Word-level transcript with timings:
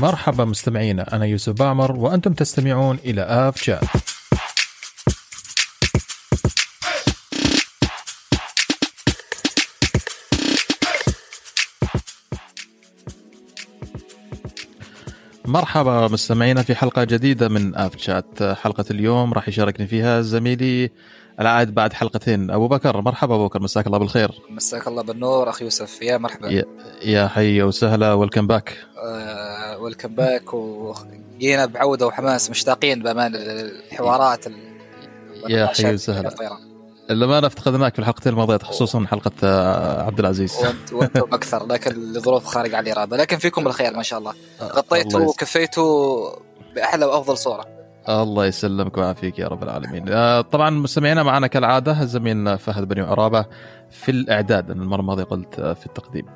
مرحبا 0.00 0.44
مستمعينا 0.44 1.16
أنا 1.16 1.24
يوسف 1.24 1.52
بعمر 1.52 1.92
وأنتم 1.92 2.32
تستمعون 2.32 2.98
إلى 3.04 3.22
آف 3.22 3.62
شات 3.62 3.84
مرحبا 15.44 16.08
مستمعينا 16.08 16.62
في 16.62 16.74
حلقة 16.74 17.04
جديدة 17.04 17.48
من 17.48 17.74
آف 17.76 17.96
شات 17.96 18.42
حلقة 18.42 18.84
اليوم 18.90 19.32
راح 19.32 19.48
يشاركني 19.48 19.86
فيها 19.86 20.20
زميلي 20.20 20.90
العائد 21.40 21.74
بعد 21.74 21.92
حلقتين. 21.92 22.50
أبو 22.50 22.68
بكر 22.68 23.00
مرحبا 23.00 23.34
أبو 23.34 23.46
بكر 23.46 23.62
مساك 23.62 23.86
الله 23.86 23.98
بالخير. 23.98 24.30
مساك 24.50 24.88
الله 24.88 25.02
بالنور 25.02 25.50
أخي 25.50 25.64
يوسف 25.64 26.02
يا 26.02 26.18
مرحبا. 26.18 26.48
يا, 26.48 26.64
يا 27.02 27.28
حي 27.28 27.62
وسهلا 27.62 28.12
ويلكم 28.12 28.46
باك 28.46 28.76
آه 29.80 29.82
ويلكم 29.82 30.14
باك 30.14 30.54
وجينا 30.54 31.66
بعودة 31.66 32.06
وحماس 32.06 32.50
مشتاقين 32.50 33.02
بأمان 33.02 33.32
الحوارات 33.34 34.44
يا 35.48 35.66
حي 35.66 35.94
وسهلا 35.94 36.30
لما 37.10 37.38
انا 37.38 37.46
افتقدناك 37.46 37.92
في 37.92 37.98
الحلقتين 37.98 38.32
الماضيات 38.32 38.62
خصوصا 38.62 39.06
حلقة 39.06 39.32
آه، 39.44 40.02
عبد 40.02 40.18
العزيز. 40.18 40.56
وانت 40.56 40.92
وأنتم 40.92 41.34
أكثر 41.34 41.66
لكن 41.66 41.90
لظروف 41.90 42.44
خارجه 42.44 42.76
عن 42.76 42.86
الإرادة. 42.86 43.16
لكن 43.16 43.36
فيكم 43.36 43.66
الخير 43.66 43.96
ما 43.96 44.02
شاء 44.02 44.18
الله. 44.18 44.32
آه، 44.60 44.64
غطيتوا 44.64 45.20
وكفيتوا 45.20 46.30
بأحلى 46.74 47.04
وأفضل 47.04 47.38
صورة. 47.38 47.64
الله 48.08 48.46
يسلمك 48.46 48.96
ويعافيك 48.96 49.38
يا 49.38 49.48
رب 49.48 49.62
العالمين. 49.62 50.04
آه، 50.08 50.40
طبعا 50.40 50.70
مستمعينا 50.70 51.22
معنا 51.22 51.46
كالعادة 51.46 52.04
زميلنا 52.04 52.56
فهد 52.56 52.88
بن 52.88 53.02
عرابة 53.02 53.44
في 53.90 54.10
الإعداد 54.10 54.70
أنا 54.70 54.82
المرة 54.82 55.00
الماضية 55.00 55.24
قلت 55.24 55.60
في 55.60 55.86
التقديم. 55.86 56.26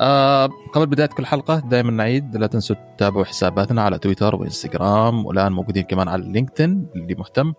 آه 0.00 0.48
قبل 0.72 0.86
بداية 0.86 1.06
كل 1.06 1.26
حلقة 1.26 1.58
دائما 1.58 1.90
نعيد 1.90 2.36
لا 2.36 2.46
تنسوا 2.46 2.76
تتابعوا 2.96 3.24
حساباتنا 3.24 3.82
على 3.82 3.98
تويتر 3.98 4.36
وإنستغرام 4.36 5.26
والآن 5.26 5.52
موجودين 5.52 5.82
كمان 5.82 6.08
على 6.08 6.32
لينكدين 6.32 6.86
اللي 6.96 7.14
مهتم. 7.14 7.52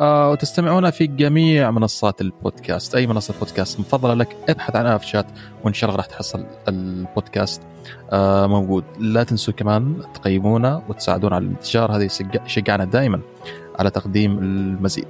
آه 0.00 0.30
وتستمعونا 0.30 0.90
في 0.90 1.06
جميع 1.06 1.70
منصات 1.70 2.20
البودكاست. 2.20 2.94
أي 2.94 3.06
منصة 3.06 3.34
بودكاست 3.40 3.80
مفضلة 3.80 4.14
لك 4.14 4.36
ابحث 4.48 4.76
عن 4.76 4.86
آف 4.86 5.04
شات 5.04 5.26
وإن 5.64 5.74
شاء 5.74 5.90
الله 5.90 5.96
راح 5.96 6.06
تحصل 6.06 6.44
البودكاست. 6.68 7.62
آه 8.12 8.46
موجود. 8.46 8.84
لا 8.98 9.24
تنسوا 9.24 9.54
كمان 9.54 10.02
تقيمونا 10.14 10.82
وتساعدونا 10.88 11.36
على 11.36 11.44
الانتشار. 11.44 11.96
هذا 11.96 12.08
يشجعنا 12.46 12.84
دائما 12.84 13.20
على 13.78 13.90
تقديم 13.90 14.38
المزيد. 14.38 15.06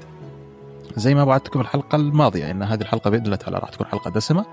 زي 0.97 1.15
ما 1.15 1.23
وعدتكم 1.23 1.61
الحلقة 1.61 1.97
الماضية 1.97 2.51
إن 2.51 2.63
هذه 2.63 2.81
الحلقة 2.81 3.11
بإذن 3.11 3.25
الله 3.25 3.37
تعالى 3.37 3.59
راح 3.59 3.69
تكون 3.69 3.87
حلقة 3.87 4.11
دسمة. 4.11 4.45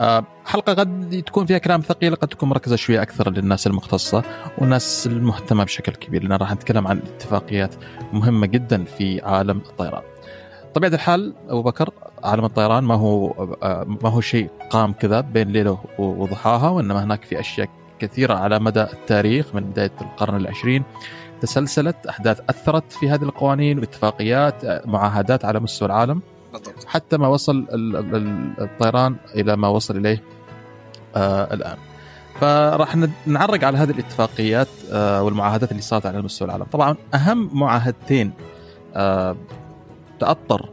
آه، 0.00 0.24
حلقة 0.44 0.74
قد 0.74 1.22
تكون 1.26 1.46
فيها 1.46 1.58
كلام 1.58 1.80
ثقيل 1.80 2.14
قد 2.14 2.28
تكون 2.28 2.48
مركزة 2.48 2.76
شوية 2.76 3.02
أكثر 3.02 3.30
للناس 3.30 3.66
المختصة 3.66 4.22
والناس 4.58 5.06
المهتمة 5.06 5.64
بشكل 5.64 5.92
كبير 5.92 6.22
لأن 6.22 6.32
راح 6.32 6.52
نتكلم 6.52 6.86
عن 6.86 6.98
اتفاقيات 6.98 7.74
مهمة 8.12 8.46
جدا 8.46 8.84
في 8.84 9.20
عالم 9.20 9.58
الطيران. 9.58 10.02
طبيعة 10.74 10.90
الحال 10.90 11.34
أبو 11.48 11.62
بكر 11.62 11.90
عالم 12.24 12.44
الطيران 12.44 12.84
ما 12.84 12.94
هو 12.94 13.30
آه، 13.62 13.84
ما 14.02 14.08
هو 14.08 14.20
شيء 14.20 14.50
قام 14.70 14.92
كذا 14.92 15.20
بين 15.20 15.48
ليلة 15.48 15.78
وضحاها 15.98 16.68
وإنما 16.68 17.04
هناك 17.04 17.24
في 17.24 17.40
أشياء 17.40 17.68
كثيرة 17.98 18.34
على 18.34 18.58
مدى 18.58 18.82
التاريخ 18.82 19.54
من 19.54 19.60
بداية 19.60 19.92
القرن 20.00 20.36
العشرين 20.36 20.84
تسلسلت 21.40 22.06
أحداث 22.06 22.40
أثرت 22.50 22.92
في 22.92 23.10
هذه 23.10 23.22
القوانين 23.22 23.78
واتفاقيات 23.78 24.86
معاهدات 24.86 25.44
على 25.44 25.60
مستوى 25.60 25.86
العالم. 25.86 26.20
بالضبط. 26.52 26.84
حتى 26.86 27.16
ما 27.16 27.28
وصل 27.28 27.66
الطيران 28.60 29.16
إلى 29.34 29.56
ما 29.56 29.68
وصل 29.68 29.96
إليه 29.96 30.22
آه 31.16 31.54
الآن. 31.54 31.76
فراح 32.40 32.96
نعرق 33.26 33.64
على 33.64 33.78
هذه 33.78 33.90
الاتفاقيات 33.90 34.68
آه 34.92 35.22
والمعاهدات 35.22 35.70
اللي 35.70 35.82
صارت 35.82 36.06
على 36.06 36.22
مستوى 36.22 36.48
العالم. 36.48 36.64
طبعا 36.64 36.96
أهم 37.14 37.50
معاهدتين 37.52 38.32
آه 38.94 39.36
تأطر 40.20 40.68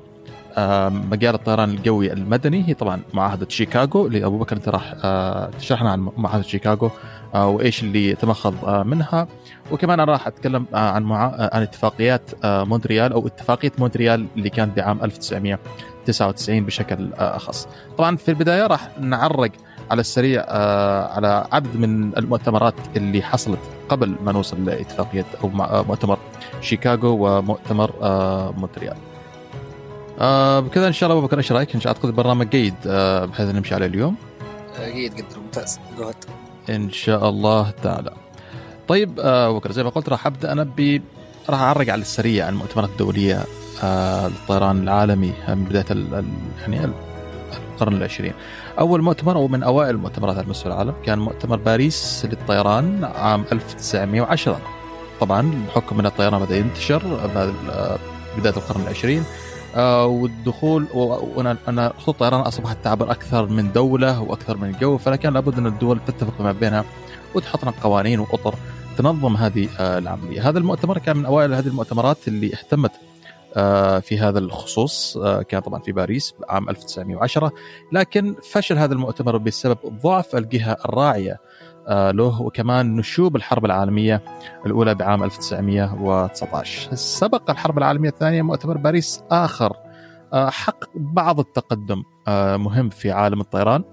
مجال 0.90 1.36
الطيران 1.36 1.70
الجوي 1.70 2.14
المدني 2.14 2.70
هي 2.70 2.74
طبعا 2.74 3.02
معاهدة 3.14 3.48
شيكاغو 3.50 4.08
اللي 4.08 4.26
أبو 4.26 4.38
بكر 4.38 4.56
أنت 4.56 4.70
راح 4.70 4.94
آه 5.04 5.50
تشرحنا 5.60 5.92
عن 5.92 6.10
معاهدة 6.18 6.44
شيكاغو 6.44 6.92
آه 7.36 7.48
وإيش 7.48 7.84
اللي 7.84 8.16
تمخض 8.16 8.66
آه 8.66 8.84
منها 8.84 9.28
وكمان 9.72 10.00
أنا 10.00 10.12
راح 10.12 10.28
أتكلم 10.28 10.66
عن 10.74 11.12
عن 11.12 11.62
اتفاقيات 11.62 12.32
مونتريال 12.44 13.14
أو 13.14 13.28
اتفاقية 13.28 13.72
مونتريال 13.78 14.26
اللي 14.38 14.50
كانت 14.50 14.78
بعام 14.78 15.00
1999 15.04 16.66
بشكل 16.66 17.14
أخص. 17.14 17.68
طبعا 17.98 18.16
في 18.16 18.30
البداية 18.30 18.68
راح 18.68 18.90
نعرج 19.00 19.52
على 19.92 20.02
السريع 20.02 20.42
على 21.14 21.48
عدد 21.52 21.76
من 21.78 22.18
المؤتمرات 22.18 22.76
اللي 22.96 23.22
حصلت 23.22 23.60
قبل 23.90 24.16
ما 24.26 24.32
نوصل 24.32 24.66
لاتفاقية 24.66 25.26
أو 25.44 25.50
مؤتمر 25.84 26.18
شيكاغو 26.62 27.28
ومؤتمر 27.28 27.92
مونتريال. 28.58 28.98
بكذا 30.60 30.88
إن 30.88 30.94
شاء 30.94 31.10
الله 31.10 31.20
أبو 31.20 31.28
بكر 31.28 31.38
إيش 31.38 31.52
رأيك؟ 31.52 31.76
إن 31.76 31.82
شاء 31.82 31.92
الله 31.92 31.98
أعتقد 31.98 32.10
البرنامج 32.10 32.50
جيد 32.50 32.76
بحيث 33.30 33.56
نمشي 33.56 33.76
عليه 33.76 33.86
اليوم. 33.86 34.16
جيد 34.94 35.16
جدا 35.16 35.38
ممتاز 35.46 35.80
إن 36.70 36.92
شاء 36.92 37.30
الله 37.30 37.70
تعالى. 37.84 38.12
طيب 38.88 39.20
آه 39.20 39.50
وكر 39.50 39.72
زي 39.72 39.84
ما 39.84 39.90
قلت 39.90 40.10
راح 40.10 40.28
أبدأ 40.28 40.52
أنا 40.52 40.64
ب 40.78 41.02
راح 41.50 41.60
أعرق 41.62 41.90
على 41.90 42.02
السريع 42.02 42.46
عن 42.46 42.54
المؤتمرات 42.54 42.90
الدولية 42.90 43.44
آه 43.84 44.28
للطيران 44.28 44.84
العالمي 44.84 45.34
من 45.48 45.64
بداية 45.64 45.86
ال... 45.92 46.26
يعني 46.62 46.92
القرن 47.74 47.94
العشرين 47.94 48.34
أول 48.80 49.02
مؤتمر 49.02 49.36
أو 49.36 49.48
من 49.48 49.64
أوائل 49.64 49.90
المؤتمرات 49.96 50.38
على 50.38 50.48
مستوى 50.48 50.74
العالم 50.74 50.94
كان 51.06 51.20
مؤتمر 51.20 51.56
باريس 51.58 52.26
للطيران 52.30 53.04
عام 53.16 53.46
1910 53.52 54.60
طبعا 55.22 55.66
بحكم 55.68 56.00
إن 56.00 56.06
الطيران 56.06 56.42
بدأ 56.46 56.58
ينتشر 56.58 57.02
آه، 57.06 57.98
بداية 58.38 58.54
القرن 58.58 58.82
العشرين 58.82 59.24
آه 59.76 60.06
والدخول 60.06 60.88
وأنا 60.94 61.58
أنا 61.68 61.94
خطوط 61.98 62.10
الطيران 62.10 62.42
أصبحت 62.42 62.78
تعبر 62.84 63.12
أكثر 63.12 63.46
من 63.46 63.72
دولة 63.72 64.22
وأكثر 64.22 64.58
من 64.58 64.72
جو 64.82 64.98
فكان 64.98 65.34
لابد 65.34 65.58
أن 65.58 65.68
الدول 65.68 66.00
تتفق 66.08 66.42
ما 66.42 66.52
بينها 66.52 66.86
وتحط 67.36 67.64
لنا 67.64 67.74
قوانين 67.84 68.20
وأطر 68.20 68.56
تنظم 68.98 69.36
هذه 69.36 69.70
آه، 69.80 69.98
العملية، 69.98 70.50
هذا 70.50 70.60
المؤتمر 70.60 70.98
كان 70.98 71.18
من 71.18 71.26
أوائل 71.26 71.54
هذه 71.54 71.68
المؤتمرات 71.68 72.28
اللي 72.28 72.54
اهتمت 72.54 72.92
آه، 73.56 74.00
في 74.00 74.20
هذا 74.20 74.40
الخصوص 74.40 75.18
كان 75.50 75.62
طبعا 75.62 75.80
في 75.80 75.92
باريس 75.92 76.34
عام 76.50 76.70
1910 76.70 77.52
لكن 77.92 78.36
فشل 78.52 78.78
هذا 78.78 78.94
المؤتمر 78.94 79.38
بسبب 79.38 79.78
ضعف 80.04 80.36
الجهة 80.36 80.78
الراعية 80.86 81.40
له 81.90 82.42
وكمان 82.42 82.96
نشوب 82.96 83.36
الحرب 83.36 83.66
العالمية 83.66 84.24
الأولى 84.66 84.96
بعام 84.96 85.24
1919 85.24 86.96
سبق 86.96 87.50
الحرب 87.50 87.78
العالمية 87.78 88.10
الثانية 88.10 88.42
مؤتمر 88.42 88.78
باريس 88.78 89.24
آخر. 89.32 89.74
حقق 90.34 90.90
بعض 90.96 91.40
التقدم 91.40 92.04
مهم 92.58 92.90
في 92.90 93.12
عالم 93.12 93.42
الطيران. 93.42 93.84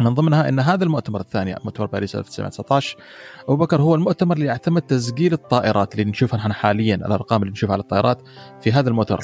من 0.00 0.14
ضمنها 0.14 0.48
إن 0.48 0.60
هذا 0.60 0.84
المؤتمر 0.84 1.20
الثاني 1.20 1.56
مؤتمر 1.64 1.86
باريس 1.86 2.16
1919 2.16 2.96
ابو 3.44 3.56
بكر 3.56 3.82
هو 3.82 3.94
المؤتمر 3.94 4.36
اللي 4.36 4.46
يعتمد 4.46 4.82
تسجيل 4.82 5.32
الطائرات 5.32 5.94
اللي 5.94 6.04
نشوفها 6.04 6.38
نحن 6.38 6.52
حاليا 6.52 6.94
الأرقام 6.94 7.42
اللي 7.42 7.52
نشوفها 7.52 7.72
على 7.72 7.82
الطائرات 7.82 8.22
في 8.60 8.72
هذا 8.72 8.88
المؤتمر. 8.88 9.20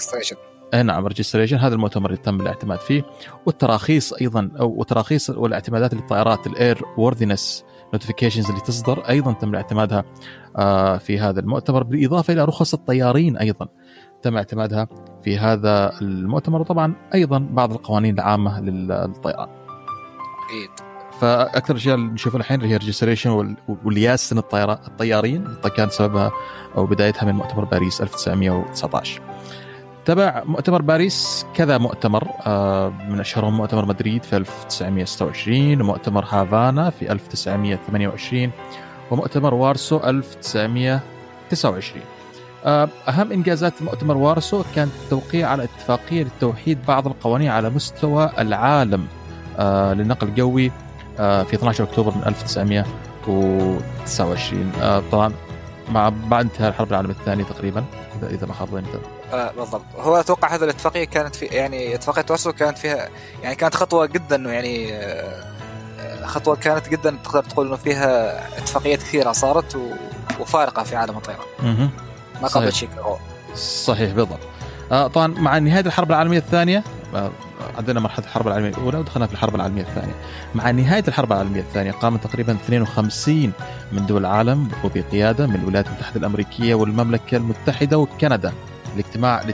اي 0.75 0.83
نعم 0.83 1.07
registration 1.07 1.57
هذا 1.57 1.75
المؤتمر 1.75 2.11
اللي 2.11 2.23
تم 2.23 2.41
الاعتماد 2.41 2.79
فيه. 2.79 3.03
والتراخيص 3.47 4.13
أيضا 4.13 4.51
أو 4.61 4.75
وتراخيص 4.81 5.31
والإعتمادات 5.31 5.95
للطائرات 5.95 6.47
ال 6.47 6.83
airworthiness 6.99 7.65
notifications 7.93 8.49
اللي 8.49 8.61
تصدر 8.61 9.09
أيضا 9.09 9.33
تم 9.33 9.55
اعتمادها 9.55 10.05
آه، 10.57 10.97
في 10.97 11.19
هذا 11.19 11.41
المؤتمر 11.41 11.83
بالإضافة 11.83 12.33
إلى 12.33 12.45
رخص 12.45 12.75
الطيارين 12.75 13.37
أيضا 13.37 13.69
تم 14.23 14.37
اعتمادها 14.37 14.89
في 15.23 15.39
هذا 15.39 16.01
المؤتمر 16.01 16.61
وطبعا 16.61 16.95
أيضا 17.15 17.39
بعض 17.39 17.73
القوانين 17.73 18.15
العامة 18.15 18.61
للطيران. 18.61 19.49
أكيد 20.49 20.71
فأكثر 21.21 21.75
الاشياء 21.75 21.95
اللي 21.95 22.13
نشوفها 22.13 22.41
الحين 22.41 22.61
اللي 22.61 22.73
هي 22.73 22.77
registration 22.77 23.57
و 23.85 23.91
license 23.91 24.33
الطيارين 24.33 25.49
كان 25.77 25.91
سببها 25.91 26.33
أو 26.77 26.87
بدايتها 26.87 27.27
من 27.27 27.35
مؤتمر 27.35 27.65
باريس 27.65 28.01
1919 28.01 29.34
تبع 30.05 30.43
مؤتمر 30.47 30.83
باريس 30.83 31.47
كذا 31.55 31.79
مؤتمر 31.79 32.29
آه، 32.47 32.93
من 33.09 33.21
أشهرهم 33.21 33.57
مؤتمر 33.57 33.85
مدريد 33.85 34.23
في 34.23 34.37
1926 34.37 35.81
ومؤتمر 35.81 36.25
هافانا 36.25 36.91
في 36.91 37.13
1928 37.13 38.51
ومؤتمر 39.11 39.55
وارسو 39.55 40.01
1929 40.05 42.03
آه، 42.65 42.89
أهم 43.09 43.33
إنجازات 43.33 43.83
مؤتمر 43.83 44.17
وارسو 44.17 44.65
كان 44.75 44.89
التوقيع 45.05 45.49
على 45.49 45.65
اتفاقية 45.65 46.23
لتوحيد 46.23 46.79
بعض 46.89 47.07
القوانين 47.07 47.51
على 47.51 47.71
مستوى 47.71 48.31
العالم 48.39 49.07
آه، 49.59 49.95
للنقل 49.95 50.29
الجوي 50.29 50.73
في 51.17 51.55
12 51.55 51.85
أكتوبر 51.85 52.15
من 52.17 52.23
1929 52.27 54.73
آه، 54.83 55.03
طبعا 55.13 55.33
مع 55.91 56.09
بعد 56.09 56.45
انتهاء 56.45 56.69
الحرب 56.69 56.91
العالمية 56.91 57.15
الثانية 57.15 57.45
تقريبا 57.45 57.85
إذا 58.23 58.47
ما 58.47 58.53
خاب 58.53 58.69
ظني. 58.69 58.87
آه 59.33 59.53
بالضبط. 59.57 59.85
هو 59.99 60.17
أتوقع 60.17 60.55
هذه 60.55 60.65
الاتفاقية 60.65 61.05
كانت 61.05 61.37
في 61.37 61.47
يعني 61.47 61.95
اتفاقية 61.95 62.25
وارسو 62.31 62.53
كانت 62.53 62.79
فيها 62.79 63.09
يعني 63.43 63.55
كانت 63.55 63.75
خطوة 63.75 64.07
جدا 64.07 64.37
يعني 64.37 64.95
خطوة 66.25 66.57
كانت 66.57 66.89
جدا 66.89 67.19
تقدر 67.25 67.45
تقول 67.45 67.67
إنه 67.67 67.77
فيها 67.77 68.39
اتفاقيات 68.59 68.99
كثيرة 68.99 69.33
صارت 69.33 69.77
وفارقة 70.41 70.83
في 70.83 70.97
عالم 70.97 71.17
الطيران. 71.17 71.91
ما 72.43 72.49
قبل 72.49 72.73
شيكاغو 72.73 73.19
صحيح 73.57 74.13
بالضبط. 74.13 74.39
آه 74.93 75.07
طبعا 75.07 75.27
مع 75.27 75.59
نهاية 75.59 75.87
الحرب 75.87 76.11
العالمية 76.11 76.39
الثانية 76.39 76.85
آه 77.15 77.31
عندنا 77.79 78.01
مرحلة 78.01 78.25
الحرب 78.27 78.47
العالمية 78.47 78.71
الأولى 78.71 78.99
ودخلنا 78.99 79.27
في 79.27 79.33
الحرب 79.33 79.55
العالمية 79.55 79.83
الثانية. 79.83 80.15
مع 80.55 80.71
نهاية 80.71 81.05
الحرب 81.09 81.33
العالمية 81.33 81.61
الثانية 81.61 81.93
قامت 81.93 82.25
تقريبا 82.27 82.53
52 82.53 83.53
من 83.93 84.07
دول 84.07 84.21
العالم 84.21 84.69
وبقياده 84.85 85.47
من 85.47 85.55
الولايات 85.55 85.87
المتحدة 85.87 86.17
الأمريكية 86.21 86.75
والمملكة 86.75 87.37
المتحدة 87.37 87.99
وكندا. 87.99 88.53
الاجتماع 88.95 89.45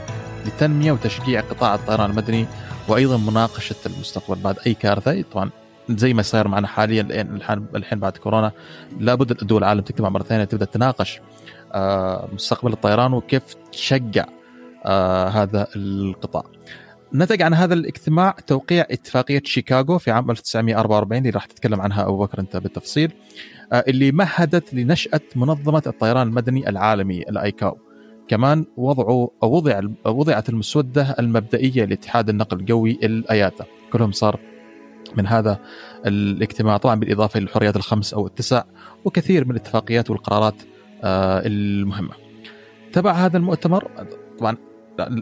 لتنمية 0.45 0.91
وتشجيع 0.91 1.41
قطاع 1.41 1.75
الطيران 1.75 2.09
المدني 2.09 2.45
وأيضا 2.87 3.17
مناقشة 3.17 3.75
المستقبل 3.85 4.41
بعد 4.41 4.55
أي 4.67 4.73
كارثة 4.73 5.21
طبعا 5.21 5.49
زي 5.89 6.13
ما 6.13 6.21
صاير 6.21 6.47
معنا 6.47 6.67
حاليا 6.67 7.01
الحين 7.75 7.99
بعد 7.99 8.17
كورونا 8.17 8.51
لابد 8.99 9.33
دول 9.33 9.57
العالم 9.63 9.81
تجتمع 9.81 10.09
مرة 10.09 10.23
ثانية 10.23 10.43
تبدأ 10.43 10.65
تناقش 10.65 11.21
آه، 11.73 12.29
مستقبل 12.33 12.73
الطيران 12.73 13.13
وكيف 13.13 13.43
تشجع 13.71 14.25
آه، 14.85 15.27
هذا 15.27 15.67
القطاع. 15.75 16.43
نتج 17.13 17.41
عن 17.41 17.53
هذا 17.53 17.73
الاجتماع 17.73 18.35
توقيع 18.47 18.85
اتفاقية 18.91 19.41
شيكاغو 19.45 19.97
في 19.97 20.11
عام 20.11 20.31
1944 20.31 21.17
اللي 21.17 21.29
راح 21.29 21.45
تتكلم 21.45 21.81
عنها 21.81 22.03
أبو 22.03 22.17
بكر 22.17 22.39
أنت 22.39 22.57
بالتفصيل 22.57 23.11
آه، 23.73 23.83
اللي 23.87 24.11
مهدت 24.11 24.73
لنشأة 24.73 25.21
منظمة 25.35 25.83
الطيران 25.87 26.27
المدني 26.27 26.69
العالمي 26.69 27.21
الايكاو. 27.21 27.77
كمان 28.31 28.65
وضعوا 28.77 29.27
أو 29.43 29.51
وضع 29.51 29.81
وضعت 30.05 30.49
المسودة 30.49 31.15
المبدئية 31.19 31.85
لاتحاد 31.85 32.29
النقل 32.29 32.59
الجوي 32.59 32.91
الأياتا. 33.03 33.65
كلهم 33.91 34.11
صار 34.11 34.39
من 35.17 35.27
هذا 35.27 35.59
الاجتماع. 36.05 36.77
طبعا 36.77 36.95
بالإضافة 36.95 37.39
للحريات 37.39 37.75
الخمس 37.75 38.13
أو 38.13 38.27
التسع 38.27 38.63
وكثير 39.05 39.45
من 39.45 39.51
الاتفاقيات 39.51 40.09
والقرارات 40.09 40.55
آه، 41.03 41.41
المهمة. 41.45 42.13
تبع 42.93 43.11
هذا 43.11 43.37
المؤتمر 43.37 43.87
طبعا 44.39 44.57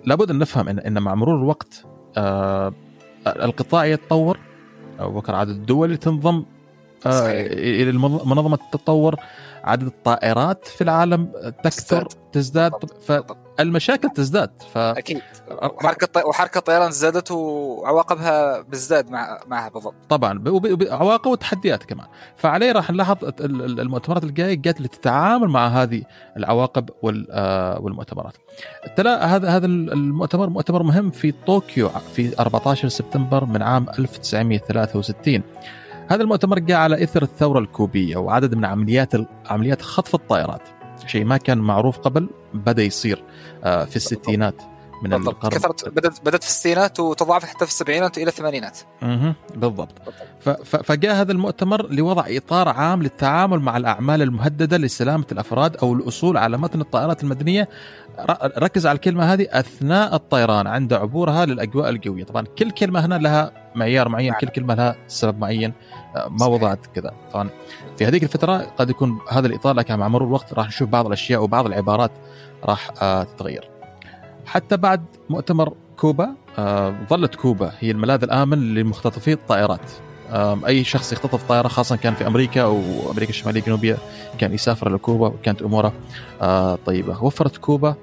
لابد 0.05 0.29
أن 0.29 0.39
نفهم 0.39 0.69
ان 0.69 1.01
مع 1.01 1.15
مرور 1.15 1.37
الوقت 1.37 1.85
آه، 2.17 2.73
القطاع 3.27 3.85
يتطور. 3.85 4.39
وكان 5.01 5.35
عدد 5.35 5.49
الدول 5.49 5.85
اللي 5.85 5.97
تنضم 5.97 6.43
إلى 7.05 7.91
منظمة 8.25 8.59
التطور 8.65 9.15
عدد 9.63 9.85
الطائرات 9.85 10.67
في 10.67 10.83
العالم 10.83 11.31
تكثر 11.63 12.07
تزداد 12.31 12.71
فالمشاكل 13.07 14.09
تزداد 14.09 14.51
ف 14.73 14.77
أكيد. 14.77 15.21
وحركة 15.51 16.27
وحركة 16.27 16.57
الطيران 16.57 16.91
زادت 16.91 17.31
وعواقبها 17.31 18.61
بتزداد 18.61 19.09
مع 19.09 19.39
معها 19.47 19.69
بالضبط. 19.69 19.95
طبعا 20.09 20.43
عواقب 20.91 21.31
وتحديات 21.31 21.83
كمان. 21.83 22.07
فعليه 22.35 22.71
راح 22.71 22.91
نلاحظ 22.91 23.17
المؤتمرات 23.79 24.23
الجاية 24.23 24.53
جات 24.53 24.81
لتتعامل 24.81 25.47
مع 25.47 25.67
هذه 25.67 26.03
العواقب 26.37 26.89
آه، 27.31 27.79
والمؤتمرات. 27.79 28.33
تلا 28.97 29.35
هذا 29.35 29.49
هذا 29.49 29.65
المؤتمر 29.65 30.49
مؤتمر 30.49 30.83
مهم 30.83 31.11
في 31.11 31.31
طوكيو 31.31 31.89
في 31.89 32.39
14 32.39 32.87
سبتمبر 32.87 33.45
من 33.45 33.61
عام 33.61 33.85
1963 33.99 35.43
هذا 36.09 36.23
المؤتمر 36.23 36.59
جاء 36.59 36.77
على 36.77 37.03
إثر 37.03 37.23
الثورة 37.23 37.59
الكوبية 37.59 38.17
وعدد 38.17 38.55
من 38.55 38.65
عمليات 38.65 39.13
عمليات 39.45 39.81
خطف 39.81 40.15
الطائرات. 40.15 40.61
شيء 41.05 41.25
ما 41.25 41.37
كان 41.37 41.57
معروف 41.57 41.97
قبل 41.97 42.29
بدأ 42.53 42.83
يصير 42.83 43.23
آه، 43.63 43.85
في 43.85 43.95
الستينات. 43.95 44.61
من 45.03 45.09
بالضبط. 45.09 45.35
القرن. 45.35 45.51
كثرت 45.51 45.89
بدات 45.89 46.21
بدأت 46.21 46.43
في 46.43 46.49
الستينات 46.49 46.99
وتضاعفت 46.99 47.45
حتى 47.47 47.65
في 47.65 47.71
السبعينات 47.71 48.17
وإلى 48.17 48.27
الثمانينات. 48.29 48.79
أها 49.03 49.35
بالضبط. 49.55 49.95
فجاء 50.63 51.15
هذا 51.15 51.31
المؤتمر 51.31 51.91
لوضع 51.91 52.23
إطار 52.27 52.69
عام 52.69 53.03
للتعامل 53.03 53.59
مع 53.59 53.77
الأعمال 53.77 54.21
المهددة 54.21 54.77
لسلامة 54.77 55.25
الأفراد 55.31 55.77
أو 55.77 55.93
الأصول 55.93 56.37
على 56.37 56.57
متن 56.57 56.81
الطائرات 56.81 57.23
المدنية. 57.23 57.69
ركز 58.57 58.87
على 58.87 58.95
الكلمة 58.95 59.33
هذه 59.33 59.47
أثناء 59.51 60.15
الطيران 60.15 60.67
عند 60.67 60.93
عبورها 60.93 61.45
للأجواء 61.45 61.89
الجوية. 61.89 62.23
طبعا 62.23 62.45
كل 62.59 62.71
كلمة 62.71 63.05
هنا 63.05 63.15
لها 63.15 63.51
معيار 63.75 64.09
معين 64.09 64.33
كل 64.33 64.47
كلمة 64.47 64.73
لها 64.75 64.95
سبب 65.07 65.39
معين 65.39 65.73
آه، 66.15 66.27
ما 66.29 66.45
وضعت 66.45 66.85
كذا. 66.85 67.13
طبعا 67.33 67.49
في 67.97 68.05
هذيك 68.05 68.23
الفترة 68.23 68.57
قد 68.57 68.89
يكون 68.89 69.19
هذا 69.29 69.47
الإطار 69.47 69.75
لكن 69.75 69.95
مع 69.95 70.07
مرور 70.07 70.27
الوقت 70.27 70.53
راح 70.53 70.67
نشوف 70.67 70.89
بعض 70.89 71.05
الأشياء 71.05 71.43
وبعض 71.43 71.65
العبارات 71.65 72.11
راح 72.65 72.91
آه، 73.01 73.23
تتغير. 73.23 73.69
حتى 74.49 74.77
بعد 74.77 75.05
مؤتمر 75.29 75.73
كوبا 75.97 76.29
آه، 76.57 76.95
ظلت 77.09 77.35
كوبا 77.35 77.71
هي 77.79 77.91
الملاذ 77.91 78.23
الآمن 78.23 78.73
لمختطفي 78.73 79.33
الطائرات. 79.33 79.91
أي 80.67 80.83
شخص 80.83 81.13
يختطف 81.13 81.43
طائرة 81.43 81.67
خاصة 81.67 81.95
كان 81.95 82.13
في 82.13 82.27
أمريكا 82.27 82.61
أو 82.61 82.81
أمريكا 83.11 83.29
الشمالية 83.29 83.59
الجنوبية 83.59 83.97
كان 84.37 84.53
يسافر 84.53 84.89
لكوبا 84.89 85.27
وكانت 85.27 85.61
أموره 85.61 85.93
طيبة. 86.85 87.23
وفرت 87.23 87.57
كوبا 87.57 87.95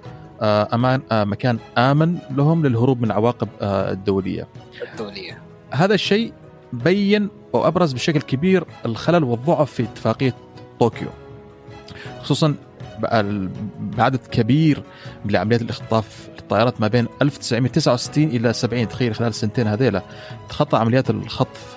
أمان 0.43 1.01
مكان 1.13 1.59
آمن 1.79 2.19
لهم 2.31 2.67
للهروب 2.67 2.99
من 2.99 3.05
العواقب 3.05 3.49
الدولية. 3.63 4.49
الدولية. 4.93 5.43
هذا 5.71 5.95
الشيء 5.95 6.33
بين 6.73 7.29
وابرز 7.53 7.93
بشكل 7.93 8.21
كبير 8.21 8.65
الخلل 8.87 9.25
والضعف 9.25 9.73
في 9.73 9.83
اتفاقية 9.83 10.35
طوكيو. 10.81 11.09
خصوصا 12.23 12.55
بعدد 13.81 14.21
كبير 14.31 14.83
من 15.25 15.37
عمليات 15.37 15.63
الاختطاف 15.63 16.29
للطائرات 16.47 16.81
ما 16.81 16.89
بين 16.89 17.09
1969 17.23 18.25
إلى 18.25 18.53
70 18.53 18.89
تخيل 18.89 19.15
خلال 19.15 19.29
السنتين 19.29 19.67
هذيلا. 19.67 20.03
تخطى 20.49 20.77
عمليات 20.77 21.11
الخطف 21.11 21.77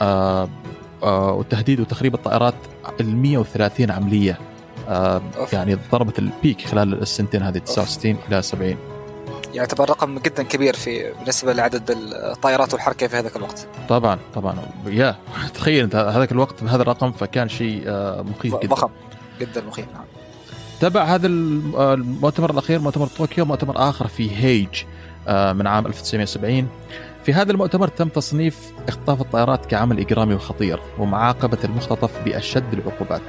آه 0.00 0.48
آه 1.02 1.32
وتهديد 1.32 1.80
وتخريب 1.80 2.14
الطائرات 2.14 2.54
ال 3.00 3.16
130 3.16 3.90
عملية. 3.90 4.38
آه 4.88 5.22
يعني 5.52 5.78
ضربت 5.92 6.18
البيك 6.18 6.60
خلال 6.60 7.02
السنتين 7.02 7.42
هذه 7.42 7.58
69 7.58 8.16
إلى 8.28 8.42
70 8.42 8.76
يعتبر 9.54 9.90
رقم 9.90 10.18
جدا 10.18 10.42
كبير 10.42 10.76
في 10.76 11.12
بالنسبة 11.18 11.52
لعدد 11.52 11.90
الطائرات 11.90 12.72
والحركة 12.72 13.06
في 13.06 13.16
هذاك 13.16 13.36
الوقت. 13.36 13.66
طبعا 13.88 14.18
طبعا. 14.34 14.54
يا 14.86 15.16
تخيل 15.54 15.84
انت 15.84 15.94
هذاك 15.96 16.32
الوقت 16.32 16.64
بهذا 16.64 16.82
الرقم 16.82 17.12
فكان 17.12 17.48
شيء 17.48 17.82
مخيف 18.22 18.56
جدا. 18.56 18.68
ضخم 18.74 18.90
جدا 19.40 19.60
مخيف 19.60 19.86
نعم. 19.92 20.04
تبع 20.80 21.04
هذا 21.04 21.26
آه، 21.26 21.94
المؤتمر 21.94 22.50
الأخير 22.50 22.78
مؤتمر 22.78 23.06
طوكيو 23.06 23.44
مؤتمر 23.44 23.88
آخر 23.88 24.06
في 24.08 24.36
هيج 24.36 24.82
آه، 25.28 25.52
من 25.52 25.66
عام 25.66 25.86
1970 25.86 26.68
في 27.24 27.32
هذا 27.32 27.52
المؤتمر 27.52 27.88
تم 27.88 28.08
تصنيف 28.08 28.72
اختطاف 28.88 29.20
الطائرات 29.20 29.66
كعمل 29.66 30.00
إجرامي 30.00 30.34
وخطير 30.34 30.80
ومعاقبة 30.98 31.58
المختطف 31.64 32.24
بأشد 32.24 32.72
العقوبات. 32.72 33.20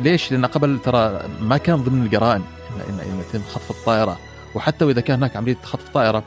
ليش؟ 0.00 0.32
لأن 0.32 0.46
قبل 0.46 0.78
ترى 0.84 1.20
ما 1.40 1.56
كان 1.56 1.76
ضمن 1.76 2.02
الجرائم 2.02 2.42
إن 2.88 3.20
يتم 3.20 3.42
خطف 3.42 3.70
الطائرة 3.70 4.18
وحتى 4.54 4.84
وإذا 4.84 5.00
كان 5.00 5.16
هناك 5.16 5.36
عملية 5.36 5.56
خطف 5.62 5.88
طائرة 5.88 6.22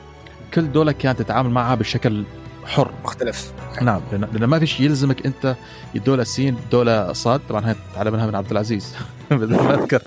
كل 0.54 0.72
دولة 0.72 0.92
كانت 0.92 1.22
تتعامل 1.22 1.50
معها 1.50 1.74
بشكل 1.74 2.24
حر. 2.66 2.90
مختلف. 3.04 3.52
نعم 3.82 4.00
لأن 4.12 4.44
ما 4.44 4.58
في 4.58 4.66
شيء 4.66 4.86
يلزمك 4.86 5.26
أنت 5.26 5.56
الدولة 5.96 6.24
سين 6.24 6.56
دوله 6.72 7.12
صاد. 7.12 7.40
طبعا 7.48 7.68
هاي 7.68 7.74
تعلمناها 7.94 8.26
من 8.26 8.34
عبد 8.34 8.50
العزيز. 8.50 8.96
بدل 9.30 9.54
ما 9.54 9.74
أذكر. 9.74 10.02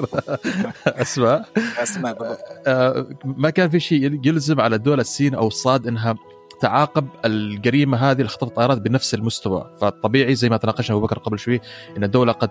أسماء. 0.87 1.45
أسماء 1.83 2.39
آه، 2.67 3.07
ما 3.25 3.49
كان 3.49 3.69
في 3.69 3.79
شيء 3.79 4.19
يلزم 4.25 4.61
على 4.61 4.75
الدولة 4.75 5.01
السين 5.01 5.35
أو 5.35 5.47
الصاد 5.47 5.87
إنها 5.87 6.15
تعاقب 6.61 7.07
الجريمة 7.25 7.97
هذه 7.97 8.21
لخطف 8.21 8.47
الطائرات 8.47 8.77
بنفس 8.77 9.13
المستوى. 9.13 9.75
فطبيعي 9.81 10.35
زي 10.35 10.49
ما 10.49 10.57
تناقشنا 10.57 10.97
أبو 10.97 11.05
بكر 11.05 11.19
قبل 11.19 11.39
شوي 11.39 11.61
إن 11.97 12.03
الدولة 12.03 12.31
قد 12.31 12.49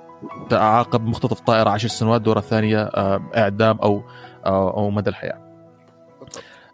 تعاقب 0.51 1.07
مختطف 1.07 1.41
طائرة 1.41 1.71
10 1.71 1.89
سنوات 1.89 2.21
دورة 2.21 2.41
ثانية 2.41 2.83
آه، 2.83 3.31
إعدام 3.37 3.79
أو 3.79 4.03
أو 4.47 4.91
مدى 4.91 5.11
الحياة. 5.11 5.46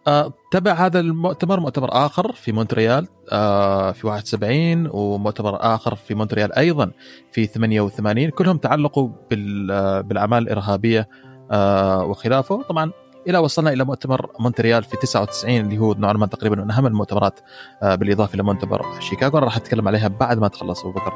آه، 0.06 0.32
تبع 0.50 0.72
هذا 0.72 1.00
المؤتمر 1.00 1.60
مؤتمر 1.60 1.88
آخر 1.92 2.32
في 2.32 2.52
مونتريال 2.52 3.08
آه، 3.32 3.92
في 3.92 4.06
71 4.06 4.88
ومؤتمر 4.92 5.74
آخر 5.74 5.94
في 5.94 6.14
مونتريال 6.14 6.52
أيضا 6.52 6.90
في 7.32 7.46
88 7.46 8.30
كلهم 8.30 8.56
تعلقوا 8.56 9.08
آه، 9.70 10.00
بالأعمال 10.00 10.42
الارهابيه 10.42 11.08
وخلافه. 12.04 12.62
طبعا 12.62 12.92
إلى 13.28 13.38
وصلنا 13.38 13.72
إلى 13.72 13.84
مؤتمر 13.84 14.30
مونتريال 14.40 14.84
في 14.84 14.96
99 14.96 15.60
اللي 15.60 15.78
هو 15.78 15.92
نوعا 15.92 16.12
ما 16.12 16.26
تقريبا 16.26 16.56
من 16.56 16.70
أهم 16.70 16.86
المؤتمرات 16.86 17.40
بالإضافة 17.82 18.34
إلى 18.34 18.42
مؤتمر 18.42 19.00
شيكاغو. 19.00 19.38
أنا 19.38 19.46
راح 19.46 19.56
أتكلم 19.56 19.88
عليها 19.88 20.08
بعد 20.08 20.38
ما 20.38 20.48
تخلص 20.48 20.80
أبو 20.80 20.92
بكر 20.92 21.12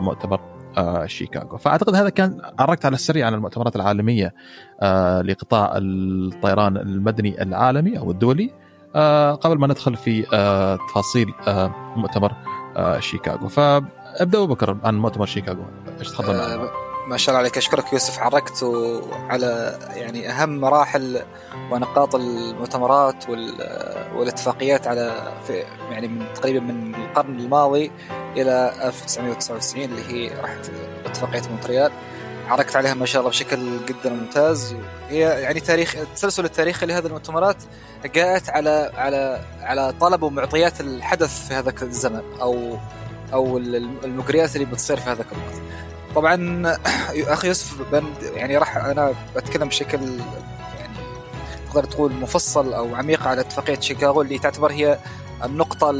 مؤتمر 0.00 0.59
شيكاغو. 1.06 1.56
فأعتقد 1.56 1.94
هذا 1.94 2.08
كان 2.08 2.40
عرقت 2.58 2.86
على 2.86 2.94
السريع 2.94 3.26
عن 3.26 3.34
المؤتمرات 3.34 3.76
العالمية 3.76 4.34
آه، 4.80 5.22
لقطاع 5.22 5.72
الطيران 5.76 6.76
المدني 6.76 7.42
العالمي 7.42 7.98
أو 7.98 8.10
الدولي 8.10 8.50
آه، 8.96 9.32
قبل 9.32 9.58
ما 9.58 9.66
ندخل 9.66 9.96
في 9.96 10.22
تفاصيل 10.88 11.32
مؤتمر 11.96 12.32
شيكاغو. 12.98 13.48
فأبدأ 13.48 14.44
بكر 14.44 14.76
عن 14.84 14.98
مؤتمر 14.98 15.26
شيكاغو. 15.26 15.64
إيش 16.00 16.08
تفضل 16.08 16.36
معنا؟ 16.36 16.89
ما 17.10 17.16
شاء 17.16 17.28
الله 17.28 17.38
عليك. 17.38 17.56
أشكرك 17.56 17.92
يوسف. 17.92 18.18
عرقت 18.18 18.64
على 19.12 19.78
يعني 19.94 20.30
أهم 20.30 20.60
مراحل 20.60 21.22
ونقاط 21.70 22.14
المؤتمرات 22.14 23.28
والاتفاقيات 24.16 24.86
على 24.86 25.32
في 25.46 25.64
يعني 25.90 26.08
من 26.08 26.26
تقريبا 26.34 26.60
من 26.60 26.94
القرن 26.94 27.38
الماضي 27.38 27.90
إلى 28.36 28.72
1999 28.82 29.84
اللي 29.84 30.02
هي 30.08 30.40
راحت 30.40 30.70
اتفاقية 31.06 31.42
مونتريال. 31.50 31.92
عركت 32.48 32.76
عليها 32.76 32.94
ما 32.94 33.06
شاء 33.06 33.20
الله 33.20 33.30
بشكل 33.30 33.86
جدا 33.86 34.10
ممتاز. 34.10 34.74
هي 35.08 35.18
يعني 35.20 35.60
تاريخ 35.60 35.96
التسلسل 35.96 36.44
التاريخي 36.44 36.86
لهذه 36.86 37.06
المؤتمرات 37.06 37.56
جاءت 38.14 38.50
على 38.50 38.92
على 38.94 39.40
على 39.60 39.94
طلب 40.00 40.22
ومعطيات 40.22 40.80
الحدث 40.80 41.48
في 41.48 41.54
هذاك 41.54 41.82
الزمن 41.82 42.22
أو 42.40 42.76
أو 43.32 43.58
المجريات 44.04 44.56
اللي 44.56 44.66
بتصير 44.66 44.96
في 44.96 45.10
هذاك 45.10 45.26
الوقت. 45.32 45.62
طبعا 46.14 46.62
أخي 47.14 47.48
يوسف 47.48 47.74
يعني 48.34 48.58
راح 48.58 48.76
أنا 48.76 49.14
بتكلم 49.36 49.68
بشكل 49.68 50.00
يعني 50.78 50.96
تقدر 51.68 51.84
تقول 51.84 52.12
مفصل 52.12 52.72
أو 52.72 52.94
عميق 52.94 53.28
على 53.28 53.40
اتفاقية 53.40 53.80
شيكاغو 53.80 54.22
اللي 54.22 54.38
تعتبر 54.38 54.72
هي 54.72 54.98
النقطة 55.44 55.90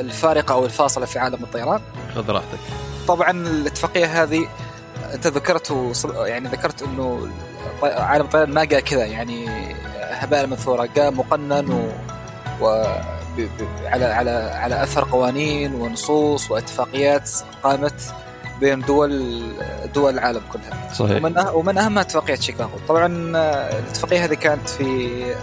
الفارقة 0.00 0.52
أو 0.52 0.64
الفاصلة 0.64 1.06
في 1.06 1.18
عالم 1.18 1.42
الطيران. 1.42 1.80
خذ 2.14 2.30
راحتك. 2.30 2.58
طبعا 3.08 3.30
الاتفاقية 3.30 4.22
هذه 4.22 4.48
أنت 5.14 5.26
ذكرت 5.26 5.74
يعني 6.14 6.48
ذكرت 6.48 6.82
إنه 6.82 7.28
عالم 7.82 8.24
الطيران 8.24 8.50
ما 8.50 8.64
جاء 8.64 8.80
كذا 8.80 9.04
يعني 9.04 9.48
هباء 10.00 10.46
منثورا 10.46 10.86
جاء 10.96 11.10
مقنن 11.10 11.70
و, 11.72 11.88
و... 12.60 12.84
ب... 13.36 13.40
ب... 13.40 13.68
على 13.84 14.04
على 14.04 14.30
على 14.30 14.82
أثر 14.82 15.04
قوانين 15.04 15.74
ونصوص 15.74 16.50
واتفاقيات 16.50 17.30
قامت 17.62 18.14
بين 18.60 18.80
دول 18.80 19.42
دول 19.94 20.14
العالم 20.14 20.42
كلها. 20.52 20.92
صحيح. 20.92 21.16
ومن 21.16 21.38
أه... 21.38 21.56
ومن 21.56 21.78
اهمها 21.78 22.02
اتفاقية 22.02 22.34
شيكاغو. 22.34 22.78
طبعا 22.88 23.06
الاتفاقية 23.78 24.24
هذه 24.24 24.34
كانت 24.34 24.68
في 24.68 24.84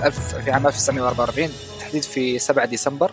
ألف 0.04 0.36
في 0.36 0.52
عام 0.52 0.68
1944 0.68 1.50
تحديد 1.80 2.04
في 2.04 2.40
7 2.40 2.66
ديسمبر. 2.66 3.12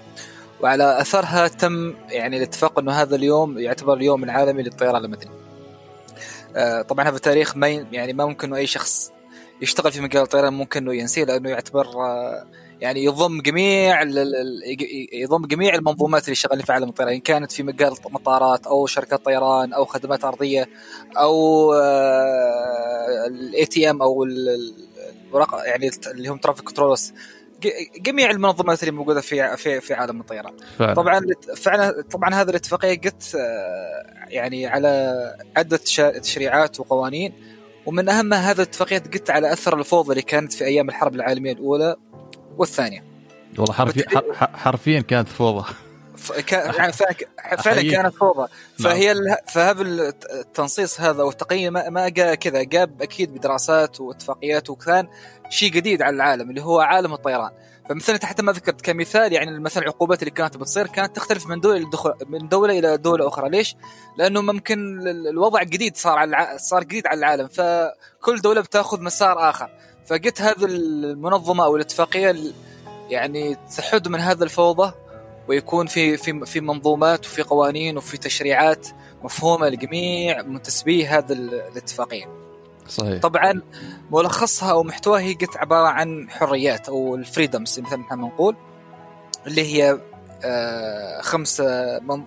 وعلى 0.61 1.01
أثرها 1.01 1.49
تم 1.49 1.95
يعني 2.09 2.37
الاتفاق 2.37 2.79
إنه 2.79 2.93
هذا 2.93 3.17
اليوم 3.17 3.59
يعتبر 3.59 3.95
اليوم 3.95 4.25
العالمي 4.25 4.63
للطيران 4.63 5.05
المدني. 5.05 5.31
آه 6.57 6.83
طبعا 6.83 7.09
هذا 7.09 7.17
التاريخ 7.17 7.57
ما 7.57 7.69
يعني 7.69 8.13
ما 8.13 8.27
ممكن 8.27 8.55
أي 8.55 8.67
شخص 8.67 9.13
يشتغل 9.63 9.93
في 9.93 10.01
مجال 10.01 10.23
الطيران 10.23 10.53
ممكن 10.53 10.83
إنه 10.83 10.95
ينسيه 10.95 11.25
لأنه 11.25 11.51
يعتبر 11.51 11.87
آه 11.87 12.45
يعني 12.81 13.05
يضم 13.05 13.41
جميع 13.41 14.03
يضم 15.13 15.47
جميع 15.47 15.75
المنظومات 15.75 16.25
اللي 16.25 16.35
شغالين 16.35 16.65
في 16.65 16.73
عالم 16.73 16.89
الطيران. 16.89 17.13
إن 17.13 17.21
كانت 17.21 17.53
في 17.53 17.63
مجال 17.63 17.95
مطارات 18.11 18.67
أو 18.67 18.87
شركات 18.87 19.25
طيران 19.25 19.73
أو 19.73 19.85
خدمات 19.85 20.25
أرضية 20.25 20.69
أو 21.17 21.73
ال 23.27 23.67
ATM 23.67 24.03
أو 24.03 24.25
يعني 25.65 25.91
اللي 26.07 26.29
هم 26.29 26.39
traffic 26.39 26.65
controllers 26.65 27.13
جميع 27.97 28.31
المنظمات 28.31 28.83
اللي 28.83 28.93
موجودة 28.93 29.21
في 29.21 29.57
في 29.57 29.81
في 29.81 29.95
عالم 29.95 30.21
الطيران. 30.21 30.53
فعلا. 30.79 30.95
طبعا 30.95 31.21
فعلا 31.57 32.03
طبعا 32.13 32.35
هذه 32.35 32.51
الاتفاقية 32.51 33.01
قامت 33.01 33.23
يعني 34.29 34.67
على 34.67 35.15
عدة 35.57 35.77
تشريعات 36.23 36.81
وقوانين. 36.81 37.33
ومن 37.87 38.09
اهمها 38.09 38.51
هذه 38.51 38.57
الاتفاقيه 38.57 38.99
قد 38.99 39.31
على 39.31 39.53
أثر 39.53 39.79
الفوضى 39.79 40.11
اللي 40.11 40.23
كانت 40.23 40.53
في 40.53 40.65
أيام 40.65 40.89
الحرب 40.89 41.15
العالمية 41.15 41.53
الأولى 41.53 41.97
والثانية. 42.59 43.05
والله 43.59 43.75
حرفيا 43.75 44.05
حرفيا 44.35 45.01
كانت 45.01 45.29
فوضى. 45.29 45.75
يعني 46.53 46.93
فعلا 47.59 47.91
كانت 47.91 48.15
فوضى. 48.15 48.49
فهي 48.79 49.15
نعم. 49.15 49.37
فهذا 49.49 49.83
التنصيص 50.33 51.01
هذا 51.01 51.23
والتقييم 51.23 51.73
ما 51.73 52.09
جاء 52.09 52.35
كذا. 52.35 52.63
جاء 52.63 52.91
أكيد 53.01 53.35
بدراسات 53.35 54.01
واتفاقيات 54.01 54.71
وكان 54.71 55.09
شيء 55.49 55.71
جديد 55.71 56.03
على 56.03 56.17
العالم 56.17 56.51
اللي 56.51 56.63
هو 56.63 56.81
عالم 56.81 57.13
الطيران. 57.13 57.51
فمثلا 57.89 58.27
حتى 58.27 58.43
ما 58.43 58.53
ذكرت 58.53 58.81
كمثال 58.81 59.33
يعني 59.33 59.61
مثلا 59.61 59.83
العقوبات 59.83 60.23
اللي 60.23 60.31
كانت 60.31 60.57
بتصير 60.57 60.87
كانت 60.87 61.17
تختلف 61.17 61.47
من 61.47 61.61
دوله 61.61 61.79
لدخول 61.79 62.15
من 62.27 62.49
دولة 62.49 62.79
إلى 62.79 62.97
دولة 62.97 63.29
أخرى. 63.29 63.49
ليش؟ 63.51 63.77
لأنه 64.19 64.41
ممكن 64.41 65.09
الوضع 65.31 65.63
جديد 65.63 65.97
صار 65.97 66.19
على 66.19 66.59
صار 66.59 66.85
جديد 66.85 67.07
على 67.07 67.19
العالم. 67.19 67.49
فكل 67.49 68.41
دولة 68.41 68.61
بتأخذ 68.61 69.01
مسار 69.01 69.51
آخر. 69.51 69.71
فقلت 70.07 70.43
هذه 70.43 70.65
المنظمة 70.65 71.65
أو 71.65 71.77
الاتفاقية 71.77 72.37
يعني 73.09 73.57
تحد 73.77 74.09
من 74.09 74.21
هذا 74.21 74.45
الفوضى 74.45 74.93
ويكون 75.49 75.87
في 75.87 76.17
في 76.17 76.47
في 76.47 76.61
منظومات 76.61 77.27
وفي 77.27 77.43
قوانين 77.43 77.97
وفي 77.97 78.17
تشريعات 78.17 78.89
مفهومة 79.23 79.69
لجميع 79.69 80.43
منتسبي 80.43 81.07
هذا 81.07 81.33
الاتفاقية. 81.33 82.45
صحيح. 82.89 83.21
طبعا 83.21 83.63
ملخصها 84.11 84.71
أو 84.71 84.83
محتواها 84.83 85.21
هي 85.21 85.35
قلت 85.35 85.57
عبارة 85.57 85.87
عن 85.87 86.31
حريات 86.31 86.89
أو 86.89 87.15
الفريدمز 87.15 87.81
مثل 87.81 87.97
ما 87.97 88.17
نقول 88.17 88.57
اللي 89.47 89.63
هي 89.63 90.01
آه، 90.45 91.21
خمس 91.21 91.63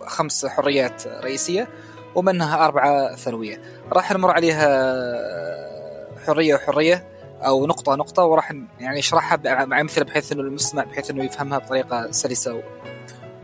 خمس 0.06 0.46
حريات 0.46 1.08
رئيسية 1.08 1.68
ومنها 2.16 2.66
أربعة 2.66 3.16
ثانوية. 3.16 3.62
راح 3.94 4.12
نمر 4.12 4.32
عليها 4.32 4.68
حرية 6.26 6.56
وحرية 6.56 7.17
أو 7.42 7.68
نقطة 7.68 7.96
نقطة 7.96 8.24
وراح 8.24 8.52
يعني 8.80 9.00
أشرحها 9.00 9.66
مع 9.66 9.82
أمثلة 9.82 10.06
بحيث 10.06 10.32
إنه 10.32 10.42
المستمع 10.42 10.84
بحيث 10.84 11.10
إنه 11.12 11.24
يفهمها 11.24 11.58
بطريقة 11.58 12.12
سلسة 12.12 12.64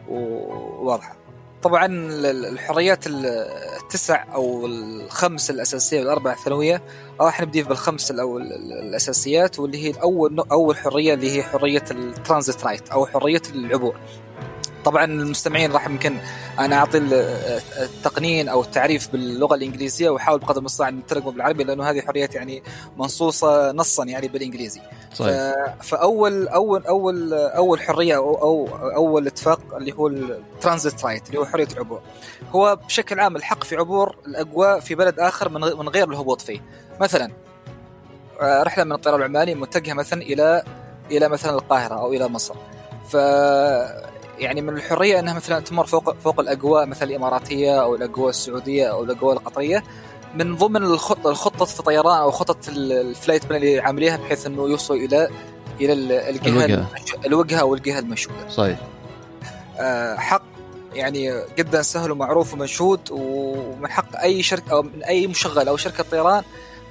وواضحة. 0.09 1.15
طبعا 1.63 1.85
الحريات 2.31 3.07
التسع 3.07 4.25
أو 4.33 4.65
الخمس 4.65 5.49
الأساسية 5.49 5.99
والأربع 5.99 6.31
الثانوية 6.31 6.83
راح 7.21 7.41
نبدي 7.41 7.63
بالخمس 7.63 8.11
الأول 8.11 8.41
الأساسيات 8.71 9.59
واللي 9.59 9.83
هي 9.83 9.89
الأول 9.89 10.39
أول 10.51 10.77
حرية 10.77 11.13
اللي 11.13 11.37
هي 11.37 11.43
حرية 11.43 11.83
الترانزيت 11.91 12.63
رايت 12.63 12.89
أو 12.89 13.05
حرية 13.05 13.41
العبور. 13.55 13.95
طبعا 14.85 15.05
المستمعين 15.05 15.71
راح 15.71 15.87
يمكن 15.87 16.17
أنا 16.59 16.75
أعطي 16.75 16.97
التقنين 16.97 18.49
أو 18.49 18.61
التعريف 18.61 19.11
باللغة 19.11 19.55
الإنجليزية 19.55 20.09
وأحاول 20.09 20.39
بقدر 20.39 20.59
المستطاع 20.59 20.89
أن 20.89 20.97
نترجمه 20.97 21.31
بالعربي 21.31 21.63
لأنه 21.63 21.89
هذه 21.89 22.01
حريات 22.01 22.35
يعني 22.35 22.63
منصوصة 22.97 23.71
نصا 23.71 24.05
يعني 24.05 24.27
بالإنجليزي. 24.27 24.81
صحيح. 25.13 25.53
فاول 25.81 26.47
اول 26.47 26.85
اول 26.85 27.33
أول 27.33 27.81
حرية 27.81 28.15
أو 28.15 28.35
أو 28.35 28.67
أول 28.95 29.27
اتفاق 29.27 29.75
اللي 29.75 29.91
هو 29.91 30.07
الترانزيت 30.07 31.05
رايت 31.05 31.27
اللي 31.27 31.39
هو 31.39 31.45
حرية 31.45 31.67
العبور. 31.73 32.01
هو 32.51 32.79
بشكل 32.85 33.19
عام 33.19 33.35
الحق 33.35 33.63
في 33.63 33.75
عبور 33.75 34.15
الأجواء 34.27 34.79
في 34.79 34.95
بلد 34.95 35.19
آخر 35.19 35.49
من 35.49 35.61
من 35.61 35.89
غير 35.89 36.09
الهبوط 36.09 36.41
فيه. 36.41 36.59
مثلا 37.01 37.31
آه، 38.41 38.63
رحلة 38.63 38.83
من 38.83 38.91
الطيران 38.91 39.19
العماني 39.19 39.55
متجهة 39.55 39.93
مثلا 39.93 40.21
إلى 40.21 40.63
إلى 41.11 41.29
مثلا 41.29 41.51
القاهرة 41.51 41.95
أو 41.95 42.13
إلى 42.13 42.27
مصر. 42.27 42.55
ف 43.09 43.15
يعني 44.39 44.61
من 44.61 44.73
الحرية 44.77 45.19
إنها 45.19 45.33
مثلا 45.33 45.59
تمر 45.59 45.85
فوق 45.85 46.15
فوق 46.19 46.39
الاجواء 46.39 46.85
مثلا 46.85 47.09
الإماراتية 47.09 47.81
أو 47.81 47.95
الاجواء 47.95 48.29
السعودية 48.29 48.91
أو 48.91 49.03
الاجواء 49.03 49.33
القطرية 49.33 49.83
من 50.35 50.55
ضمن 50.55 50.83
الخطة 50.83 51.29
الخطه 51.29 51.79
الطيران 51.79 52.17
أو 52.17 52.31
خطة 52.31 52.69
ال 52.69 52.80
flight 52.80 53.45
plan 53.45 53.61
اللي 53.61 53.79
عامليها 53.79 54.17
بحيث 54.17 54.45
إنه 54.45 54.69
يوصل 54.69 54.93
إلى 54.93 55.29
إلى 55.81 55.93
الجهة 56.29 56.65
الوجهة, 56.65 56.87
الوجهة 57.25 57.59
أو 57.59 57.73
الجهة 57.73 57.99
المشهودة. 57.99 58.49
صحيح. 58.49 58.79
آه 59.79 60.15
حق 60.15 60.43
يعني 60.93 61.41
جدا 61.57 61.81
سهل 61.81 62.11
ومعروف 62.11 62.53
ومنشود 62.53 62.99
ومن 63.11 63.91
حق 63.91 64.21
أي 64.21 64.43
شركة 64.43 64.71
أو 64.71 64.81
من 64.81 65.03
أي 65.03 65.27
مشغل 65.27 65.67
أو 65.67 65.77
شركة 65.77 66.03
طيران 66.11 66.43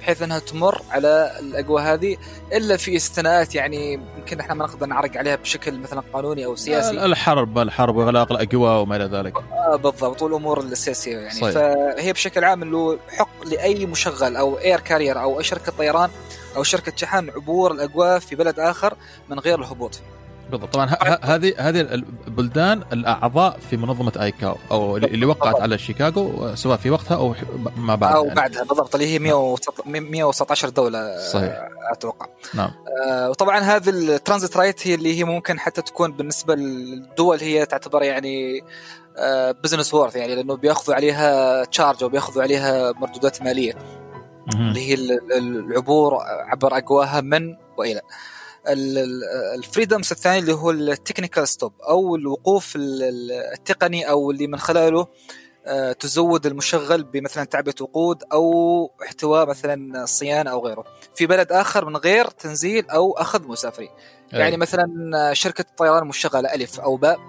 بحيث 0.03 0.21
إنها 0.21 0.39
تمر 0.39 0.81
على 0.91 1.37
الاجواء 1.39 1.83
هذه 1.83 2.17
إلا 2.53 2.77
في 2.77 2.95
استثناءات 2.95 3.55
يعني 3.55 3.93
يمكن 3.93 4.39
إحنا 4.39 4.53
ما 4.53 4.65
نقدر 4.65 4.85
نعرج 4.85 5.17
عليها 5.17 5.35
بشكل 5.35 5.79
مثلا 5.79 6.03
قانوني 6.13 6.45
أو 6.45 6.55
سياسي. 6.55 7.05
الحرب 7.05 7.57
الحرب 7.57 7.95
واغلاق 7.95 8.31
الاجواء 8.31 8.81
وما 8.81 8.95
إلى 8.95 9.05
ذلك. 9.05 9.37
آه 9.37 9.75
بالضبط 9.75 10.21
والأمور 10.21 10.59
السياسية 10.59 11.17
يعني. 11.17 11.33
صحيح. 11.33 11.53
فهي 11.53 12.13
بشكل 12.13 12.43
عام 12.43 12.63
له 12.63 12.99
حق 13.09 13.45
لأي 13.45 13.85
مشغل 13.85 14.35
أو 14.35 14.59
air 14.59 14.79
carrier 14.79 15.21
أو 15.21 15.39
أي 15.39 15.43
شركة 15.43 15.71
طيران 15.71 16.09
أو 16.55 16.63
شركة 16.63 16.93
شحن 16.95 17.29
عبور 17.29 17.71
الاجواء 17.71 18.19
في 18.19 18.35
بلد 18.35 18.59
آخر 18.59 18.93
من 19.29 19.39
غير 19.39 19.59
الهبوط 19.59 19.95
فيه. 19.95 20.12
بالضبط. 20.53 20.73
طبعا 20.73 20.85
هذه 21.21 21.53
هذه 21.57 21.81
البلدان 21.81 22.83
الأعضاء 22.93 23.59
في 23.69 23.77
منظمة 23.77 24.11
آيكاو 24.21 24.57
أو 24.71 24.97
اللي 24.97 25.25
وقعت 25.25 25.61
على 25.61 25.77
شيكاغو 25.77 26.55
سواء 26.55 26.77
في 26.77 26.89
وقتها 26.89 27.17
أو 27.17 27.35
ما 27.77 27.95
بعد 27.95 28.15
أو 28.15 28.23
يعني. 28.23 28.35
بعدها 28.35 28.63
بالضبط 28.63 28.95
اللي 28.95 29.07
هي 29.07 29.19
119 29.85 30.69
دولة 30.69 31.17
صحيح. 31.17 31.69
أتوقع. 31.91 32.27
نعم. 32.53 32.71
آه 33.07 33.29
وطبعا 33.29 33.59
هذه 33.59 33.89
ال 33.89 33.98
transit 33.98 34.57
right 34.57 34.87
هي 34.87 34.95
اللي 34.95 35.19
هي 35.19 35.23
ممكن 35.23 35.59
حتى 35.59 35.81
تكون 35.81 36.11
بالنسبة 36.11 36.55
للدول 36.55 37.39
هي 37.39 37.65
تعتبر 37.65 38.03
يعني 38.03 38.63
business 39.63 39.93
آه 39.93 39.97
worth 39.97 40.15
يعني 40.15 40.35
لأنه 40.35 40.55
بيأخذوا 40.55 40.95
عليها 40.95 41.63
charge 41.65 42.03
أو 42.03 42.09
بيأخذوا 42.09 42.43
عليها 42.43 42.91
مردودات 42.91 43.41
مالية. 43.41 43.77
اللي 44.53 44.89
هي 44.89 44.93
العبور 45.37 46.17
عبر 46.23 46.77
أجواءها 46.77 47.21
من 47.21 47.55
وإلى. 47.77 48.01
ال 48.67 48.83
freedoms 48.83 50.11
الثاني 50.11 50.39
اللي 50.39 50.53
هو 50.53 50.71
ال 50.71 50.79
technical 50.79 51.47
stop 51.47 51.73
أو 51.81 52.15
الوقوف 52.15 52.73
التقني 52.75 54.09
أو 54.09 54.31
اللي 54.31 54.47
من 54.47 54.59
خلاله 54.59 55.07
آه، 55.65 55.91
تزود 55.91 56.45
المشغل 56.45 57.03
بمثلا 57.03 57.43
تعبئة 57.43 57.75
وقود 57.81 58.23
أو 58.33 58.91
احتواء 59.03 59.45
مثلا 59.49 60.05
صيانه 60.05 60.51
أو 60.51 60.67
غيره. 60.67 60.83
في 61.15 61.25
بلد 61.25 61.51
آخر 61.51 61.85
من 61.85 61.97
غير 61.97 62.25
تنزيل 62.27 62.89
أو 62.89 63.11
أخذ 63.11 63.47
مسافرين 63.47 63.89
يعني 64.31 64.57
مثلا 64.57 64.87
شركة 65.33 65.61
الطيران 65.61 66.07
مشغلة 66.07 66.53
ألف 66.53 66.79
أو 66.79 66.95
باء 66.97 67.19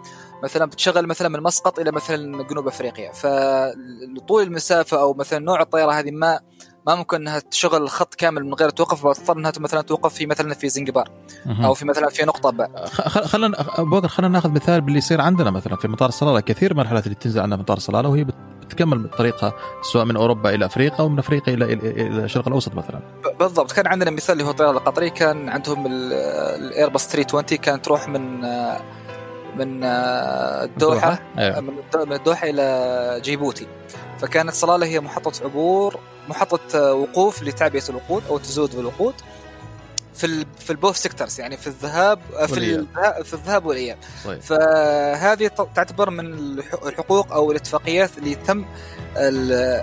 مثلا 0.43 0.65
بتشغل 0.65 1.07
مثلا 1.07 1.29
من 1.29 1.41
مسقط 1.41 1.79
إلى 1.79 1.93
مثلا 1.93 2.43
جنوب 2.43 2.69
أفريقيا. 2.69 3.13
فطول 3.13 4.43
المسافة 4.43 5.01
أو 5.01 5.15
مثلا 5.15 5.39
نوع 5.39 5.63
الطيارة 5.63 5.93
هذه 5.93 6.11
ما 6.11 6.41
ما 6.87 6.95
ممكن 6.95 7.17
إنها 7.17 7.39
تشغل 7.39 7.83
الخط 7.83 8.15
كامل 8.15 8.45
من 8.45 8.55
غير 8.55 8.71
توقف 8.71 9.07
بتضطر 9.07 9.37
إنها 9.37 9.53
مثلا 9.59 9.81
توقف 9.81 10.15
في 10.15 10.27
مثلا 10.27 10.55
في 10.55 10.69
زنجبار 10.69 11.09
أو 11.65 11.75
في 11.75 11.85
مثلا 11.85 12.09
في 12.09 12.23
نقطة 12.23 12.51
ب... 12.51 12.87
خلينا 13.07 13.57
بوكر 13.79 14.09
خلينا 14.09 14.33
ناخذ 14.33 14.51
مثال 14.51 14.81
باللي 14.81 14.99
يصير 14.99 15.21
عندنا 15.21 15.51
مثلا 15.51 15.77
في 15.77 15.89
مطار 15.89 16.09
الصلالة. 16.09 16.41
كثير 16.41 16.75
من 16.75 16.81
الرحلات 16.81 17.05
اللي 17.05 17.15
تنزل 17.15 17.41
عندنا 17.41 17.61
مطار 17.61 17.77
الصلالة 17.77 18.09
وهي 18.09 18.25
بتكمل 18.61 18.99
بالطريقة 18.99 19.55
سواء 19.93 20.05
من 20.05 20.17
أوروبا 20.17 20.55
إلى 20.55 20.67
أفريقيا 20.67 20.99
أو 20.99 21.09
من 21.09 21.19
أفريقيا 21.19 21.55
إلى 21.55 21.65
إلى 21.65 22.25
الشرق 22.25 22.47
الأوسط 22.49 22.75
مثلا. 22.75 23.01
بالضبط. 23.41 23.73
كان 23.73 23.87
عندنا 23.87 24.11
مثال 24.11 24.33
اللي 24.33 24.45
هو 24.45 24.51
الطيران 24.51 24.77
القطري 24.77 25.11
كان 25.11 25.49
عندهم 25.49 25.87
ال 25.87 26.04
Airbus 26.04 27.09
320 27.09 27.61
كانت 27.61 27.85
تروح 27.85 28.09
من 28.09 28.41
من 29.57 29.85
الدوحه 29.85 31.19
أيوه. 31.39 31.61
من 31.95 32.13
الدوحة 32.13 32.47
إلى 32.51 33.21
جيبوتي. 33.25 33.67
فكانت 34.19 34.51
صلاله 34.55 34.87
هي 34.87 35.01
محطة 35.01 35.45
عبور 35.45 36.01
محطة 36.29 36.95
وقوف 36.95 37.43
لتعبئة 37.43 37.89
الوقود 37.89 38.23
أو 38.29 38.39
تزود 38.39 38.77
بالوقود 38.77 39.15
في 40.15 40.47
في 40.59 40.71
ال 40.71 40.76
both 40.76 40.97
sectors 40.97 41.41
يعني 41.41 41.57
في 41.57 41.67
الذهاب 41.67 42.19
في 42.47 42.59
الذهاب 42.59 43.25
في 43.25 43.35
الذهاب 43.35 43.67
والإياب. 43.67 43.99
طيب. 44.25 44.41
فهذه 44.41 45.47
تعتبر 45.75 46.11
من 46.11 46.35
الحقوق 46.87 47.33
أو 47.33 47.51
الاتفاقيات 47.51 48.11
اللي 48.19 48.35
تم 48.35 48.65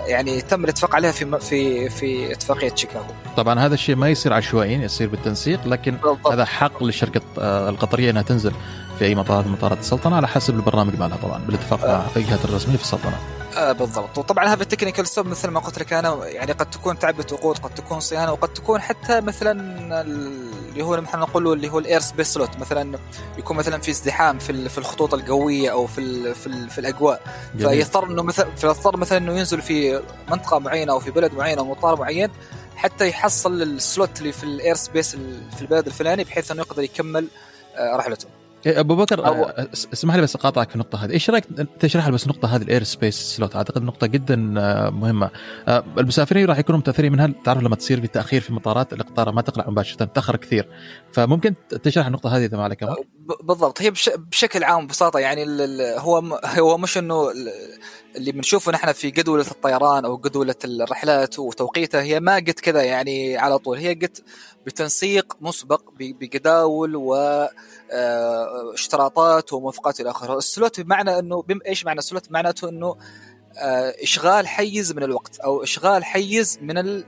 يعني 0.06 0.40
تم 0.40 0.64
الاتفاق 0.64 0.94
عليها 0.94 1.12
في 1.12 1.38
في 1.40 1.90
في 1.90 2.32
اتفاقية 2.32 2.74
شيكاغو. 2.74 3.14
طبعا 3.36 3.60
هذا 3.60 3.74
الشيء 3.74 3.96
ما 3.96 4.08
يصير 4.08 4.32
عشوائيا 4.32 4.78
يصير 4.78 5.08
بالتنسيق 5.08 5.66
لكن 5.66 5.90
بالضبط. 5.92 6.32
هذا 6.32 6.44
حق 6.44 6.82
للشركه 6.82 7.20
آه، 7.38 7.68
القطرية 7.68 8.10
إنها 8.10 8.22
تنزل 8.22 8.52
في 8.98 9.04
أي 9.04 9.14
مطار 9.14 9.44
من 9.44 9.52
مطارات 9.52 9.78
السلطنة 9.78 10.16
على 10.16 10.28
حسب 10.28 10.54
البرنامج 10.54 10.98
مالها 10.98 11.16
طبعا 11.16 11.38
بالاتفاق 11.38 11.84
مع 11.86 12.02
الجهات 12.16 12.44
الرسمية 12.44 12.76
في 12.76 12.82
السلطنة. 12.82 13.41
آه 13.56 13.72
بالضبط. 13.72 14.18
وطبعا 14.18 14.46
هذا 14.46 14.62
ال 14.62 14.66
technical 14.66 15.06
stop 15.06 15.26
مثل 15.26 15.48
ما 15.48 15.60
قلت 15.60 15.78
لك 15.78 15.92
أنا 15.92 16.26
يعني 16.26 16.52
قد 16.52 16.70
تكون 16.70 16.98
تعبئه 16.98 17.32
وقود 17.32 17.58
قد 17.58 17.74
تكون 17.74 18.00
صيانة 18.00 18.32
وقد 18.32 18.48
تكون 18.52 18.80
حتى 18.80 19.20
مثلا 19.20 19.52
اللي 20.02 20.82
هو 20.82 20.96
نحن 20.96 21.18
نقول 21.18 21.52
اللي 21.52 21.68
هو 21.68 21.78
ال 21.78 21.83
air 21.83 22.00
space 22.00 22.26
slot. 22.34 22.58
مثلا 22.58 22.98
يكون 23.38 23.56
مثلا 23.56 23.80
في 23.80 23.90
ازدحام 23.90 24.38
في 24.38 24.68
في 24.68 24.78
الخطوط 24.78 25.14
الجوية 25.14 25.72
أو 25.72 25.86
في 25.86 26.34
في, 26.34 26.68
في 26.70 26.78
الأجواء. 26.78 27.22
فيضطر 27.58 28.04
إنه 28.04 28.22
مثلا 28.22 28.54
فيضطر 28.56 28.96
مثلا 28.96 29.18
إنه 29.18 29.38
ينزل 29.38 29.62
في 29.62 30.02
منطقة 30.30 30.58
معينة 30.58 30.92
أو 30.92 31.00
في 31.00 31.10
بلد 31.10 31.34
معين 31.34 31.58
أو 31.58 31.64
مطار 31.64 32.00
معين 32.00 32.30
حتى 32.76 33.08
يحصل 33.08 33.62
ال 33.62 33.73
slot 33.73 34.18
اللي 34.18 34.32
في 34.32 34.44
ال 34.44 34.51
air 34.51 34.74
space 34.74 35.16
في 35.56 35.62
البلد 35.62 35.86
الفلاني 35.86 36.24
بحيث 36.24 36.50
إنه 36.50 36.60
يقدر 36.62 36.82
يكمل 36.82 37.28
آه، 37.76 37.96
رحلته. 37.96 38.26
إيه، 38.66 38.80
أبو 38.80 38.96
بكر 38.96 39.26
أو... 39.26 39.44
آه، 39.44 39.68
اسمح 39.72 40.14
لي 40.14 40.22
بس 40.22 40.36
أقاطعك 40.36 40.68
في 40.68 40.74
النقطة 40.74 41.04
هذه، 41.04 41.12
إيش 41.12 41.30
رأيك 41.30 41.44
تشرح 41.80 42.08
بس 42.08 42.22
النقطه 42.22 42.56
هذه 42.56 42.62
ال 42.62 42.67
air 42.67 42.82
space 42.82 43.14
slot؟ 43.14 43.56
أعتقد 43.56 43.82
نقطة 43.82 44.06
جدا 44.06 44.54
آه، 44.58 44.90
مهمة. 44.90 45.30
المسافرين 45.98 46.46
راح 46.46 46.58
يكونوا 46.58 46.80
متأثرين 46.80 47.12
منها. 47.12 47.32
تعرف 47.44 47.62
لما 47.62 47.76
تصير 47.76 48.00
في 48.00 48.06
تأخير 48.06 48.40
في 48.40 48.52
مطارات 48.52 48.92
القطار 48.92 49.32
ما 49.32 49.42
تقلع 49.42 49.70
مباشرة 49.70 50.04
تأخر 50.04 50.36
كثير. 50.36 50.68
فممكن 51.12 51.54
تشرح 51.82 52.06
النقطة 52.06 52.36
هذه 52.36 52.44
إذا 52.44 52.56
ما 52.56 52.64
عليك 52.64 52.84
بالضبط. 53.42 53.82
هي 53.82 53.92
بشكل 54.16 54.64
عام 54.64 54.86
ببساطة 54.86 55.18
يعني 55.18 55.44
هو 55.98 56.18
هو 56.44 56.78
مش 56.78 56.98
إنه 56.98 57.30
اللي 58.16 58.32
بنشوفه 58.32 58.72
نحن 58.72 58.92
في 58.92 59.10
جدولة 59.10 59.46
الطيران 59.50 60.04
أو 60.04 60.18
جدولة 60.18 60.54
الرحلات 60.64 61.38
وتوقيتها 61.38 62.02
هي 62.02 62.20
ما 62.20 62.36
قد 62.36 62.50
كذا 62.50 62.82
يعني 62.82 63.36
على 63.36 63.58
طول. 63.58 63.78
هي 63.78 63.94
قد 63.94 64.18
بتنسيق 64.66 65.36
مسبق 65.40 65.82
بجداول 65.98 66.96
واشتراطات 67.92 69.52
آه، 69.52 69.56
وموافقات 69.56 70.00
إلى 70.00 70.10
آخره. 70.10 70.38
السلوت 70.38 70.80
بمعنى 70.80 71.18
أنه 71.18 71.44
إيش 71.66 71.84
معنى 71.84 71.98
السلوت؟ 71.98 72.32
معناته 72.32 72.68
أنه 72.68 72.96
آه، 73.58 73.94
إشغال 74.02 74.48
حيز 74.48 74.92
من 74.92 75.02
الوقت 75.02 75.38
أو 75.38 75.62
إشغال 75.62 76.04
حيز 76.04 76.58
من 76.62 77.02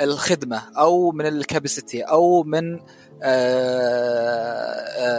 الخدمة 0.00 0.62
أو 0.78 1.12
من 1.12 1.26
الكاباسيتي 1.26 2.02
أو 2.02 2.42
من 2.42 2.80
آه، 3.22 4.70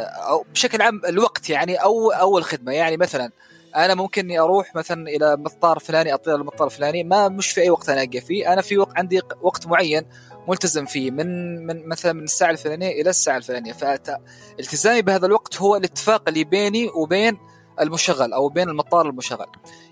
أو 0.04 0.46
بشكل 0.54 0.82
عام 0.82 1.02
الوقت 1.08 1.50
يعني 1.50 1.76
أو 1.76 2.12
أو 2.12 2.38
الخدمة. 2.38 2.72
يعني 2.72 2.98
مثلا 2.98 3.32
أنا 3.76 3.96
ممكن 3.96 4.22
إني 4.22 4.40
أروح 4.40 4.76
مثلا 4.76 5.10
إلى 5.10 5.38
مطار 5.38 5.80
فلاني 5.80 6.14
أطير 6.14 6.36
المطار 6.36 6.68
الفلاني 6.68 7.04
ما 7.04 7.28
مش 7.28 7.52
في 7.52 7.62
أي 7.62 7.70
وقت 7.70 7.90
أنا 7.90 8.04
اقف 8.04 8.26
فيه. 8.26 8.54
أنا 8.54 8.62
في 8.62 8.78
وقت 8.78 8.98
عندي 8.98 9.22
وقت 9.42 9.68
معين 9.68 10.06
ملتزم 10.48 10.86
فيه 10.86 11.12
من 11.12 11.58
من 11.66 11.88
مثلا 11.88 12.14
من 12.14 12.24
الساعة 12.24 12.52
الفلانيه 12.52 13.02
إلى 13.02 13.10
الساعة 13.10 13.38
الفلانيه 13.38 13.74
فالتزامي 13.74 15.02
بهذا 15.02 15.26
الوقت 15.26 15.62
هو 15.62 15.76
الاتفاق 15.76 16.24
اللي 16.28 16.44
بيني 16.44 16.90
وبين 16.90 17.38
المشغل 17.82 18.34
أو 18.34 18.50
بين 18.50 18.70
المطار 18.70 19.10
المشغل. 19.10 19.48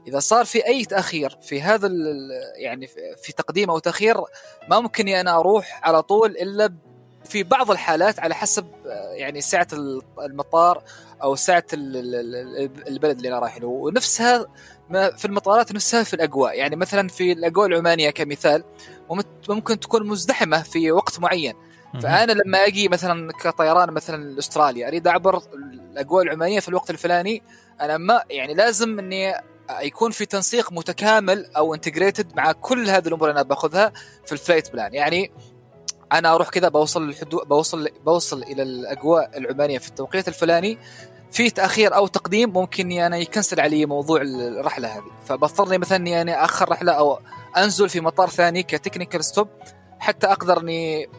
إذا 0.08 0.20
صار 0.20 0.46
في 0.46 0.68
أي 0.68 0.86
تأخير 0.86 1.38
في 1.42 1.62
هذا 1.62 1.92
يعني 2.56 2.88
في 3.24 3.34
تقديم 3.38 3.70
أو 3.70 3.80
تأخير 3.80 4.18
ما 4.70 4.80
ممكن 4.80 5.08
أنا 5.08 5.40
أروح 5.40 5.82
على 5.84 6.02
طول 6.02 6.32
إلا 6.32 6.74
في 7.26 7.44
بعض 7.44 7.72
الحالات 7.72 8.20
على 8.20 8.36
حسب 8.36 8.68
يعني 9.12 9.42
سعه 9.42 9.68
المطار 10.20 10.84
أو 11.24 11.36
سعه 11.36 11.66
البلد 11.74 13.18
اللي 13.18 13.30
أنا 13.30 13.40
رايح 13.40 13.58
له. 13.58 13.68
ونفسها 13.68 14.46
في 14.92 15.26
المطارات 15.26 15.72
نفسها 15.72 16.04
في 16.04 16.14
الأجواء. 16.14 16.58
يعني 16.58 16.76
مثلا 16.76 17.08
في 17.08 17.32
الأجواء 17.32 17.68
العمانية 17.68 18.10
كمثال 18.10 18.64
ممكن 19.50 19.80
تكون 19.80 20.08
مزدحمة 20.08 20.62
في 20.62 20.92
وقت 20.92 21.20
معين. 21.20 21.54
فأنا 22.02 22.32
لما 22.32 22.66
أجي 22.66 22.88
مثلا 22.90 23.32
كطيران 23.32 23.92
مثلا 23.92 24.24
لأستراليا 24.24 24.88
أريد 24.88 25.08
أعبر 25.08 25.42
الأجواء 25.54 26.24
العمانية 26.24 26.60
في 26.60 26.70
الوقت 26.70 26.90
الفلاني 26.90 27.44
أنا 27.82 27.98
ما 27.98 28.24
يعني 28.30 28.54
لازم 28.54 29.00
إني 29.00 29.34
يكون 29.82 30.12
في 30.12 30.26
تنسيق 30.26 30.72
متكامل 30.72 31.46
أو 31.58 31.74
integrated 31.74 32.36
مع 32.36 32.52
كل 32.52 32.90
هذه 32.90 33.08
الأمور 33.08 33.30
اللي 33.30 33.40
أنا 33.40 33.50
باخذها 33.50 33.92
في 34.26 34.32
ال 34.32 34.38
flight 34.38 34.74
plan 34.74 34.94
يعني 34.94 35.32
أنا 36.14 36.36
أروح 36.36 36.50
كذا 36.50 36.70
بوصل 36.70 37.10
الحدود 37.10 37.48
بوصل 37.48 37.90
بوصل 38.06 38.44
إلى 38.44 38.64
الأجواء 38.64 39.38
العمانية 39.38 39.78
في 39.78 39.88
التوقيت 39.88 40.28
الفلاني 40.28 40.78
في 41.32 41.50
تأخير 41.50 41.96
أو 41.96 42.08
تقديم 42.08 42.54
ممكن 42.54 42.92
أنا 42.92 43.18
يكنسل 43.18 43.60
علي 43.60 43.86
موضوع 43.86 44.22
الرحلة 44.22 44.88
هذه. 44.88 45.12
فبضطر 45.26 45.78
مثلا 45.78 45.98
إني 45.98 46.22
أنا 46.22 46.46
آخر 46.46 46.70
رحلة 46.70 46.92
أو 46.92 47.20
أنزل 47.58 47.90
في 47.90 48.02
مطار 48.02 48.30
ثاني 48.30 48.64
ك 48.64 48.70
technical 48.70 49.26
stop 49.26 49.48
حتى 50.00 50.28
أقدر 50.28 50.62
إني 50.62 51.10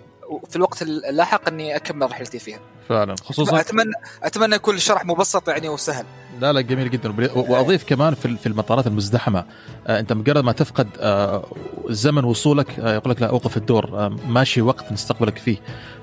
في 0.48 0.56
الوقت 0.56 0.82
اللاحق 0.82 1.48
إني 1.48 1.76
أكمل 1.76 2.10
رحلتي 2.10 2.38
فيها. 2.38 2.60
فعلا. 2.88 3.14
خصوصا 3.24 3.60
اتمنى 3.60 3.92
أتمنى 4.22 4.54
يكون 4.54 4.74
الشرح 4.74 5.04
مبسط 5.04 5.48
يعني 5.48 5.68
وسهل. 5.68 6.04
لا 6.40 6.52
لا 6.52 6.60
جميل 6.60 6.90
جدا. 6.90 7.30
وأضيف 7.34 7.84
كمان 7.84 8.14
في 8.14 8.36
في 8.36 8.46
المطارات 8.46 8.86
المزدحمة. 8.86 9.44
آه 9.86 10.00
أنت 10.00 10.12
مجرد 10.12 10.44
ما 10.44 10.52
تفقد 10.52 10.88
آه 11.00 11.44
زمن 11.88 12.24
وصولك 12.24 12.80
آه 12.80 12.94
يقول 12.94 13.10
لك 13.10 13.22
لا 13.22 13.28
أوقف 13.28 13.56
الدور. 13.56 14.08
ماشي 14.08 14.62
وقت 14.62 14.92
نستقبلك 14.92 15.38
فيه. 15.38 15.56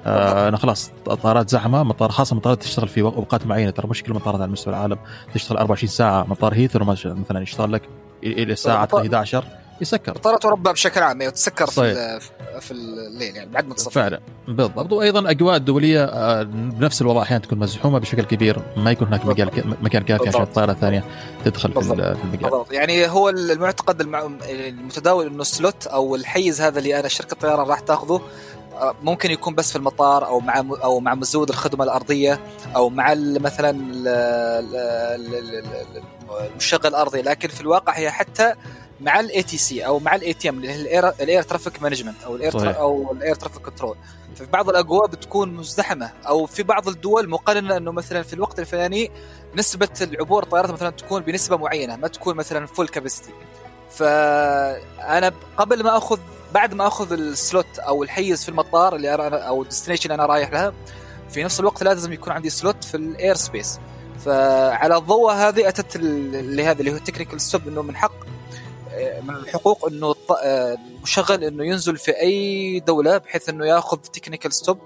أنا 0.06 0.58
خلاص 0.58 0.92
طائرات 1.24 1.50
زحمة 1.50 1.84
مطار 1.84 2.12
خاصة 2.12 2.36
مطارات 2.36 2.62
تشتغل 2.64 2.88
في 2.88 3.02
أوقات 3.02 3.46
معينة. 3.48 3.72
ترى 3.72 3.88
مش 3.88 4.04
كل 4.04 4.12
المطارات 4.12 4.42
على 4.42 4.52
مستوى 4.52 4.74
العالم. 4.74 4.98
تشتغل 5.34 5.58
24 5.58 5.90
ساعة 5.90 6.24
مطار 6.24 6.54
هيثرو 6.54 6.86
مثلا 6.86 7.42
يشتغل 7.42 7.74
لك 7.74 7.82
إلى 8.24 8.54
الساعة 8.54 8.88
11 8.94 9.44
يسكر. 9.82 10.12
مطارات 10.12 10.46
أوروبا 10.46 10.72
بشكل 10.72 11.04
عام 11.04 11.22
يعني 11.22 11.34
تسكر 11.34 11.68
في 11.68 12.20
في 12.60 12.72
الليل 12.72 13.36
يعني 13.36 13.50
بعد 13.50 13.68
منتصف 13.68 13.94
فعلا. 13.94 14.20
بالضبط. 14.48 14.92
وأيضا 14.92 15.30
أجواء 15.30 15.56
الدولية 15.56 16.04
آه، 16.04 16.44
بنفس 16.44 17.02
الوضع 17.02 17.22
أحيانا 17.22 17.44
تكون 17.44 17.60
مزحومة 17.60 18.00
بشكل 18.00 18.24
كبير 18.24 18.60
ما 18.78 18.92
يكون 18.92 19.08
هناك 19.08 19.26
مجال 19.26 19.76
مكان 19.82 20.04
كافي 20.04 20.28
عشان 20.30 20.42
الطائرة 20.42 20.72
الثانية 20.72 21.04
تدخل 21.46 21.74
في 21.74 21.80
المجال. 21.80 22.18
بالضبط. 22.32 22.72
يعني 22.72 23.08
هو 23.08 23.30
المعتقد 23.30 24.02
المتداول 24.50 25.28
إنه 25.28 25.42
السلوت 25.42 25.88
أو 25.88 26.16
الحيز 26.16 26.62
هذا 26.62 26.80
اللي 26.80 27.00
أنا 27.00 27.08
شركة 27.08 27.34
الطيران 27.34 27.68
راح 27.68 27.80
تاخذه 27.80 28.22
آه، 28.74 28.96
ممكن 29.04 29.32
يكون 29.32 29.56
بس 29.56 29.72
في 29.72 29.76
المطار 29.76 30.26
أو 30.26 30.40
مع 30.40 30.64
أو 30.84 31.00
مع 31.00 31.16
مزود 31.16 31.50
الخدمة 31.50 31.84
الأرضية 31.84 32.40
أو 32.76 32.90
مع 32.90 33.14
مثلا 33.18 33.78
المشغل 36.54 36.88
الأرضي. 36.88 37.22
لكن 37.22 37.50
في 37.50 37.62
الواقع 37.62 37.94
هي 37.94 38.12
حتى 38.12 38.54
مع 39.02 39.20
ال 39.20 39.44
ATC 39.44 39.86
أو 39.86 40.00
مع 40.00 40.16
ال 40.16 40.34
ATM 40.34 40.58
اللي 40.58 40.72
هي 40.72 41.00
ال 41.00 41.10
air 41.10 41.42
traffic 41.42 41.82
management 41.82 42.24
أو 42.26 42.36
ال 42.36 42.44
air. 42.44 42.80
أو 42.80 43.12
ال 43.12 43.18
air 43.18 43.36
traffic 43.36 43.62
control 43.62 43.98
في 44.36 44.46
بعض 44.46 44.70
الأجواء 44.70 45.08
بتكون 45.08 45.54
مزدحمة 45.54 46.12
أو 46.28 46.46
في 46.46 46.64
بعض 46.64 46.88
الدول 46.88 47.30
مقننه 47.30 47.78
إنه 47.78 47.92
مثلا 47.92 48.24
في 48.24 48.34
الوقت 48.34 48.60
الفلاني 48.60 49.12
نسبة 49.56 49.90
العبور 50.02 50.44
الطائرات 50.44 50.72
مثلا 50.72 50.90
تكون 50.90 51.22
بنسبة 51.22 51.58
معينة 51.58 51.96
ما 51.96 52.08
تكون 52.08 52.36
مثلا 52.36 52.66
full 52.66 52.88
capacity 52.88 53.32
فأنا 53.92 55.32
قبل 55.58 55.84
ما 55.84 55.98
اخذ 55.98 56.20
بعد 56.54 56.74
ما 56.74 56.88
آخذ 56.88 57.12
ال 57.14 57.27
slot 57.27 57.80
أو 57.80 58.04
الحيز 58.04 58.44
في 58.44 58.50
المطار 58.50 58.96
اللي 58.96 59.14
أنا 59.14 59.38
أو 59.38 59.62
ال 59.62 59.66
destination 59.66 60.12
أنا 60.12 60.26
رايح 60.26 60.52
لها 60.52 60.74
في 61.30 61.44
نفس 61.44 61.60
الوقت 61.60 61.84
لازم 61.84 62.14
يكون 62.14 62.34
عندي 62.34 62.50
slot 62.50 62.84
في 62.84 62.98
ال 62.98 63.07
air 63.07 63.36
space 63.36 63.80
فعلى 64.26 64.98
الضوء 64.98 65.32
هذه 65.32 65.68
أتت 65.68 65.96
اللي 65.96 66.66
هذا 66.66 66.80
اللي 66.80 66.92
هو 66.92 66.96
ال 66.96 67.00
technical 67.00 67.42
stop 67.42 67.68
إنه 67.68 67.82
من 67.82 67.96
حق 67.96 68.12
من 69.28 69.36
الحقوق 69.36 69.88
إنه 69.88 70.16
المشغل 70.46 71.44
إنه 71.44 71.66
ينزل 71.66 71.98
في 71.98 72.12
أي 72.22 72.80
دولة 72.80 73.18
بحيث 73.18 73.50
إنه 73.50 73.66
ياخذ 73.66 73.98
technical 73.98 74.54
stop 74.54 74.78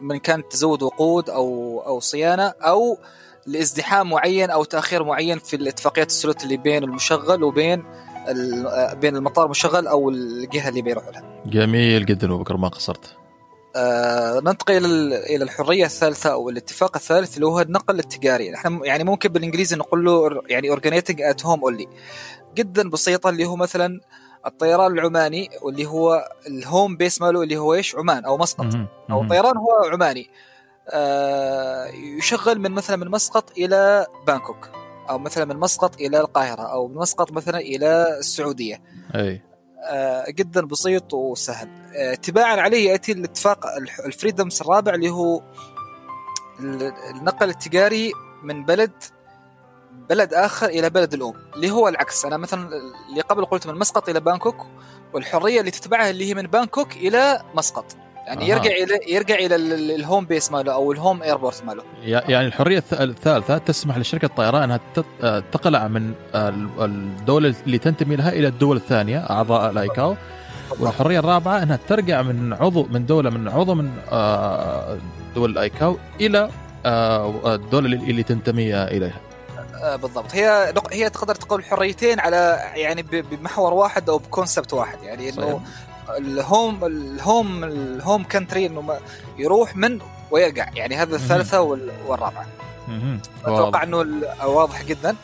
من 0.00 0.18
كان 0.18 0.48
تزود 0.48 0.82
وقود 0.82 1.30
أو 1.30 1.80
أو 1.86 2.00
صيانة 2.00 2.42
أو 2.62 2.98
لإزدحام 3.46 4.10
معين 4.10 4.50
أو 4.50 4.64
تأخير 4.64 5.04
معين 5.04 5.38
في 5.38 5.56
الاتفاقيات 5.56 6.06
ال 6.10 6.17
slot 6.17 6.44
اللي 6.44 6.56
بين 6.56 6.84
المشغل 6.84 7.42
وبين 7.44 7.84
ال- 8.28 8.96
بين 8.96 9.16
المطار 9.16 9.44
المشغل 9.44 9.86
أو 9.86 10.10
الجهة 10.10 10.68
اللي 10.68 10.82
بيروح 10.82 11.08
لها. 11.08 11.42
جميل 11.46 12.06
جدا 12.06 12.26
أبو 12.26 12.38
بكر 12.38 12.56
ما 12.56 12.68
قصرت 12.68 13.16
آه 13.76 14.40
ننتقل 14.40 14.76
إلى 14.76 14.86
ال- 14.86 15.12
إلى 15.14 15.44
الحرية 15.44 15.84
الثالثة 15.84 16.32
أو 16.32 16.48
الاتفاق 16.48 16.96
الثالث 16.96 17.34
اللي 17.34 17.46
هو 17.46 17.60
النقل 17.60 17.98
التجاري، 17.98 18.54
إحنا 18.54 18.80
يعني 18.86 19.04
ممكن 19.04 19.28
بالإنجليزي 19.28 19.76
نقول 19.76 20.04
له 20.04 20.42
يعني 20.48 20.70
originating 20.70 21.22
at 21.22 21.46
home 21.46 21.60
only. 21.64 21.88
جدا 22.54 22.90
بسيطة 22.90 23.30
اللي 23.30 23.46
هو 23.46 23.56
مثلا 23.56 24.00
الطيران 24.46 24.92
العماني 24.92 25.48
واللي 25.62 25.86
هو 25.86 26.28
ال 26.46 26.56
home 26.56 26.96
base 26.96 27.20
ماله 27.20 27.42
اللي 27.42 27.56
هو 27.56 27.74
إيش؟ 27.74 27.96
عمان 27.96 28.24
أو 28.24 28.36
مسقط. 28.38 28.66
أو. 29.10 29.22
الطيران 29.22 29.56
هو 29.56 29.68
عماني 29.92 30.30
آه، 30.88 31.86
يشغل 32.18 32.58
من 32.60 32.70
مثلا 32.70 32.96
من 32.96 33.08
مسقط 33.10 33.50
إلى 33.58 34.06
بانكوك 34.26 34.68
أو 35.10 35.18
مثلا 35.18 35.44
من 35.44 35.56
مسقط 35.56 36.00
إلى 36.00 36.20
القاهرة 36.20 36.62
أو 36.62 36.88
من 36.88 36.94
مسقط 36.94 37.32
مثلا 37.32 37.58
إلى 37.58 38.18
السعودية 38.18 38.82
أي 39.14 39.42
آه، 39.90 40.24
جدا 40.30 40.66
بسيط 40.66 41.14
وسهل 41.14 41.68
آه، 41.96 42.14
تباعا 42.14 42.56
عليه 42.60 42.90
يأتي 42.90 43.12
الاتفاق 43.12 43.66
ال 44.06 44.12
freedoms 44.12 44.60
الرابع 44.60 44.94
اللي 44.94 45.10
هو 45.10 45.42
ال- 46.60 46.92
النقل 47.10 47.48
التجاري 47.48 48.12
من 48.42 48.64
بلد 48.64 48.92
بلد 50.10 50.34
آخر 50.34 50.66
إلى 50.66 50.90
بلد 50.90 51.14
الأم 51.14 51.32
اللي 51.56 51.70
هو 51.70 51.88
العكس. 51.88 52.24
أنا 52.24 52.36
مثلا 52.36 52.68
اللي 53.10 53.20
قبل 53.20 53.44
قلت 53.44 53.66
من 53.66 53.74
مسقط 53.78 54.08
إلى 54.08 54.20
بانكوك 54.20 54.66
والحرية 55.12 55.60
اللي 55.60 55.70
تتبعها 55.70 56.10
اللي 56.10 56.28
هي 56.30 56.34
من 56.34 56.42
بانكوك 56.42 56.96
إلى 56.96 57.42
مسقط. 57.54 57.84
يعني 58.26 58.42
أها. 58.44 58.48
يرجع 58.56 58.70
إلى 58.70 59.00
يرجع 59.14 59.34
إلى 59.34 59.54
ال- 59.54 59.72
ال- 59.72 59.90
ال 59.90 59.97
home 59.97 60.24
base 60.26 60.52
ماله 60.52 60.72
أو 60.72 60.92
ال 60.92 60.98
home 60.98 61.22
airport 61.22 61.64
ماله. 61.64 61.82
يعني 62.04 62.46
الحرية 62.46 62.80
الث- 62.80 63.00
الثالثة 63.00 63.58
تسمح 63.58 63.98
لشركة 63.98 64.26
الطيران 64.26 64.62
أنها 64.62 64.80
آه، 65.22 65.42
تقلع 65.52 65.88
من 65.88 66.12
ال- 66.34 66.68
الدولة 66.78 67.54
اللي 67.66 67.78
تنتمي 67.78 68.16
لها 68.16 68.32
إلى 68.32 68.48
الدول 68.48 68.76
الثانية 68.76 69.18
أعضاء 69.30 69.70
الأيكاو. 69.70 70.16
والحرية 70.80 71.18
الرابعة 71.18 71.62
أنها 71.62 71.78
ترجع 71.88 72.22
من 72.22 72.52
عضو 72.52 72.86
من 72.90 73.06
دولة 73.06 73.30
من 73.30 73.48
عضو 73.48 73.74
من 73.74 73.90
آه، 74.12 74.98
دول 75.34 75.50
الأيكاو 75.50 75.96
إلى 76.20 76.50
آه، 76.86 77.54
الدولة 77.54 77.86
اللي 77.86 78.22
تنتمي 78.22 78.74
إليها. 78.74 79.08
آه، 79.08 79.29
بالضبط 79.82 80.34
هي 80.34 80.74
هي 80.92 81.10
تقدر 81.10 81.34
تقول 81.34 81.64
حريتين 81.64 82.20
على 82.20 82.70
يعني 82.74 83.02
ب- 83.02 83.24
بمحور 83.30 83.74
واحد 83.74 84.10
أو 84.10 84.18
بكونسبت 84.18 84.72
واحد 84.72 85.02
يعني 85.02 85.28
إنه. 85.28 85.60
الهوم 86.18 86.84
الهوم 86.84 87.64
الهوم 87.64 88.24
كنتري 88.24 88.66
إنه 88.66 88.98
يروح 89.38 89.76
من 89.76 89.98
ويرجع 90.30 90.68
يعني 90.74 90.96
هذا 90.96 91.16
الثالثة 91.16 91.60
وال- 91.60 91.90
والرابعة. 92.06 92.46
أتوقع. 93.44 93.82
إنه 93.82 93.96
واضح 94.44 94.82
جدا. 94.82 95.10
آه، 95.10 95.14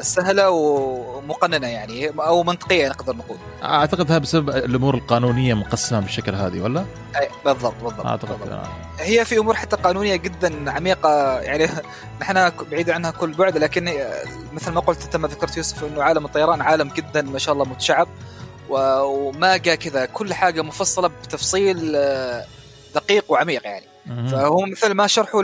سهلة 0.00 0.50
ومقننة 0.50 1.66
يعني 1.66 2.08
أو 2.08 2.42
منطقية 2.42 2.88
نقدر 2.88 3.16
نقول 3.16 3.36
اعتقد 3.62 4.10
هذا 4.10 4.18
بسبب 4.18 4.50
الأمور 4.50 4.94
القانونية 4.94 5.54
مقسمة 5.54 6.00
بالشكل 6.00 6.34
هذه 6.34 6.60
ولا؟ 6.60 6.84
أي 7.16 7.28
بالضبط 7.44 7.74
بالضبط, 7.82 8.06
أعتقد 8.06 8.38
بالضبط. 8.38 8.52
آه. 8.52 8.68
هي 8.98 9.24
في 9.24 9.38
أمور 9.38 9.54
حتى 9.54 9.76
قانونية 9.76 10.16
جدا 10.16 10.70
عميقة 10.70 11.40
يعني 11.40 11.68
نحن 12.20 12.52
بعيد 12.70 12.90
عنها 12.90 13.10
كل 13.10 13.32
بعد 13.32 13.58
لكن 13.58 13.92
مثل 14.52 14.70
ما 14.72 14.80
قلت 14.80 15.04
أنت 15.04 15.16
ما 15.16 15.28
ذكرت 15.28 15.56
يوسف 15.56 15.84
إنه 15.84 16.02
عالم 16.02 16.24
الطيران 16.24 16.60
عالم 16.60 16.88
جدا 16.88 17.22
ما 17.22 17.38
شاء 17.38 17.54
الله 17.54 17.64
متشعب 17.64 18.08
وما 18.70 19.56
جاء 19.56 19.74
كذا 19.74 20.06
كل 20.06 20.34
حاجة 20.34 20.62
مفصلة 20.62 21.08
بتفصيل 21.08 21.92
آه، 21.96 22.44
دقيق 22.94 23.24
وعميق 23.28 23.66
يعني. 23.66 23.91
فهو 24.06 24.60
مثل 24.66 24.92
ما 24.92 25.06
شرحوا 25.06 25.42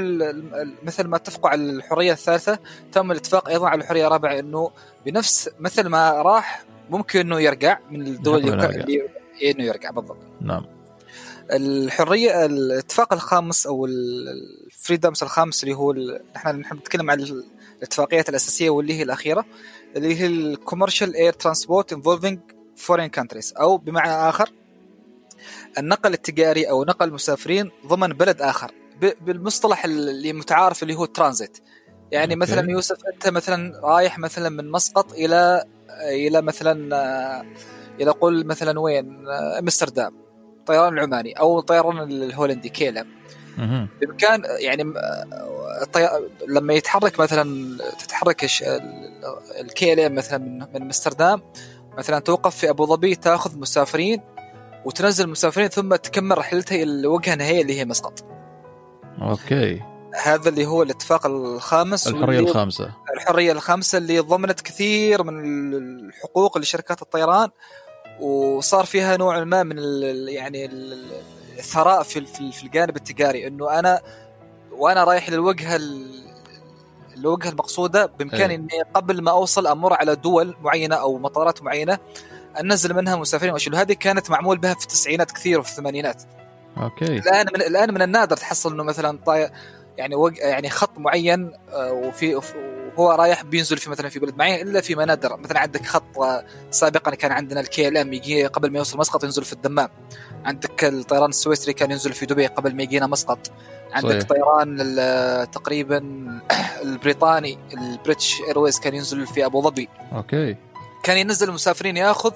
مثل 0.83 1.07
ما 1.07 1.17
اتفقوا 1.17 1.51
على 1.51 1.63
الحرية 1.63 2.13
الثالثة 2.13 2.59
تم 2.93 3.13
الاتفاق 3.13 3.49
أيضا 3.49 3.69
على 3.69 3.81
الحرية 3.83 4.07
الرابعة 4.07 4.39
إنه 4.39 4.71
بنفس 5.07 5.51
مثل 5.59 5.87
ما 5.87 6.11
راح 6.23 6.65
ممكن 6.91 7.21
إنه 7.21 7.41
يرجع 7.41 7.79
من 7.91 8.07
الدول 8.07 8.39
اللي, 8.39 8.53
إنه 9.45 9.65
يرجع 9.65 9.91
بالضبط. 9.91 10.17
نعم. 10.41 10.65
الحرية 11.51 12.45
الاتفاق 12.45 13.13
الخامس 13.13 13.67
أو 13.67 13.87
ال 13.87 14.02
freedoms 14.02 15.23
الخامس 15.23 15.63
اللي 15.65 15.75
هو 15.75 15.93
نحن 16.37 16.77
نتكلم 16.77 17.11
عن 17.11 17.21
ال- 17.21 17.45
الاتفاقيات 17.79 18.29
الأساسية 18.29 18.71
واللي 18.71 18.95
هي 18.95 19.03
الأخيرة 19.03 19.45
اللي 19.97 20.21
هي 20.21 20.27
ال 20.27 20.35
commercial 20.35 21.15
air 21.15 21.33
transport 21.33 21.93
involving 21.93 22.39
foreign 22.77 23.07
countries 23.07 23.55
أو 23.61 23.77
بمعنى 23.77 24.29
آخر 24.29 24.51
النقل 25.79 26.13
التجاري 26.13 26.71
أو 26.71 26.85
نقل 26.85 27.09
المسافرين 27.09 27.71
ضمن 27.87 28.09
بلد 28.09 28.43
آخر 28.43 28.71
بالمصطلح 29.21 29.85
اللي 29.85 30.33
متعارف 30.33 30.83
اللي 30.83 30.95
هو 30.95 31.05
الترانزيت 31.05 31.59
يعني 32.13 32.35
okay. 32.35 32.41
مثلا 32.41 32.71
يوسف 32.71 32.99
أنت 33.15 33.29
مثلا 33.29 33.81
رايح 33.83 34.19
مثلا 34.19 34.49
من 34.49 34.71
مسقط 34.71 35.13
إلى 35.13 35.65
إلى 36.01 36.43
مثلا 36.43 36.97
آه، 36.97 37.45
إلى 38.01 38.11
قول 38.11 38.47
مثلا 38.47 38.81
وين 38.81 39.29
آه، 39.29 39.59
أمستردام 39.59 40.15
الطيران 40.59 40.93
العماني 40.93 41.33
أو 41.33 41.59
الطيران 41.59 41.99
الهولندي 41.99 42.73
مهم. 43.59 43.89
بإمكان 44.01 44.43
يعني 44.59 44.83
آه، 44.83 45.83
الطي... 45.83 46.09
لما 46.49 46.75
يتحرك 46.75 47.21
مثلا 47.21 47.77
تتحرك 47.99 48.45
الش- 48.45 48.63
ال- 48.63 49.25
الكيلم 49.61 50.15
مثلا 50.15 50.39
من 50.75 50.83
أمستردام 50.83 51.43
مثلا 51.99 52.19
توقف 52.19 52.57
في 52.57 52.71
أبو 52.71 52.87
ظبي 52.87 53.15
تأخذ 53.15 53.59
مسافرين 53.59 54.21
وتنزل 54.85 55.25
المسافرين 55.25 55.69
ثم 55.69 55.95
تكمل 55.97 56.39
رحلتها 56.39 56.75
إلى 56.77 56.83
الوجهه 57.01 57.33
النهائية 57.33 57.63
اللي 57.63 57.81
هي 57.81 57.85
مسقط. 57.85 58.25
أوكي. 59.23 59.83
هذا 60.23 60.49
اللي 60.49 60.67
هو 60.67 60.83
الاتفاق 60.83 61.27
الخامس 61.27 62.09
الحرية 62.09 62.39
الخامسة. 62.39 62.91
الحرية 63.15 63.53
الخامسة 63.53 63.99
اللي 63.99 64.19
ضمنت 64.19 64.61
كثير 64.61 65.23
من 65.23 65.75
الحقوق 65.75 66.59
لشركات 66.59 67.03
الطيران 67.03 67.49
وصار 68.21 68.85
فيها 68.85 69.17
نوع 69.17 69.45
ما 69.45 69.63
من 69.63 69.79
ال 69.79 70.29
يعني 70.29 70.65
ال- 70.65 71.07
الثراء 71.59 72.03
في 72.03 72.27
في 72.53 72.63
الجانب 72.65 72.97
التجاري 72.97 73.47
إنه 73.47 73.79
أنا 73.79 74.01
وأنا 74.73 75.05
رايح 75.05 75.31
للوجهة 75.31 75.77
ال- 75.77 76.19
الوجهه 77.17 77.49
المقصودة 77.51 78.07
بإمكاني 78.07 78.53
أي. 78.55 78.59
إني 78.59 78.83
قبل 78.95 79.23
ما 79.23 79.31
أوصل 79.31 79.67
أمر 79.67 79.93
على 79.93 80.17
دول 80.17 80.57
معينة 80.63 80.97
أو 80.97 81.19
مطارات 81.19 81.63
معينة 81.63 81.99
انزل 82.61 82.95
منها 82.95 83.17
مسافرين 83.17 83.53
واشيل 83.53 83.75
هذه 83.75 83.93
كانت 83.93 84.31
معمول 84.31 84.59
بها 84.59 84.75
في 84.75 84.83
التسعينات 84.83 85.31
كثير 85.31 85.61
وفي 85.61 85.71
الثمانينات. 85.71 86.23
okay. 86.77 87.05
الآن 87.19 87.47
من 87.55 87.63
الآن 87.63 87.95
من 87.95 88.03
النادر 88.03 88.37
تحصل 88.37 88.73
إنه 88.73 88.83
مثلا 88.83 89.19
طاي 89.27 89.51
يعني 89.97 90.15
وج... 90.15 90.37
يعني 90.37 90.71
خط 90.71 90.99
معين 90.99 91.53
آه، 91.73 91.93
وفي 91.93 92.41
وهو 92.97 93.11
رايح 93.11 93.43
بينزل 93.45 93.79
في 93.79 93.91
مثلا 93.91 94.09
في 94.09 94.19
بلد 94.19 94.37
معين 94.37 94.69
إلا 94.69 94.81
فيما 94.81 94.95
ندر. 94.95 95.37
مثلا 95.37 95.61
عندك 95.61 95.87
خط 95.87 96.19
آه، 96.19 96.45
سابقا 96.71 97.15
كان 97.15 97.33
عندنا 97.33 97.61
الكي 97.61 97.89
إل 97.89 97.97
إم 97.97 98.13
يجي 98.13 98.47
قبل 98.47 98.71
ما 98.71 98.79
يوصل 98.79 98.99
مسقط 98.99 99.25
ينزل 99.25 99.45
في 99.45 99.53
الدمام. 99.53 99.89
عندك 100.45 100.85
الطيران 100.85 101.29
السويسري 101.31 101.73
كان 101.73 101.91
ينزل 101.91 102.13
في 102.13 102.27
دبي 102.27 102.47
قبل 102.47 102.75
ما 102.75 102.83
يجينا 102.83 103.07
مسقط. 103.07 103.39
عندك 103.93 104.11
صحيح. 104.11 104.23
طيران 104.23 104.77
ال- 104.81 105.51
تقريبا 105.51 106.01
البريطاني 106.83 107.59
البريتش 107.73 108.41
إيرويز 108.49 108.81
كان 108.81 108.95
ينزل 108.95 109.27
في 109.27 109.45
أبو 109.45 109.63
ظبي. 109.63 109.89
okay. 110.13 110.57
كان 111.09 111.19
ينزل 111.19 111.49
المسافرين 111.49 111.97
ياخذ 111.97 112.33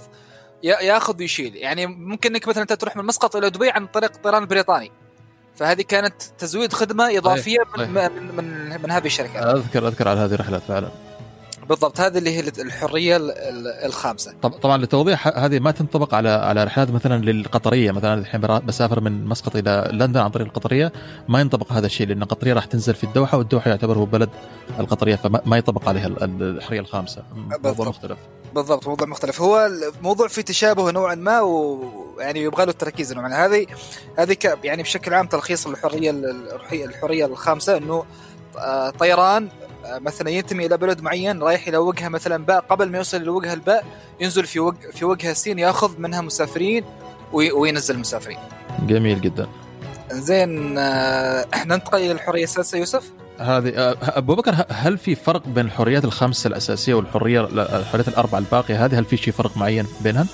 يا- 0.62 0.80
ياخذ 0.80 1.18
ويشيل. 1.18 1.56
يعني 1.56 1.86
ممكن 1.86 2.30
إنك 2.34 2.48
مثلا 2.48 2.62
أنت 2.62 2.72
تروح 2.72 2.96
من 2.96 3.04
مسقط 3.04 3.36
إلى 3.36 3.50
دبي 3.50 3.70
عن 3.70 3.86
طريق 3.86 4.12
الطيران 4.14 4.42
البريطاني 4.42 4.90
فهذه 5.56 5.82
كانت 5.82 6.22
تزويد 6.38 6.72
خدمة 6.72 7.18
إضافية 7.18 7.58
صحيح. 7.76 7.88
من, 7.88 7.94
من 7.94 8.36
من 8.36 8.82
من 8.82 8.90
هذه 8.90 9.06
الشركات. 9.06 9.42
اذكر 9.56 9.88
أذكر 9.88 10.08
على 10.08 10.20
هذه 10.20 10.34
الرحلات 10.34 10.62
فعلا. 10.68 10.88
بالضبط 11.72 12.00
هذه 12.00 12.18
اللي 12.18 12.30
هي 12.30 12.40
الحرية 12.40 13.16
ال- 13.16 13.30
ال- 13.30 13.84
الخامسة. 13.86 14.34
طب 14.42 14.50
طبعا 14.50 14.76
للتوضيح 14.76 15.38
هذه 15.38 15.58
ما 15.58 15.70
تنطبق 15.70 16.14
على 16.14 16.28
على 16.28 16.64
رحلات 16.64 16.90
مثلا 16.90 17.24
للقطرية. 17.24 17.90
مثلا 17.92 18.14
الحين 18.14 18.40
بسافر 18.40 19.00
من 19.00 19.24
مسقط 19.24 19.56
إلى 19.56 19.88
لندن 19.92 20.20
عن 20.20 20.30
طريق 20.30 20.46
القطرية 20.46 20.92
ما 21.28 21.40
ينطبق 21.40 21.72
هذا 21.72 21.86
الشيء 21.86 22.06
لأن 22.06 22.22
القطرية 22.22 22.52
راح 22.52 22.64
تنزل 22.64 22.94
في 22.94 23.04
الدوحة 23.04 23.38
والدوحة 23.38 23.70
يعتبر 23.70 23.98
هو 23.98 24.04
بلد 24.04 24.30
القطرية 24.80 25.16
فما 25.16 25.40
ما 25.46 25.56
ينطبق 25.56 25.88
عليها 25.88 26.06
ال- 26.06 26.22
ال- 26.22 26.42
الحرية 26.56 26.80
الخامسة. 26.80 27.22
موضوع. 27.64 27.88
مختلف. 27.88 28.18
بالضبط 28.54 28.88
موضوع 28.88 29.06
مختلف. 29.08 29.40
هو 29.40 29.70
الموضوع 29.98 30.28
فيه 30.28 30.42
تشابه 30.42 30.90
نوعا 30.90 31.14
ما 31.14 31.40
ويعني 31.40 32.40
يبغى 32.42 32.64
له 32.64 32.70
التركيز 32.70 33.12
نوعا 33.12 33.46
هذه 33.46 33.66
هذه 34.18 34.36
يعني 34.64 34.82
بشكل 34.82 35.14
عام 35.14 35.26
تلخيص 35.26 35.66
الحريه 35.66 36.10
الحرية, 36.10 37.26
الخامسة 37.26 37.76
إنه 37.76 38.04
آه، 38.58 38.90
طيران 38.90 39.48
مثلا 39.86 40.30
ينتمي 40.30 40.66
إلى 40.66 40.76
بلد 40.76 41.00
معين 41.00 41.42
رايح 41.42 41.68
إلى 41.68 41.76
وجهة 41.76 42.08
مثلا 42.08 42.44
باء 42.44 42.60
قبل 42.60 42.88
ما 42.88 42.98
يوصل 42.98 43.18
للوجهه 43.18 43.54
الباء 43.54 43.84
ينزل 44.20 44.46
في 44.46 44.60
وج... 44.60 44.74
في 44.92 45.04
وجهة 45.04 45.32
سين 45.32 45.58
يأخذ 45.58 45.98
منها 45.98 46.20
مسافرين 46.20 46.84
وي... 47.32 47.52
وينزل 47.52 47.98
مسافرين. 47.98 48.38
جميل 48.86 49.20
جدا. 49.20 49.48
زين 50.10 50.78
آه، 50.78 51.46
ننتقل 51.66 51.98
إلى 51.98 52.12
الحرية 52.12 52.44
السادسه 52.44 52.78
يوسف؟ 52.78 53.10
هذه 53.38 53.68
آه، 53.68 53.96
أبو 54.00 54.34
بكر 54.34 54.54
هل 54.68 54.98
في 54.98 55.14
فرق 55.14 55.46
بين 55.46 55.66
الحريات 55.66 56.04
الخمسة 56.04 56.48
الأساسية 56.48 56.94
والحرية 56.94 57.40
الحريات 57.76 58.08
الأربعة 58.08 58.38
الباقية؟ 58.38 58.84
هذه 58.84 58.98
هل 58.98 59.04
في 59.04 59.16
شيء 59.16 59.34
فرق 59.34 59.56
معين 59.56 59.86
بينها؟ 60.00 60.26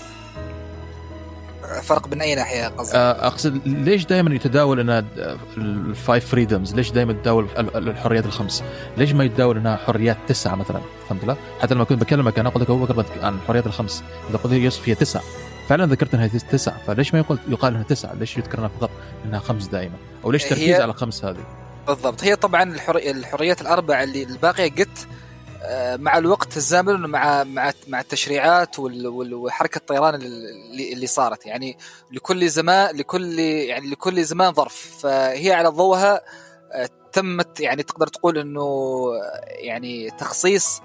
فرق 1.82 2.08
من 2.08 2.20
أي 2.20 2.34
ناحية 2.34 2.68
قصدك؟ 2.68 2.94
آه، 2.96 3.26
أقصد 3.26 3.60
ليش 3.66 4.04
دائما 4.06 4.34
يتداول 4.34 4.80
انها 4.80 5.04
ال 5.56 5.70
five 5.70 6.26
freedoms؟ 6.26 6.74
ليش 6.74 6.90
دائما 6.90 7.12
تداول 7.12 7.46
ال- 7.58 7.76
ال- 7.76 7.88
الحريات 7.88 8.26
الخمس 8.26 8.62
ليش 8.96 9.12
ما 9.12 9.24
يتداول 9.24 9.56
انها 9.56 9.76
حريات 9.76 10.16
تسعة 10.28 10.54
مثلا؟ 10.54 10.80
فهمت 11.08 11.24
لا؟ 11.24 11.36
حتى 11.60 11.74
لما 11.74 11.84
كنت 11.84 12.00
بكلمك 12.00 12.38
أنا 12.38 12.48
قلت 12.48 12.62
لك 12.62 12.70
هو 12.70 12.76
ذكر 12.76 13.04
عن 13.22 13.34
الحريات 13.34 13.66
الخمس 13.66 14.02
إذا 14.30 14.38
قلت 14.38 14.52
يوسف 14.52 14.88
هي 14.88 14.94
تسعة 14.94 15.22
فعلا 15.68 15.86
ذكرت 15.86 16.14
إنها 16.14 16.26
تسعة. 16.26 16.78
فليش 16.86 17.14
ما 17.14 17.20
يقول 17.20 17.38
يقال 17.48 17.72
إنها 17.74 17.84
تسعة؟ 17.84 18.14
ليش 18.14 18.36
يذكر 18.38 18.58
انها 18.58 18.70
فقط 18.80 18.90
إنها 19.24 19.38
خمس 19.38 19.66
دائما 19.66 19.94
أو 20.24 20.30
ليش 20.32 20.44
تركيز 20.44 20.74
على 20.80 20.92
الخمس 20.92 21.24
هذه؟ 21.24 21.44
بالضبط 21.86 22.24
هي 22.24 22.36
طبعا 22.36 22.62
الحري... 22.62 23.10
الحريات 23.10 23.60
الاربع 23.60 24.02
اللي 24.02 24.22
الباقية 24.22 24.70
قلت 24.70 25.06
مع 25.96 26.18
الوقت 26.18 26.56
الزمن 26.56 27.00
مع 27.00 27.44
مع 27.44 27.72
مع 27.88 28.00
التشريعات. 28.00 28.78
وحركة 28.78 29.78
الطيران 29.78 30.14
اللي... 30.14 30.92
اللي 30.92 31.06
صارت 31.06 31.46
يعني 31.46 31.78
لكل 32.12 32.48
زمان 32.48 32.96
لكل 32.96 33.38
يعني 33.38 33.90
لكل 33.90 34.24
زمان 34.24 34.52
ظرف 34.52 34.98
فهي 35.02 35.52
على 35.52 35.68
ضوءها 35.68 36.20
آه، 36.72 36.88
تمت 37.12 37.60
يعني 37.60 37.82
تقدر 37.82 38.06
تقول 38.06 38.38
إنه 38.38 38.60
آه، 38.60 39.44
يعني 39.48 40.10
تخصيص 40.10 40.80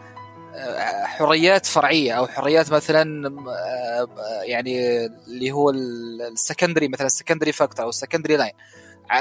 آه، 0.55 1.05
حريات 1.05 1.65
فرعية 1.65 2.13
أو 2.13 2.27
حريات 2.27 2.71
مثلا 2.71 3.27
آه، 3.49 4.07
يعني 4.43 5.05
اللي 5.05 5.51
هو 5.51 5.69
ال 5.69 5.81
secondary 5.81 6.87
مثلا 6.87 7.07
ال 7.07 7.12
secondary 7.12 7.51
factor 7.51 7.85
أو 7.85 7.89
ال 7.89 7.94
secondary 7.94 8.37
line 8.37 8.53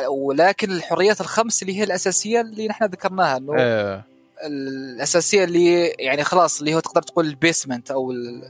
ولكن 0.08 0.70
الحريات 0.70 1.20
الخمس 1.20 1.62
اللي 1.62 1.78
هي 1.78 1.84
الأساسية 1.84 2.40
اللي 2.40 2.68
نحن 2.68 2.84
ذكرناها 2.84 3.36
إنه 3.36 3.54
آه. 3.58 4.11
الأساسية 4.46 5.44
اللي 5.44 5.86
يعني 5.86 6.24
خلاص 6.24 6.58
اللي 6.58 6.74
هو 6.74 6.80
تقدر 6.80 7.02
تقول 7.02 7.26
ال 7.26 7.33
basement 7.33 7.90
أو 7.90 8.10
ال 8.10 8.42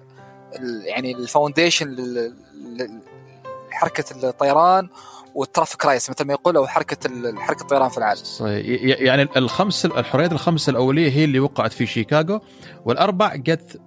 ال 0.58 0.82
يعني 0.86 1.12
ال 1.12 1.20
foundation 1.20 1.96
لحركة 3.70 4.28
الطيران 4.28 4.88
وال 5.34 5.46
traffic 5.46 5.86
rights 5.86 6.10
مثل 6.10 6.24
ما 6.24 6.32
يقول 6.32 6.56
أو 6.56 6.66
حركة 6.66 6.96
حركة 7.36 7.62
الطيران 7.62 7.88
في 7.88 7.98
العالم. 7.98 8.24
صحيح. 8.24 8.80
يعني 9.00 9.28
الخمس 9.36 9.86
الحريات 9.86 10.32
الخمس 10.32 10.68
الأولية 10.68 11.10
هي 11.10 11.24
اللي 11.24 11.40
وقعت 11.40 11.72
في 11.72 11.86
شيكاغو 11.86 12.40
والأربع 12.84 13.36
جت 13.36 13.80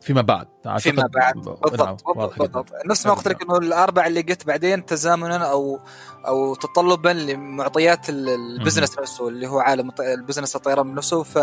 فيما 0.00 0.22
بعد 0.22 0.46
فيما 0.78 1.06
بعد. 1.14 1.34
بالضبط 1.34 2.04
بالضبط. 2.06 2.38
بالضبط. 2.38 2.66
نفس 2.86 3.06
ما 3.06 3.12
قلت 3.12 3.28
لك 3.28 3.42
إنه 3.42 3.56
الأربع 3.58 4.06
اللي 4.06 4.20
قلت 4.20 4.46
بعدين 4.46 4.86
تزامنا 4.86 5.36
أو 5.36 5.80
أو 6.26 6.54
تطلبا 6.54 7.08
لمعطيات 7.08 8.08
ال- 8.08 8.28
ال 8.28 8.36
business 8.36 8.98
نفسه 8.98 9.28
اللي 9.28 9.46
هو 9.46 9.58
عالم 9.60 9.90
ال 10.00 10.06
business 10.06 10.56
الطيران 10.56 10.94
نفسه. 10.94 11.22
ف 11.22 11.36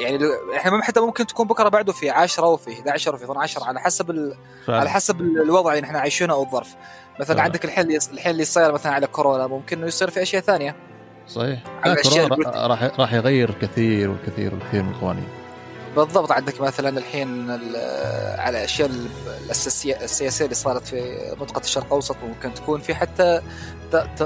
يعني 0.00 0.18
إحنا 0.56 0.82
حتى 0.82 1.00
ممكن 1.00 1.26
تكون 1.26 1.46
بكرة 1.46 1.68
بعده 1.68 1.92
في 1.92 2.10
10 2.10 2.46
وفي 2.46 2.72
11 2.72 3.14
وفي 3.14 3.24
12 3.24 3.64
على 3.64 3.80
حسب 3.80 4.10
ال... 4.10 4.34
على 4.68 4.90
حسب 4.90 5.20
الوضع 5.20 5.74
اللي 5.74 5.84
إحنا 5.86 5.98
عايشينه 5.98 6.32
أو 6.34 6.42
الظرف. 6.42 6.74
مثلا 7.14 7.26
فعلا. 7.26 7.42
عندك 7.42 7.64
الحين 7.64 7.98
الحين 8.12 8.32
اللي 8.32 8.44
صاير 8.44 8.72
مثلا 8.72 8.92
على 8.92 9.06
كورونا 9.06 9.46
ممكن 9.46 9.78
إنه 9.78 9.86
يصير 9.86 10.10
في 10.10 10.22
أشياء 10.22 10.42
ثانية. 10.42 10.76
صحيح. 11.28 11.62
كورونا 12.02 12.66
راح 12.66 12.82
راح 13.00 13.12
يغير 13.12 13.50
كثير 13.62 14.10
والكثير 14.10 14.54
والكثير 14.54 14.82
من 14.82 14.90
القوانين 14.90 15.28
بالضبط 15.96 16.32
عندك 16.32 16.60
مثلا 16.60 16.98
الحين 16.98 17.50
ال- 17.50 18.40
على 18.40 18.58
الاشياء 18.58 18.90
السياسية 20.04 20.44
اللي 20.44 20.54
صارت 20.54 20.86
في 20.86 21.18
منطقه 21.40 21.60
الشرق 21.60 21.84
الأوسط 21.84 22.16
ممكن 22.28 22.54
تكون 22.54 22.80
في 22.80 22.94
حتى 22.94 23.40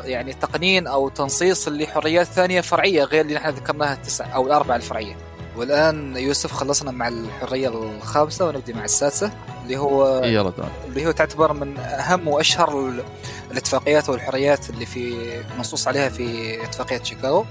يعني 0.05 0.33
تقنين 0.33 0.87
أو 0.87 1.09
تنصيص 1.09 1.68
لحريات 1.68 2.26
ثانية 2.26 2.61
فرعية 2.61 3.05
غير 3.05 3.20
اللي 3.20 3.35
نحن 3.35 3.48
ذكرناها 3.50 3.92
التسع 3.92 4.35
أو 4.35 4.46
الأربعة 4.46 4.76
الفرعية. 4.76 5.16
والآن 5.57 6.16
يوسف 6.16 6.52
خلصنا 6.52 6.90
مع 6.90 7.09
الحرية 7.09 7.68
الخامسة 7.68 8.46
ونبدي 8.48 8.72
مع 8.72 8.85
السادسة 8.85 9.31
اللي 9.64 9.76
هو 9.76 10.24
يلا 10.24 10.52
اللي 10.88 11.07
هو 11.07 11.11
تعتبر 11.11 11.52
من 11.52 11.79
أهم 11.79 12.29
وأشهر 12.29 12.88
ال- 12.88 13.05
الاتفاقيات 13.50 14.09
والحريات 14.09 14.70
اللي 14.70 14.87
في 14.87 15.31
منصوص 15.59 15.88
عليها 15.88 16.09
في 16.09 16.64
اتفاقية 16.64 17.02
شيكاغو 17.02 17.44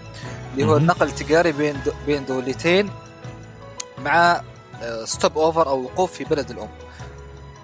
اللي 0.53 0.65
هو. 0.65 0.77
النقل 0.77 1.07
التجاري 1.07 1.51
بين 1.51 1.77
بين 2.05 2.25
دولتين 2.25 2.89
مع 4.05 4.41
stop 5.05 5.37
over 5.37 5.67
أو 5.67 5.83
وقوف 5.83 6.11
في 6.11 6.23
بلد 6.23 6.51
الأم. 6.51 6.69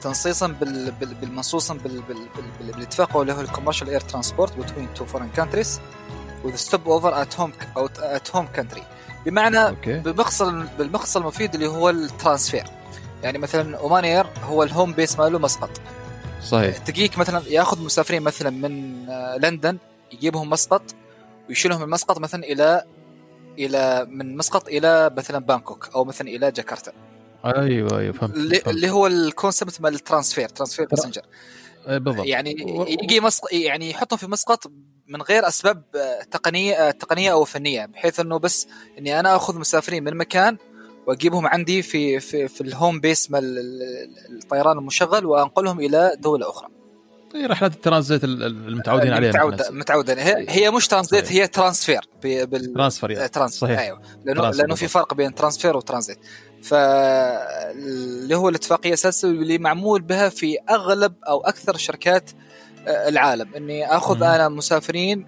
تنصيصا 0.01 0.47
بال 0.47 0.91
بال 0.91 1.13
بالمنصوصا 1.13 1.73
بال 1.73 2.01
بال 2.01 2.17
بال 2.36 2.43
بال 2.60 2.73
بالاتفاق 2.73 3.17
اللي 3.17 3.34
هو 3.34 3.41
ال 3.41 3.46
commercial 3.46 3.89
air 3.89 4.00
transport 4.00 4.58
between 4.58 4.94
two 4.94 5.06
foreign 5.06 5.30
countries 5.30 5.80
with 6.43 6.60
stop 6.60 6.86
over 6.88 7.12
at 7.13 7.39
home 7.39 7.77
أو 7.77 7.88
at 7.88 8.36
home 8.36 8.60
country. 8.60 8.82
بمعنى 9.25 9.75
بالمقصد 9.86 10.77
بالمقصد 10.77 11.21
المفيد 11.21 11.54
اللي 11.54 11.67
هو 11.67 11.89
ال 11.89 11.97
transfer. 11.97 12.63
يعني 13.23 13.38
مثلا 13.38 13.77
اومان 13.77 14.04
اير 14.04 14.27
هو 14.43 14.63
ال 14.63 14.70
home 14.70 14.94
base 14.94 15.20
ماله 15.19 15.39
مسقط. 15.39 15.69
صحيح. 16.43 16.77
تجيك 16.77 17.17
مثلا 17.17 17.41
ياخذ 17.47 17.82
مسافرين 17.82 18.21
مثلا 18.21 18.49
من 18.49 19.06
آه، 19.10 19.38
لندن 19.38 19.77
يجيبهم 20.12 20.49
مسقط 20.49 20.82
ويشيلهم 21.49 21.82
من 21.82 21.89
مسقط 21.89 22.19
مثلا 22.19 22.43
إلى 22.43 22.84
إلى 23.58 24.06
من 24.10 24.38
مسقط 24.38 24.68
إلى 24.68 25.12
مثلا 25.18 25.40
بانكوك 25.40 25.90
أو 25.96 26.06
مثلا 26.06 26.28
إلى 26.28 26.52
جاكرتا. 26.52 26.92
أيوه 27.46 28.00
أيوه 28.00 28.14
فهمت, 28.14 28.68
اللي, 28.68 28.90
هو 28.90 29.08
ال 29.08 29.17
concept 29.17 29.82
مال 29.82 29.94
ال 29.94 30.00
transfer 30.00 30.50
transfer 30.50 30.86
passenger. 30.86 31.22
إيه، 31.88 31.98
بالضبط. 31.98 32.26
يعني 32.26 32.56
يجي 33.04 33.20
مسقط 33.20 33.54
يعني 33.54 33.90
يحطهم 33.90 34.18
في 34.18 34.28
مسقط 34.28 34.72
من 35.08 35.22
غير 35.22 35.48
أسباب 35.48 35.84
آه، 35.96 36.24
تقنية 36.24 36.74
آه، 36.74 36.92
تقنية 36.92 37.32
أو 37.32 37.44
فنية 37.46 37.86
بحيث 37.86 38.20
إنه 38.20 38.40
بس 38.40 38.68
إني 38.98 39.20
أنا 39.20 39.36
آخذ 39.36 39.60
مسافرين 39.60 40.04
من 40.04 40.18
مكان 40.18 40.58
وأجيبهم 41.08 41.48
عندي 41.48 41.82
في 41.82 42.20
في 42.20 42.48
في 42.48 42.62
ال 42.62 42.69
home 42.69 43.00
base 43.00 43.32
مال 43.32 43.44
ال- 43.44 43.82
ال- 44.30 44.44
الطيران 44.44 44.78
المشغل 44.78 45.26
وأنقلهم 45.26 45.80
إلى 45.80 46.16
دولة 46.20 46.50
أخرى. 46.50 46.70
إيه، 47.36 47.48
رحلات 47.48 47.74
الترانزيت 47.74 48.24
ال- 48.24 48.44
ال- 48.44 48.67
المتعودين 48.67 49.13
عليها 49.13 49.30
متعودة 49.32 49.63
نحن. 49.63 49.78
متعودة 49.78 50.13
هي, 50.13 50.46
هي 50.50 50.72
مش 50.72 50.88
ترانزيت 50.88 51.26
صحيح. 51.26 51.41
هي 51.41 51.48
transfer 51.48 52.02
بال 52.24 52.74
transfer 52.74 53.12
يعني. 53.12 53.28
trans 53.28 53.54
صحيح 53.54 53.80
أيوه 53.80 54.02
لأنه 54.26 54.41
transfer 54.41 54.63
لأنه 54.65 54.76
في. 54.76 54.88
فرق 54.88 55.13
بين 55.13 55.36
transfer 55.36 55.78
و 55.78 55.83
transit 55.83 56.20
فاللي 56.63 58.36
هو 58.36 58.50
الاتفاقية 58.50 58.94
أساسا 58.94 59.28
اللي 59.28 59.58
معمول 59.58 60.02
بها 60.02 60.30
في 60.30 60.58
أغلب 60.70 61.13
أو 61.28 61.41
أكثر 61.41 61.78
شركات 61.78 62.30
آه، 62.88 63.10
العالم 63.10 63.56
إني 63.56 63.86
آخذ. 63.98 64.24
أنا 64.24 64.50
مسافرين 64.50 65.26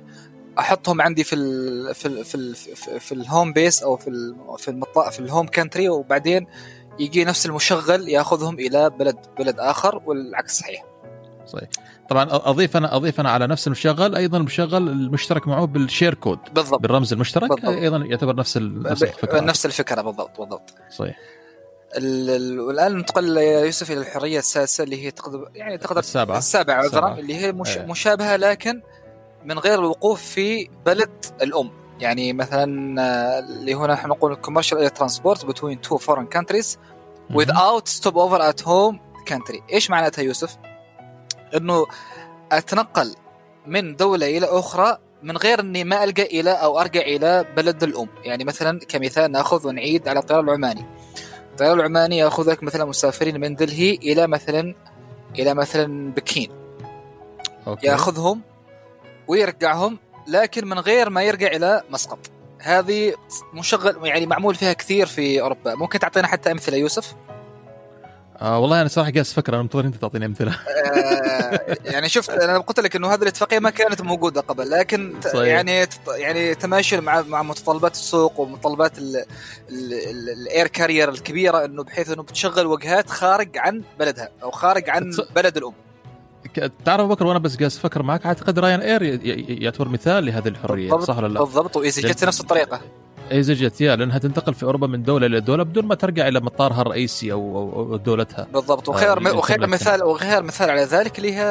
أحطهم 0.59 1.01
عندي 1.01 1.23
في 1.23 1.35
ال 1.35 1.95
في 1.95 2.05
ال 2.07 2.25
في 2.25 2.35
ال 2.35 2.55
في, 2.99 3.11
ال 3.11 3.19
home 3.19 3.53
base 3.53 3.83
أو 3.83 3.97
في 3.97 4.07
ال 4.09 4.35
في 4.57 4.67
المط... 4.71 4.99
في 4.99 5.19
ال 5.19 5.25
home 5.25 5.47
country 5.47 5.89
وبعدين 5.89 6.47
يجي 6.99 7.25
نفس 7.25 7.45
المشغل 7.45 8.09
ياخذهم 8.09 8.59
إلى 8.59 8.89
بلد 8.89 9.17
بلد 9.39 9.59
آخر 9.59 10.01
والعكس 10.05 10.59
صحيح 10.59 10.85
صحيح 11.47 11.69
طبعا 12.09 12.27
أضيف 12.31 12.77
أنا 12.77 12.95
أضيف 12.95 13.19
أنا 13.19 13.31
على 13.31 13.47
نفس 13.47 13.67
المشغل 13.67 14.15
أيضا 14.15 14.37
المشغل 14.37 14.77
المشترك 14.89 15.47
معه 15.47 15.65
بال 15.65 15.79
share 15.79 16.13
code 16.13 16.39
بالضبط. 16.53 16.81
بالرمز 16.81 17.13
المشترك 17.13 17.49
بالضبط. 17.49 17.65
أيضا 17.65 17.97
يعتبر 17.97 18.35
نفس 18.35 18.57
نفس 18.57 19.03
الفكرة. 19.03 19.39
نفس 19.39 19.65
الفكرة 19.65 20.01
بالضبط 20.01 20.39
بالضبط. 20.39 20.73
صحيح. 20.97 21.17
ال- 21.97 22.29
ال- 22.29 22.59
والآن 22.59 22.91
ننتقل 22.97 23.37
يا 23.37 23.59
يوسف 23.65 23.91
إلى 23.91 23.99
الحرية 23.99 24.39
السادسة 24.39 24.83
اللي 24.83 25.05
هي 25.05 25.11
تقدر 25.11 25.49
يعني 25.55 25.77
تقدر 25.77 25.99
السابعة. 25.99 26.37
السابعة 26.37 26.75
عذرا. 26.75 27.13
اللي 27.19 27.35
هي 27.35 27.51
مش 27.51 27.77
إيه. 27.77 27.85
مشابهة 27.85 28.35
لكن 28.35 28.81
من 29.45 29.59
غير 29.59 29.79
الوقوف 29.79 30.21
في 30.21 30.69
بلد 30.85 31.25
الأم. 31.41 31.71
يعني 31.99 32.33
مثلا 32.33 32.63
اللي 33.39 33.73
هنا 33.73 33.93
نحن 33.93 34.07
نقول 34.07 34.37
commercial 34.37 34.77
air 34.89 34.91
transport 34.99 35.37
between 35.39 35.77
two 35.89 35.97
foreign 35.97 36.27
countries 36.37 36.77
without 37.33 37.87
stop 37.87 38.13
over 38.15 38.39
at 38.51 38.61
home 38.65 38.95
country. 39.33 39.61
إيش 39.73 39.89
معناتها 39.89 40.21
يوسف؟ 40.21 40.57
إنه 41.55 41.85
أتنقل 42.51 43.15
من 43.67 43.95
دولة 43.95 44.37
إلى 44.37 44.45
أخرى 44.45 44.97
من 45.23 45.37
غير 45.37 45.59
إني 45.59 45.83
ما 45.83 46.03
ألقى 46.03 46.23
إلى 46.23 46.51
أو 46.51 46.79
ارجع 46.79 47.01
إلى 47.01 47.45
بلد 47.57 47.83
الأم. 47.83 48.07
يعني 48.23 48.43
مثلا 48.43 48.79
كمثال 48.79 49.31
نأخذ 49.31 49.67
ونعيد 49.67 50.07
على 50.07 50.19
الطيران 50.19 50.43
العماني. 50.43 50.85
الطيران 51.51 51.79
العماني 51.79 52.17
يأخذك 52.17 52.63
مثلا 52.63 52.85
مسافرين 52.85 53.39
من 53.39 53.55
دلهي 53.55 53.91
إلى 53.91 54.27
مثلا 54.27 54.75
إلى 55.39 55.53
مثلا 55.53 56.11
بكين. 56.11 56.51
okay. 57.67 57.87
يأخذهم 57.87 58.41
ويرجعهم 59.27 59.99
لكن 60.27 60.67
من 60.67 60.79
غير 60.79 61.09
ما 61.09 61.23
يرجع 61.23 61.47
إلى 61.47 61.83
مسقط. 61.89 62.19
هذه 62.59 63.13
مشغل 63.53 64.07
يعني 64.07 64.25
معمول 64.25 64.55
فيها 64.55 64.73
كثير 64.73 65.05
في 65.05 65.41
أوروبا. 65.41 65.75
ممكن 65.75 65.99
تعطينا 65.99 66.27
حتى 66.27 66.51
أمثلة 66.51 66.77
يوسف؟ 66.77 67.15
آه 68.43 68.59
والله 68.59 68.81
أنا 68.81 68.89
صراحة 68.89 69.09
جالس 69.09 69.31
أفكر 69.31 69.53
أنا 69.53 69.61
منتظر 69.61 69.85
أنت 69.85 69.95
تعطيني 69.95 70.25
أمثلة 70.25 70.51
آه، 70.95 71.77
يعني 71.85 72.09
شفت 72.09 72.29
أنا 72.29 72.57
قلت 72.57 72.79
لك 72.79 72.95
إنه 72.95 73.13
هذه 73.13 73.21
الاتفاقية 73.21 73.59
ما 73.59 73.69
كانت 73.69 74.01
موجودة 74.01 74.41
قبل 74.41 74.69
لكن 74.69 75.13
صحيح. 75.23 75.47
يعني 75.47 75.87
يعني 76.07 76.55
تماشي 76.55 77.01
مع 77.01 77.21
مع 77.21 77.43
متطلبات 77.43 77.91
السوق 77.91 78.39
ومتطلبات 78.39 78.91
ال 79.69 79.94
air 79.94 80.67
carrier 80.67 81.09
الكبيرة 81.09 81.65
إنه 81.65 81.83
بحيث 81.83 82.11
إنه 82.11 82.23
بتشغل 82.23 82.65
وجهات 82.65 83.09
خارج 83.09 83.57
عن 83.57 83.83
بلدها 83.99 84.29
أو 84.43 84.51
خارج 84.51 84.89
عن 84.89 85.11
بلد 85.35 85.57
الأم 85.57 85.73
تعرف 86.85 87.07
بكر 87.07 87.25
وأنا 87.25 87.39
بس 87.39 87.55
جالس 87.55 87.77
أفكر 87.77 88.03
معك 88.03 88.25
أعتقد 88.25 88.59
راين 88.59 88.81
اير 88.81 89.03
يعتبر 89.63 89.89
مثال 89.89 90.25
لهذه 90.25 90.47
الحرية 90.47 90.89
بالضبط 90.89 91.07
صح 91.07 91.17
ولا 91.17 91.27
لا؟ 91.27 91.39
بالضبط 91.39 91.77
وايزي 91.77 92.01
جت 92.01 92.23
نفس 92.23 92.41
الطريقة 92.41 92.81
ايزي 93.33 93.62
جت 93.62 93.81
yeah 93.81 93.95
لأنها 93.95 94.17
تنتقل 94.17 94.53
في 94.53 94.63
أوروبا 94.63 94.87
من 94.87 95.03
دولة 95.03 95.27
إلى 95.27 95.39
دولة 95.41 95.63
بدون 95.63 95.85
ما 95.85 95.95
ترجع 95.95 96.27
إلى 96.27 96.39
مطارها 96.39 96.81
الرئيسي 96.81 97.31
أو 97.31 97.57
أو 97.57 97.97
دولتها. 97.97 98.47
بالضبط. 98.53 98.89
وخير 98.89 99.29
آه 99.29 99.37
وخير 99.37 99.67
مثال 99.67 100.03
وغير 100.03 100.43
مثال 100.43 100.69
على 100.69 100.83
ذلك 100.83 101.17
اللي 101.17 101.33
هي 101.35 101.43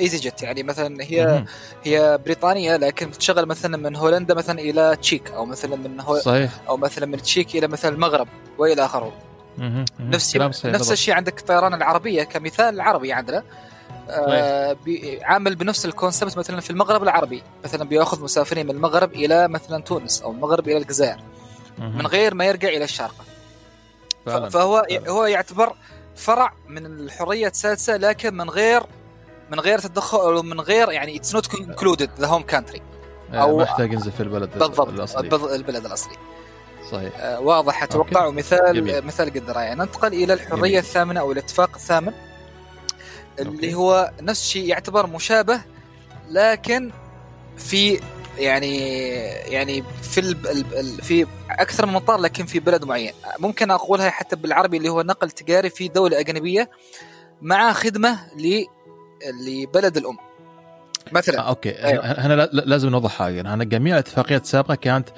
ايزي 0.00 0.18
جت 0.18 0.42
يعني 0.42 0.62
مثلا 0.62 0.96
هي 1.00 1.26
مم. 1.26 1.44
هي 1.84 2.18
بريطانية 2.24 2.76
لكن 2.76 3.10
تشغل 3.10 3.46
مثلا 3.46 3.76
من 3.76 3.96
هولندا 3.96 4.34
مثلا 4.34 4.58
إلى 4.58 4.96
تشيك 5.02 5.30
أو 5.30 5.46
مثلا 5.46 5.76
من 5.76 6.00
هو 6.00 6.18
صحيح. 6.18 6.50
أو 6.68 6.76
مثلا 6.76 7.06
من 7.06 7.22
تشيك 7.22 7.56
إلى 7.56 7.68
مثلا 7.68 7.94
المغرب 7.94 8.28
وإلى 8.58 8.84
آخره. 8.84 9.12
نفس 10.00 10.36
نفس 10.64 10.92
الشيء 10.92 11.14
عندك 11.14 11.38
الطيران 11.40 11.74
العربية 11.74 12.22
كمثال 12.22 12.74
العربي 12.74 13.12
عندنا. 13.12 13.42
آه 14.10 14.76
عامل 15.22 15.54
بنفس 15.54 15.84
ال 15.84 15.91
concept 15.91 16.38
مثلا 16.38 16.60
في 16.60 16.70
المغرب 16.70 17.02
العربي. 17.02 17.42
مثلا 17.64 17.84
بيأخذ 17.84 18.22
مسافرين 18.22 18.66
من 18.66 18.74
المغرب 18.74 19.12
إلى 19.12 19.48
مثلا 19.48 19.82
تونس 19.82 20.22
أو 20.22 20.30
المغرب 20.30 20.68
إلى 20.68 20.76
الجزائر. 20.76 21.18
من 21.78 22.06
غير 22.06 22.34
ما 22.34 22.44
يرجع 22.44 22.68
إلى 22.68 22.84
الشارقة. 22.84 23.24
فعلا. 24.26 24.48
فهو 24.48 24.86
فعلا. 24.90 25.10
هو 25.10 25.26
يعتبر 25.26 25.72
فرع 26.16 26.52
من 26.68 26.86
الحرية 26.86 27.48
السادسه 27.48 27.96
لكن 27.96 28.34
من 28.34 28.50
غير 28.50 28.82
من 29.50 29.60
غير 29.60 29.78
تدخل 29.78 30.18
أو 30.18 30.42
من 30.42 30.60
غير 30.60 30.92
يعني 30.92 31.16
it's 31.16 31.34
not 31.34 31.46
concluded 31.46 32.10
the 32.18 32.26
home 32.26 32.42
country 32.42 32.82
أو 33.32 33.58
محتاج 33.58 33.92
ينزل 33.92 34.12
في 34.12 34.22
البلد 34.22 34.50
بالضبط 34.58 34.88
الأصلي. 34.88 35.54
البلد 35.54 35.86
الأصلي. 35.86 36.14
صحيح. 36.92 37.12
آه 37.20 37.40
واضح 37.40 37.82
أتوقع. 37.82 38.26
ومثال 38.26 39.06
مثال 39.06 39.30
قد 39.30 39.50
رائع 39.50 39.74
ننتقل 39.74 40.12
إلى 40.12 40.32
الحرية 40.32 40.60
جميل. 40.60 40.78
الثامنة 40.78 41.20
أو 41.20 41.32
الاتفاق 41.32 41.70
الثامن. 41.74 42.12
اللي 43.40 43.74
هو 43.74 44.12
نفس 44.22 44.42
الشيء 44.42 44.66
يعتبر 44.66 45.06
مشابه 45.06 45.60
لكن 46.30 46.90
في 47.56 48.00
يعني 48.38 48.78
يعني 49.28 49.84
في 50.02 50.20
ال 50.20 51.02
في 51.02 51.26
أكثر 51.50 51.86
من 51.86 51.92
مطار 51.92 52.20
لكن 52.20 52.46
في 52.46 52.60
بلد 52.60 52.84
معين. 52.84 53.12
ممكن 53.38 53.70
أقولها 53.70 54.10
حتى 54.10 54.36
بالعربي 54.36 54.76
اللي 54.76 54.88
هو 54.88 55.02
نقل 55.02 55.30
تجاري 55.30 55.70
في 55.70 55.88
دولة 55.88 56.20
أجنبية 56.20 56.70
مع 57.42 57.72
خدمة 57.72 58.18
لبلد 59.46 59.96
الأم. 59.96 60.16
مثلا. 61.12 61.38
آه، 61.38 61.48
أوكي. 61.48 61.84
أيوه. 61.84 62.04
هنا 62.04 62.34
لازم 62.52 62.88
نوضح 62.88 63.10
حاجة. 63.10 63.54
هنا 63.54 63.64
جميع 63.64 63.94
الاتفاقيات 63.94 64.42
السابقة 64.42 64.74
كانت 64.74 65.08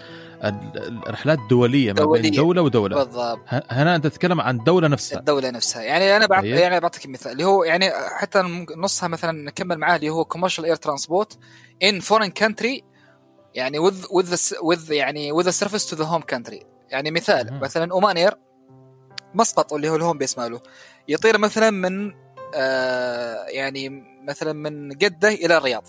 الرحلات 0.44 1.38
دوليه 1.50 1.92
ما 1.92 2.05
بين 2.07 2.31
دولة 2.33 2.62
ودولة. 2.62 3.05
بالضبط. 3.05 3.40
هنا 3.48 3.96
أنت 3.96 4.07
تتكلم 4.07 4.40
عن 4.40 4.57
الدولة 4.59 4.88
نفسها؟ 4.88 5.18
الدولة 5.18 5.50
نفسها. 5.50 5.83
يعني 5.83 6.16
أنا 6.16 6.26
بعط... 6.26 6.44
يعني 6.44 6.81
بعطيك 6.81 7.07
مثال. 7.09 7.33
اللي 7.33 7.44
هو 7.44 7.64
يعني 7.64 7.90
حتى 8.18 8.42
نصها 8.76 9.09
مثلا 9.09 9.33
نكمل 9.44 9.79
معاه 9.79 9.96
اللي 9.96 10.11
هو 10.11 10.24
commercial 10.24 10.64
air 10.64 10.76
transport 10.76 11.38
in 11.83 12.00
foreign 12.00 12.30
country 12.30 12.85
يعني 13.55 13.79
with 13.78 14.04
with 14.11 14.35
with 14.62 14.92
يعني 14.92 15.33
with 15.33 15.50
service 15.50 15.87
to 15.87 15.96
the 15.96 16.04
home 16.04 16.20
country 16.22 16.62
يعني 16.90 17.11
مثال 17.11 17.53
م- 17.55 17.61
مثلا 17.61 17.92
اومان 17.92 18.16
اير 18.16 18.35
مسقط 19.35 19.72
اللي 19.72 19.88
هو 19.88 19.96
ال 19.96 20.01
home 20.01 20.18
base 20.18 20.38
ماله. 20.38 20.61
يطير 21.09 21.38
مثلا 21.38 21.70
من 21.70 22.12
آه 22.55 23.44
يعني 23.48 24.05
مثلا 24.29 24.53
من 24.53 24.88
جدة 24.88 25.29
إلى 25.29 25.57
الرياض. 25.57 25.87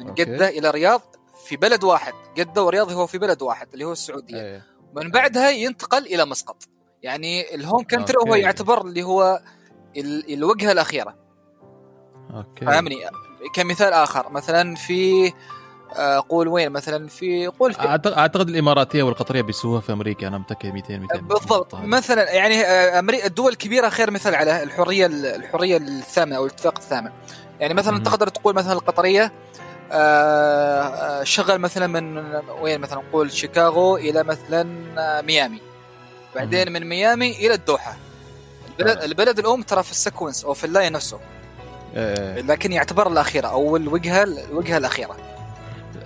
من 0.00 0.08
okay. 0.08 0.24
جدة 0.24 0.48
إلى 0.48 0.68
الرياض 0.68 1.14
في 1.48 1.56
بلد 1.56 1.84
واحد 1.84 2.12
جده 2.36 2.62
ورياض 2.62 2.92
هو 2.92 3.06
في 3.06 3.18
بلد 3.18 3.42
واحد 3.42 3.68
اللي 3.72 3.84
هو 3.84 3.92
السعودية. 3.92 4.42
أيه. 4.42 4.66
من 4.96 5.10
بعدها 5.10 5.50
ينتقل 5.50 6.06
إلى 6.06 6.24
مسقط. 6.24 6.62
يعني 7.02 7.54
ال 7.54 7.60
home 7.60 7.84
country 7.84 8.16
هو 8.28 8.34
يعتبر 8.34 8.80
اللي 8.80 9.02
هو 9.02 9.42
الوجهة 10.30 10.72
الأخيرة. 10.72 11.14
okay. 12.34 12.66
فاهمني 12.66 12.96
كمثال 13.54 13.92
آخر 13.92 14.30
مثلا 14.30 14.74
في 14.74 15.32
آه، 15.96 16.24
قول 16.28 16.48
وين؟ 16.48 16.70
مثلا 16.70 17.08
في 17.08 17.46
قول 17.46 17.74
في 17.74 17.80
أعتقد 18.06 18.48
الإماراتية 18.48 19.02
والقطرية 19.02 19.42
بيسووها 19.42 19.80
في 19.80 19.92
أمريكا 19.92 20.28
أنا 20.28 20.38
متأكد 20.38 20.72
200 20.72 20.98
200 20.98 21.18
بالضبط. 21.20 21.74
مثلا 21.74 22.32
يعني 22.32 22.60
آه، 22.60 22.98
أمريكا 22.98 23.26
الدول 23.26 23.52
الكبيرة 23.52 23.88
خير 23.88 24.10
مثال 24.10 24.34
على 24.34 24.62
الحرية 24.62 25.06
الحرية 25.06 25.76
الثامنة 25.76 26.36
أو 26.36 26.46
الاتفاق 26.46 26.78
الثامن. 26.78 27.10
يعني 27.60 27.74
مثلا 27.74 27.98
تقدر 27.98 28.28
تقول 28.28 28.54
مثلا 28.54 28.72
القطرية 28.72 29.32
شغل 31.24 31.58
مثلا 31.58 31.86
من 31.86 32.18
وين 32.60 32.80
مثلا؟ 32.80 33.02
نقول 33.08 33.32
شيكاغو 33.32 33.96
إلى 33.96 34.22
مثلا 34.22 34.68
آه، 34.98 35.20
ميامي. 35.20 35.60
بعدين 36.34 36.72
من 36.72 36.84
ميامي 36.88 37.30
إلى 37.30 37.54
الدوحة. 37.54 37.96
البلد, 38.80 39.02
البلد 39.02 39.38
الأم 39.38 39.62
ترى 39.62 39.82
في 39.82 39.90
ال 39.90 39.96
sequence 39.96 40.44
أو 40.44 40.54
في 40.54 40.64
ال 40.64 40.70
line 40.70 40.92
نفسه. 40.92 41.20
إيه. 41.96 42.40
لكن 42.40 42.72
يعتبر 42.72 43.12
الأخيرة 43.12 43.48
أو 43.48 43.76
الوجهة 43.76 44.22
الوجهة 44.22 44.78
الأخيرة. 44.78 45.16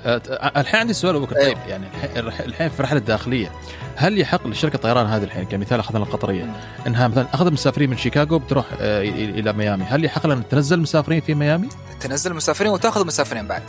الحين 0.07 0.81
عندي 0.81 0.93
سؤال 0.93 1.17
ابو 1.17 1.25
طيب 1.25 1.39
أيوه. 1.39 1.69
يعني 1.69 1.87
الحين 2.17 2.69
في 2.69 2.81
الرحلة 2.81 2.99
الداخلية 2.99 3.53
هل 3.97 4.19
يحق 4.19 4.47
لشركة 4.47 4.77
الطيران 4.77 5.07
هذه 5.07 5.25
الحين 5.25 5.45
كمثال 5.45 5.81
اخذنا 5.81 6.05
القطرية 6.05 6.57
إنها 6.87 7.09
مثلا 7.09 7.27
اخذت 7.35 7.53
مسافرين 7.53 7.91
من 7.91 7.97
شيكاغو 7.97 8.39
بتروح 8.39 8.67
إلى 8.81 9.53
ميامي 9.53 9.85
هل 9.85 10.05
يحق 10.05 10.27
لها 10.27 10.43
تنزل 10.51 10.81
مسافرين 10.81 11.21
في 11.21 11.35
ميامي؟ 11.35 11.69
تنزل 12.01 12.35
مسافرين 12.35 12.73
وتأخذ 12.73 13.07
مسافرين 13.07 13.47
بعد 13.47 13.63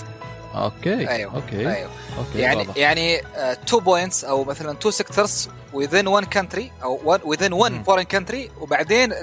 okay 0.55 1.09
أيوه 1.09 1.35
okay 1.35 1.57
أيوه 1.57 1.89
okay. 2.17 2.39
يعني 2.39 2.57
واضح. 2.57 2.77
يعني 2.77 3.21
two 3.67 3.79
uh, 3.79 3.83
points 3.83 4.23
أو 4.23 4.43
مثلا 4.43 4.73
two 4.73 4.91
sectors 4.91 5.49
within 5.73 6.05
one 6.05 6.25
country 6.37 6.63
أو 6.83 7.17
within 7.17 7.51
one 7.51 7.89
foreign 7.89 8.17
country 8.17 8.61
وبعدين 8.61 9.13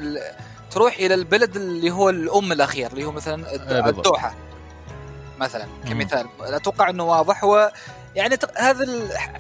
تروح 0.70 0.96
إلى 0.98 1.14
البلد 1.14 1.56
اللي 1.56 1.90
هو 1.90 2.10
الأم 2.10 2.52
الأخير 2.52 2.90
اللي 2.90 3.04
هو 3.04 3.12
مثلا 3.12 3.50
إيه، 3.50 3.88
الدوحة 3.88 4.34
مثلا 5.40 5.66
كمثال 5.88 6.26
أتوقع 6.40 6.90
إنه 6.90 7.05
واضح. 7.05 7.44
هو 7.44 7.72
يعني 8.14 8.38
هذا 8.57 8.87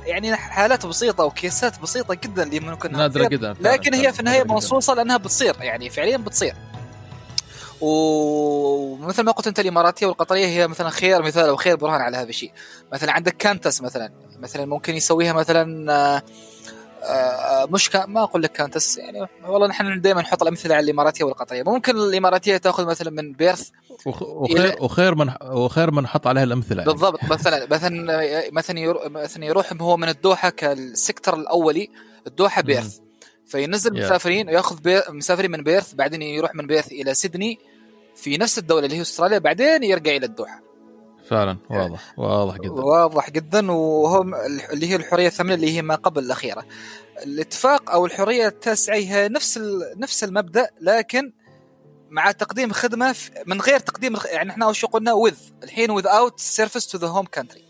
يعني 0.06 0.36
حالات 0.36 0.86
بسيطة 0.86 1.24
وكيسات 1.24 1.80
بسيطة 1.80 2.14
جدا 2.14 2.42
اللي 2.42 2.60
ممكن 2.60 2.92
نادرة 2.92 3.28
جدا 3.28 3.56
لكن 3.60 3.94
هي 3.94 4.12
في 4.12 4.20
النهاية 4.20 4.44
منصوصه 4.44 4.94
لأنها 4.94 5.16
بتصير 5.16 5.56
يعني 5.60 5.90
فعليا 5.90 6.16
بتصير. 6.16 6.54
ومثل 7.80 9.22
ما 9.22 9.32
قلت 9.32 9.46
أنت 9.46 9.60
الإماراتية 9.60 10.06
والقطرية 10.06 10.46
هي 10.46 10.68
مثلا 10.68 10.90
خير 10.90 11.22
مثال 11.22 11.48
أو 11.48 11.56
خير 11.56 11.76
برهان 11.76 12.00
على 12.00 12.16
هذا 12.16 12.28
الشيء. 12.28 12.52
مثلا 12.92 13.12
عندك 13.12 13.36
كانتس 13.36 13.82
مثلا 13.82 14.12
مثلا 14.40 14.66
ممكن 14.66 14.94
يسويها 14.94 15.32
مثلا 15.32 15.92
آه، 15.92 16.22
آه، 17.02 17.66
مش 17.70 17.90
كان 17.90 18.10
ما 18.10 18.22
أقول 18.22 18.42
لك 18.42 18.52
كانتس 18.52 18.98
يعني 18.98 19.26
والله 19.44 19.66
نحن 19.66 20.00
دائما 20.00 20.20
نحط 20.20 20.42
الأمثلة 20.42 20.74
على 20.74 20.84
الإماراتية 20.84 21.24
والقطرية. 21.24 21.62
ممكن 21.62 21.96
الإماراتية 21.96 22.56
تأخذ 22.56 22.86
مثلا 22.86 23.10
من 23.10 23.32
بيرث 23.32 23.70
وخير 24.06 24.76
وخير 24.80 25.14
من 25.14 25.30
وخير 25.42 25.90
من 25.90 26.06
حط 26.06 26.26
عليها 26.26 26.44
الأمثلة 26.44 26.78
يعني. 26.78 26.92
بالضبط. 26.92 27.24
مثلا 27.24 27.66
مثلا 27.70 28.50
مثلا 28.52 29.08
مثلا 29.08 29.44
يروح 29.44 29.72
هو 29.80 29.96
من 29.96 30.08
الدوحة 30.08 30.50
كالسكتر 30.50 31.36
الأولي 31.36 31.88
الدوحة 32.26 32.62
بيرث. 32.62 32.98
فينزل 33.46 33.98
مسافرين 33.98 34.48
وياخذ 34.48 34.78
مسافرين 35.08 35.50
من 35.50 35.62
بيرث 35.62 35.94
بعدين 35.94 36.22
يروح 36.22 36.54
من 36.54 36.66
بيرث 36.66 36.92
إلى 36.92 37.14
سيدني 37.14 37.58
في 38.16 38.38
نفس 38.38 38.58
الدولة 38.58 38.84
اللي 38.84 38.96
هي 38.96 39.00
أستراليا 39.00 39.38
بعدين 39.38 39.82
يرجع 39.82 40.16
إلى 40.16 40.26
الدوحة. 40.26 40.62
فعلا. 41.28 41.56
واضح. 41.70 42.18
واضح 42.18 42.56
جدا. 42.56 42.72
واضح 42.72 43.30
جدا. 43.30 43.72
وهو 43.72 44.22
اللي 44.72 44.90
هي 44.90 44.96
الحرية 44.96 45.26
الثامنة 45.26 45.54
اللي 45.54 45.76
هي 45.76 45.82
ما 45.82 45.94
قبل 45.94 46.24
الأخيرة. 46.24 46.64
الاتفاق 47.22 47.90
أو 47.90 48.06
الحرية 48.06 48.46
التاسعة 48.46 48.96
هي 48.96 49.28
نفس 49.28 49.60
نفس 49.96 50.24
المبدأ 50.24 50.70
لكن 50.80 51.32
مع 52.10 52.30
تقديم 52.30 52.72
خدمة 52.72 53.14
من 53.46 53.60
غير 53.60 53.78
تقديم 53.78 54.16
يعني 54.32 54.50
إحنا 54.50 54.66
وش 54.66 54.84
قلنا 54.84 55.12
with 55.12 55.36
الحين 55.62 55.90
without 55.90 56.40
service 56.40 56.86
to 56.86 56.98
the 56.98 57.06
home 57.06 57.26
country 57.26 57.64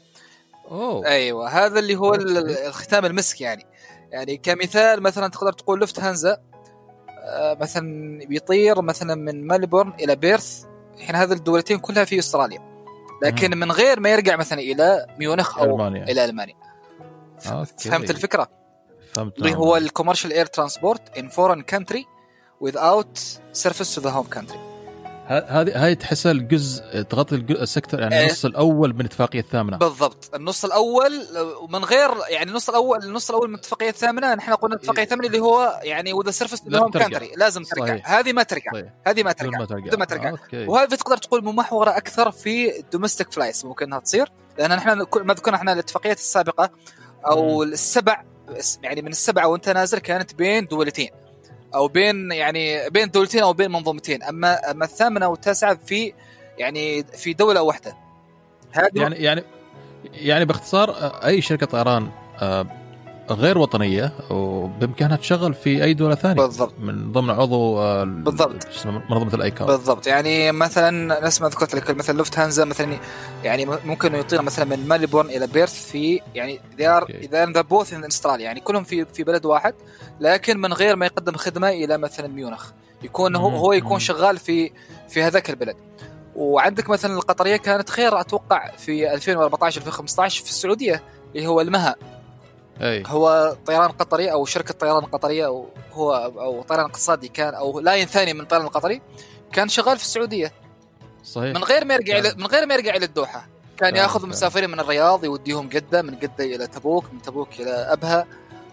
أوه. 0.70 1.06
أيوه 1.06 1.48
هذا 1.48 1.78
اللي 1.78 1.96
هو 1.96 2.14
الختام 2.14 3.04
المسك 3.04 3.40
يعني. 3.40 3.66
يعني 4.10 4.36
كمثال 4.36 5.02
مثلا 5.02 5.28
تقدر 5.28 5.52
تقول 5.52 5.80
لفت 5.80 6.00
هانزا 6.00 6.38
آه، 7.22 7.56
مثلا 7.60 8.18
بيطير 8.24 8.82
مثلا 8.82 9.14
من 9.14 9.46
ملبورن 9.46 9.92
إلى 10.00 10.16
بيرث. 10.16 10.64
الحين 10.94 11.16
هذه 11.16 11.32
الدولتين 11.32 11.78
كلها 11.78 12.04
في 12.04 12.18
أستراليا. 12.18 12.70
لكن 13.22 13.58
من 13.58 13.72
غير 13.72 14.00
ما 14.00 14.08
يرجع 14.08 14.36
مثلا 14.36 14.58
إلى 14.58 15.06
ميونخ 15.18 15.58
أو 15.58 15.64
ألمانيا. 15.64 16.04
إلى 16.04 16.24
ألمانيا. 16.24 16.54
okay. 17.46 17.88
فهمت 17.88 18.10
الفكرة؟ 18.10 18.48
فهمت 19.12 19.38
اللي 19.38 19.54
هو 19.54 19.76
ال 19.76 19.81
commercial 19.81 20.32
air 20.32 20.46
transport 20.46 21.18
in 21.18 21.28
foreign 21.28 21.62
country 21.62 22.06
without 22.64 23.18
service 23.52 23.94
to 23.94 24.00
the 24.00 24.10
home 24.10 24.28
country. 24.38 24.58
هذه 25.30 25.84
هاي 25.84 25.94
تحسها 25.94 26.32
الجزء 26.32 27.02
تغطي 27.02 27.36
ال 27.36 27.45
sector 27.45 28.00
يعني 28.00 28.20
النص 28.20 28.44
إيه. 28.44 28.50
الأول 28.50 28.94
من 28.94 29.00
الاتفاقية 29.00 29.40
الثامنة. 29.40 29.76
بالضبط. 29.76 30.34
النص 30.34 30.64
الأول 30.64 31.12
من 31.68 31.84
غير 31.84 32.10
يعني 32.28 32.50
النص 32.50 32.68
الأول 32.68 33.04
النص 33.04 33.30
الأول 33.30 33.48
من 33.48 33.54
الاتفاقية 33.54 33.88
الثامنة 33.88 34.34
نحن 34.34 34.52
قلنا 34.52 34.74
الاتفاقية 34.74 35.02
الثامنة 35.02 35.26
اللي 35.26 35.40
هو 35.40 35.80
يعني 35.82 36.12
with 36.12 36.22
the 36.22 36.30
service 36.30 36.62
home 36.74 36.90
country 36.90 37.32
لازم 37.36 37.62
ترجع. 37.62 38.00
هذه 38.04 38.32
ما 38.32 38.42
ترجع. 38.42 38.70
هذه 39.06 39.22
ما 39.22 39.32
ترجع. 39.32 39.58
بدون 39.64 39.98
ما 39.98 40.04
ترجع. 40.04 40.34
وهذه 40.52 40.94
تقدر 40.94 41.16
تقول 41.16 41.44
ممحورة 41.44 41.90
أكثر 41.90 42.30
في 42.30 42.78
ال 42.78 42.84
domestic 42.84 43.32
flights 43.32 43.64
ممكن 43.64 43.86
إنها 43.86 43.98
تصير 43.98 44.32
لأن 44.58 44.70
نحن 44.70 45.06
ما 45.22 45.34
ذكرنا 45.34 45.56
إحنا 45.56 45.72
الاتفاقيات 45.72 46.18
السابقة 46.18 46.70
أو 47.26 47.62
السبع 47.62 48.24
يعني 48.82 49.02
من 49.02 49.10
السبعه 49.10 49.48
وأنت 49.48 49.68
نازل 49.68 49.98
كانت 49.98 50.34
بين 50.34 50.66
دولتين. 50.66 51.10
أو 51.74 51.88
بين 51.88 52.32
يعني 52.32 52.90
بين 52.90 53.10
دولتين 53.10 53.42
أو 53.42 53.52
بين 53.52 53.70
منظومتين. 53.70 54.22
أما 54.22 54.70
أما 54.70 54.84
الثامنة 54.84 55.28
والتاسعة 55.28 55.78
في 55.86 56.12
يعني 56.58 57.04
في 57.04 57.32
دولة 57.32 57.62
واحدة. 57.62 57.96
يعني 58.94 59.16
يعني 59.16 59.42
يعني 60.04 60.44
باختصار 60.44 60.90
أي 61.24 61.42
شركة 61.42 61.66
طيران 61.66 62.10
آه، 62.42 62.66
غير 63.32 63.58
وطنية 63.58 64.12
وبإمكانها 64.30 65.16
تشغل 65.16 65.54
في 65.54 65.84
أي 65.84 65.94
دولة 65.94 66.14
ثانية 66.14 66.34
بالضبط 66.42 66.72
من 66.80 67.12
ضمن 67.12 67.30
عضو 67.30 67.82
ال- 67.82 68.22
بالضبط. 68.22 68.56
منظمة 68.86 69.34
الأيكاو 69.34 69.66
بالضبط 69.66 70.06
يعني 70.06 70.52
مثلا 70.52 71.20
نفس 71.26 71.42
ما 71.42 71.48
ذكرت 71.48 71.74
لك 71.74 71.90
مثلا 71.90 72.16
لوفت 72.16 72.38
هانزا 72.38 72.64
مثلا 72.64 72.96
يعني 73.44 73.66
ممكن 73.84 74.14
يطير 74.14 74.42
مثلا 74.42 74.64
من 74.64 74.88
ملبورن 74.88 75.28
إلى 75.30 75.46
بيرث 75.46 75.86
في 75.90 76.20
يعني 76.34 76.60
okay. 76.80 77.18
either 77.18 77.46
the 77.46 77.60
both 77.60 77.92
in 77.94 78.04
استراليا 78.04 78.44
يعني 78.44 78.60
كلهم 78.60 78.84
في 78.84 79.04
في 79.04 79.24
بلد 79.24 79.46
واحد 79.46 79.74
لكن 80.20 80.58
من 80.60 80.72
غير 80.72 80.96
ما 80.96 81.06
يقدم 81.06 81.32
خدمة 81.36 81.68
إلى 81.68 81.98
مثلا 81.98 82.28
ميونخ 82.28 82.70
يكون 83.02 83.36
هو. 83.36 83.48
هو 83.48 83.72
يكون. 83.72 83.98
شغال 83.98 84.38
في 84.38 84.70
في 85.08 85.22
هذاك 85.22 85.50
البلد 85.50 85.76
وعندك 86.36 86.90
مثلا 86.90 87.14
القطرية 87.14 87.56
كانت 87.56 87.90
خير 87.90 88.20
أتوقع 88.20 88.70
في 88.76 89.14
2014 89.14 89.80
2015 89.80 90.44
في 90.44 90.50
السعودية 90.50 91.02
اللي 91.36 91.46
هو 91.46 91.60
المها 91.60 91.96
أي. 92.80 93.02
هو 93.06 93.56
طيران 93.66 93.90
قطري 93.90 94.32
أو 94.32 94.44
شركة 94.44 94.74
طيران 94.74 95.04
قطرية 95.04 95.46
أو 95.46 95.68
هو 95.92 96.14
أو 96.14 96.62
طيران 96.62 96.84
اقتصادي 96.84 97.28
كان 97.28 97.54
أو 97.54 97.80
line 97.80 98.06
ثاني 98.06 98.34
من 98.34 98.40
الطيران 98.40 98.64
القطري 98.64 99.02
كان 99.52 99.68
شغال 99.68 99.98
في 99.98 100.04
السعودية. 100.04 100.52
صحيح. 101.24 101.54
من 101.54 101.64
غير 101.64 101.84
ما 101.84 101.94
يرجع 101.94 102.14
فعلا. 102.14 102.28
إلى 102.28 102.36
من 102.38 102.46
غير 102.46 102.66
ما 102.66 102.74
يرجع 102.74 102.94
إلى 102.94 103.04
الدوحة. 103.04 103.48
كان 103.76 103.90
فعلا، 103.90 104.02
يأخذ 104.02 104.12
فعلا. 104.12 104.24
المسافرين 104.24 104.70
من 104.70 104.80
الرياض 104.80 105.24
يوديهم 105.24 105.68
جدة 105.68 106.02
من 106.02 106.18
جدة 106.18 106.44
إلى 106.44 106.66
تبوك 106.66 107.04
من 107.12 107.22
تبوك 107.22 107.60
إلى 107.60 107.70
أبها 107.70 108.26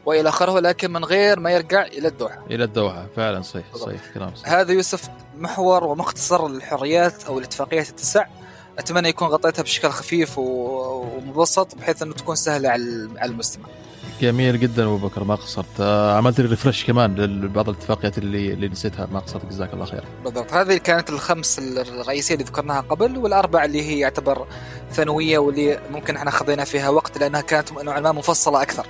وإلى 0.05 0.29
آخره 0.29 0.59
لكن 0.59 0.91
من 0.91 1.05
غير 1.05 1.39
ما 1.39 1.51
يرجع 1.51 1.81
إلى 1.85 2.07
الدوحة. 2.07 2.45
إلى 2.51 2.63
الدوحة. 2.63 3.07
فعلا 3.15 3.41
صحيح. 3.41 3.75
صحيح 3.75 4.01
كلام 4.13 4.35
صحيح. 4.35 4.53
هذا 4.53 4.71
يوسف 4.71 5.09
محور 5.37 5.83
ومختصر 5.83 6.47
للحريات 6.47 7.23
أو 7.23 7.39
الاتفاقيات 7.39 7.89
التسع. 7.89 8.25
أتمنى 8.79 9.09
يكون 9.09 9.27
غطيتها 9.27 9.63
بشكل 9.63 9.89
خفيف 9.89 10.37
ومبسط 10.37 11.75
بحيث 11.75 12.01
أنه 12.01 12.13
تكون 12.13 12.35
سهلة 12.35 12.69
على 12.69 13.09
على 13.17 13.31
المستمع. 13.31 13.65
جميل 14.21 14.59
جدا 14.59 14.83
أبو 14.83 14.97
بكر 14.97 15.23
ما 15.23 15.35
قصرت. 15.35 15.65
آه، 15.79 16.17
عملت 16.17 16.41
لي 16.41 16.47
ريفرش 16.47 16.85
كمان 16.85 17.15
لبعض 17.15 17.69
الاتفاقيات 17.69 18.17
اللي 18.17 18.53
اللي 18.53 18.67
نسيتها. 18.67 19.07
ما 19.11 19.19
قصرت 19.19 19.45
جزاك 19.45 19.73
الله 19.73 19.85
خير. 19.85 20.03
بالضبط. 20.23 20.53
هذه 20.53 20.77
كانت 20.77 21.09
الخمس 21.09 21.59
الرئيسية 21.59 22.33
اللي 22.33 22.45
ذكرناها 22.45 22.81
قبل 22.81 23.17
والأربع 23.17 23.65
اللي 23.65 23.81
هي 23.81 23.99
يعتبر 23.99 24.47
ثانوية 24.91 25.37
واللي 25.37 25.79
ممكن 25.91 26.15
إحنا 26.15 26.31
خذينا 26.31 26.63
فيها 26.63 26.89
وقت 26.89 27.17
لأنها 27.17 27.41
كانت 27.41 27.71
نوعا 27.71 27.99
ما 27.99 28.11
مفصلة 28.11 28.61
أكثر. 28.61 28.85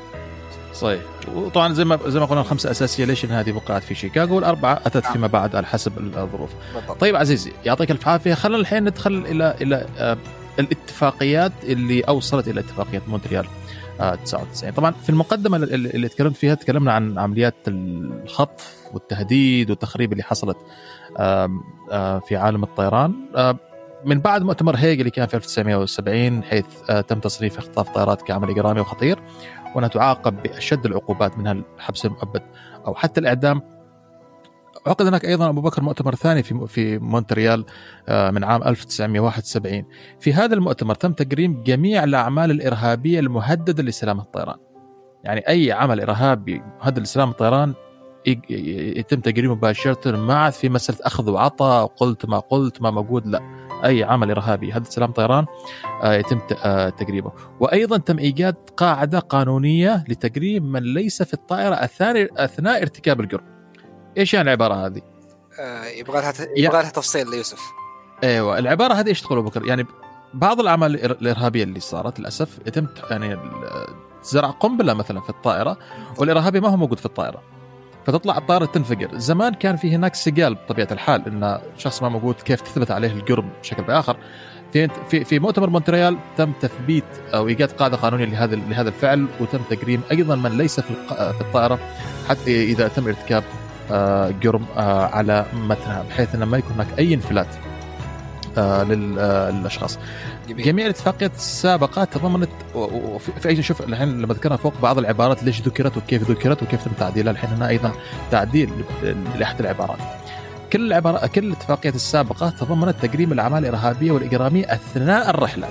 صحيح. 0.74 1.02
وطبعا 1.36 1.74
زي 1.74 1.86
ما 1.86 2.00
زي 2.08 2.20
ما 2.20 2.26
قلنا 2.26 2.42
الخمسة 2.42 2.72
أساسية 2.72 3.06
ليش 3.06 3.26
إن 3.26 3.32
هذه 3.32 3.52
وقعت 3.52 3.84
في 3.84 3.96
شيكاغو؟ 3.96 4.36
والأربعة 4.36 4.82
أتت 4.86 5.04
نعم. 5.04 5.14
فيما 5.14 5.28
بعد 5.28 5.56
على 5.56 5.66
حسب 5.66 5.98
الظروف. 5.98 6.50
بالضبط. 6.76 7.00
طيب 7.00 7.16
عزيزي 7.16 7.52
يعطيك 7.66 7.92
الف 7.92 8.08
عافية. 8.08 8.34
خلينا 8.34 8.60
الحين 8.62 8.84
ندخل 8.84 9.26
إلى 9.30 9.56
إلى 9.62 9.88
آه، 9.98 10.18
الاتفاقيات 10.60 11.52
اللي 11.64 12.02
أوصلت 12.02 12.48
إلى 12.48 12.60
اتفاقية 12.60 13.02
مونتريال. 13.08 13.48
99 13.98 14.72
طبعا 14.72 14.92
في 14.92 15.10
المقدمة 15.10 15.58
اللي, 15.58 16.10
تكلمت 16.10 16.36
فيها 16.36 16.56
تكلمنا 16.56 16.94
عن 16.94 17.20
عمليات 17.20 17.56
الخطف 17.68 18.76
والتهديد 18.94 19.70
والتخريب 19.70 20.12
اللي 20.12 20.24
حصلت 20.24 20.58
آه، 21.18 22.20
في 22.20 22.36
عالم 22.36 22.64
الطيران. 22.64 23.14
آه، 23.36 23.58
من 24.06 24.20
بعد 24.20 24.44
مؤتمر 24.44 24.76
هيج 24.76 25.00
اللي 25.00 25.12
كان 25.12 25.28
في 25.28 25.34
1970 25.34 26.44
حيث 26.44 26.66
آه، 26.90 27.02
تم 27.02 27.20
تصنيف 27.20 27.58
اختطاف 27.58 27.90
طائرات 27.90 28.22
كعمل 28.22 28.50
اجرامي 28.50 28.80
وخطير 28.80 29.20
وأنها 29.76 29.90
تعاقب 29.90 30.44
بأشد 30.44 30.86
العقوبات 30.86 31.38
منها 31.38 31.52
الحبس 31.52 32.06
المؤبد 32.06 32.42
أو 32.88 32.96
حتى 32.96 33.20
الإعدام 33.20 33.62
عقد 34.88 35.08
هناك 35.08 35.26
أيضا 35.26 35.50
أبو 35.50 35.62
بكر 35.62 35.82
مؤتمر 35.82 36.16
ثاني 36.16 36.44
في 36.44 36.68
في 36.68 36.98
مونتريال 36.98 37.66
آه، 38.08 38.32
من 38.32 38.44
عام 38.44 38.64
1971 38.64 39.84
في 40.20 40.34
هذا 40.34 40.54
المؤتمر 40.54 40.96
تم 40.96 41.14
تجريم 41.14 41.64
جميع 41.64 42.04
الأعمال 42.04 42.52
الإرهابية 42.52 43.20
المهددة 43.20 43.84
لسلامة 43.84 44.24
الطيران. 44.24 44.58
يعني 45.24 45.48
أي 45.48 45.72
عمل 45.72 46.02
إرهابي 46.02 46.62
مهدد 46.82 47.00
لسلامة 47.00 47.32
الطيران 47.32 47.74
يتم 48.26 49.20
تجريمه 49.20 49.56
مباشرة 49.56 50.34
عاد 50.34 50.54
في 50.54 50.70
مسألة 50.70 51.00
أخذ 51.02 51.30
وعطاء 51.30 51.86
قلت 51.86 52.26
ما 52.26 52.40
قلت 52.40 52.82
ما 52.82 52.92
موجود 52.92 53.28
لا. 53.28 53.68
أي 53.84 54.04
عمل 54.04 54.32
إرهابي 54.32 54.70
يهدد 54.70 54.86
سلام 54.86 55.12
طيران 55.12 55.46
آه، 56.04 56.14
يتم 56.14 56.40
آه، 56.66 56.90
تجريبه 56.90 57.32
وأيضا 57.60 57.98
تم 57.98 58.20
إيجاد 58.20 58.56
قاعدة 58.78 59.20
قانونية 59.20 60.04
لتجريم 60.08 60.72
من 60.72 60.84
ليس 60.84 61.24
في 61.24 61.34
الطائرة 61.34 61.76
أثناء 62.38 62.82
ارتكاب 62.82 63.20
الجرم. 63.20 63.57
إيش 64.18 64.34
يعني 64.34 64.48
العبارة 64.48 64.86
هذه 64.86 65.02
آه 65.60 65.86
يبغى 65.86 66.22
لها 66.22 66.34
يبغى 66.58 66.82
لها 66.82 66.90
تفصيل 66.90 67.30
ليوسف 67.30 67.60
أيوه 68.24 68.60
العبارة 68.60 68.94
هذه 68.94 69.08
إيش 69.08 69.22
تقول 69.22 69.38
أبو 69.38 69.50
بكر؟ 69.50 69.66
يعني 69.66 69.86
بعض 70.34 70.60
الأعمال 70.60 71.06
الإرهابية 71.06 71.64
اللي 71.64 71.80
صارت 71.80 72.20
للأسف 72.20 72.60
يتم 72.68 72.88
يعني 73.10 73.38
زرع 74.24 74.50
قنبلة 74.50 74.94
مثلا 74.94 75.22
في 75.22 75.30
الطائرة 75.30 75.78
والإرهابي 76.18 76.60
ما 76.60 76.70
هو 76.70 76.78
موجود 76.78 77.00
في 77.00 77.06
الطائرة 77.06 77.44
فتطلع 78.06 78.38
الطائرة 78.38 78.66
تنفجر، 78.66 79.18
زمان 79.18 79.54
كان 79.54 79.76
في 79.76 79.96
هناك 79.96 80.16
سجال 80.16 80.56
بطبيعة 80.56 80.88
الحال 80.92 81.26
إن 81.28 81.60
شخص 81.78 82.04
ما 82.04 82.10
موجود 82.10 82.36
كيف 82.36 82.62
تثبت 82.62 82.92
عليه 82.92 83.12
الجرم 83.12 83.50
بشكل 83.62 83.84
بآخر. 83.84 84.18
في 84.74 84.90
في 85.10 85.24
في 85.24 85.40
مؤتمر 85.40 85.70
مونتريال 85.70 86.18
تم 86.38 86.52
تثبيت 86.52 87.04
أو 87.34 87.48
إيجاد 87.48 87.72
قاعدة 87.72 87.98
قانونية 87.98 88.26
لهذا 88.26 88.56
لهذا 88.56 88.90
الفعل 88.90 89.28
وتم 89.40 89.60
تجريم 89.70 90.02
أيضا 90.12 90.36
من 90.36 90.58
ليس 90.58 90.80
في 90.80 90.92
الطائرة 91.42 91.80
حتى 92.30 92.64
إذا 92.64 92.88
تم 92.88 93.08
ارتكاب 93.08 93.44
جرم 94.42 94.66
آه، 94.78 95.06
على 95.06 95.46
متنها 95.54 96.04
بحيث 96.10 96.36
إنه 96.36 96.46
ما 96.46 96.58
يكون 96.58 96.72
هناك 96.74 96.88
أي 97.00 97.14
انفلات 97.14 97.48
آه، 98.58 98.84
لل- 98.84 99.20
آه، 99.20 99.50
للأشخاص. 99.52 100.00
جميل 100.50 100.66
جميع 100.66 100.86
الاتفاقيات 100.86 101.36
السابقة 101.36 102.04
تضمنت 102.04 102.50
في 103.40 103.50
أي 103.50 103.64
شوف 103.64 103.82
الحين 103.82 104.22
لما 104.22 104.34
ذكرنا 104.34 104.58
فوق 104.58 104.74
بعض 104.82 104.98
العبارات 104.98 105.44
ليش 105.44 105.62
ذكرت 105.62 105.98
وكيف 105.98 106.32
ذكرت 106.32 106.64
وكيف 106.64 106.86
تم 106.86 106.92
تعديلها 107.00 107.32
الحين 107.32 107.50
هنا 107.50 107.68
أيضا 107.70 107.92
تعديل 108.32 108.70
لأحد 109.40 109.60
العبارات. 109.60 109.98
كل 110.74 110.88
العبارات 110.88 111.32
كل 111.32 111.44
الاتفاقيات 111.46 111.96
السابقة 111.96 112.50
تضمنت 112.50 112.96
تجريم 113.02 113.32
الأعمال 113.32 113.60
الإرهابية 113.66 114.12
والإجرامية 114.12 114.66
أثناء 114.74 115.30
الرحلات. 115.30 115.70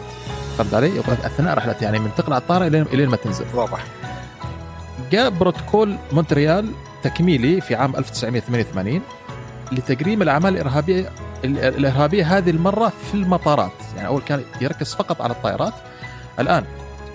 فهمت 0.59 0.75
علي؟ 0.75 1.01
أثناء 1.01 1.53
الرحلات 1.53 1.83
يعني 1.83 1.99
من 1.99 2.11
تقلع 2.17 2.37
الطائرة 2.39 2.67
الين 2.67 3.09
ما 3.09 3.17
تنزل. 3.17 3.45
واضح 3.55 3.85
جاء 5.13 5.31
بروتوكول 5.31 5.97
مونتريال 6.13 6.71
تكميلي 7.03 7.61
في 7.61 7.75
عام 7.75 7.97
1988 7.97 9.01
لتجريم 9.73 10.23
الأعمال 10.23 10.55
الإرهابية 10.55 11.11
ال- 11.45 11.59
الإرهابية 11.59 12.39
هذه 12.39 12.51
المرة 12.51 12.89
في 12.89 13.15
المطارات، 13.15 13.73
يعني 13.97 14.09
أول 14.09 14.21
كان 14.23 14.43
يركز 14.61 14.95
فقط 14.95 15.21
على 15.23 15.33
الطائرات 15.33 15.73
الآن 16.39 16.65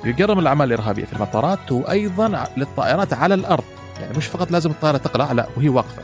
يجرم 0.05 0.39
الأعمال 0.39 0.67
الإرهابية 0.73 1.05
في 1.05 1.13
المطارات 1.13 1.71
وأيضا 1.71 2.37
ع- 2.37 2.47
للطائرات 2.57 3.13
على 3.13 3.33
الأرض، 3.33 3.63
يعني 4.01 4.17
مش 4.17 4.25
فقط 4.25 4.51
لازم 4.51 4.69
الطائرة 4.71 4.97
تقلع 4.97 5.31
لا 5.31 5.47
وهي 5.57 5.69
واقفة. 5.69 6.01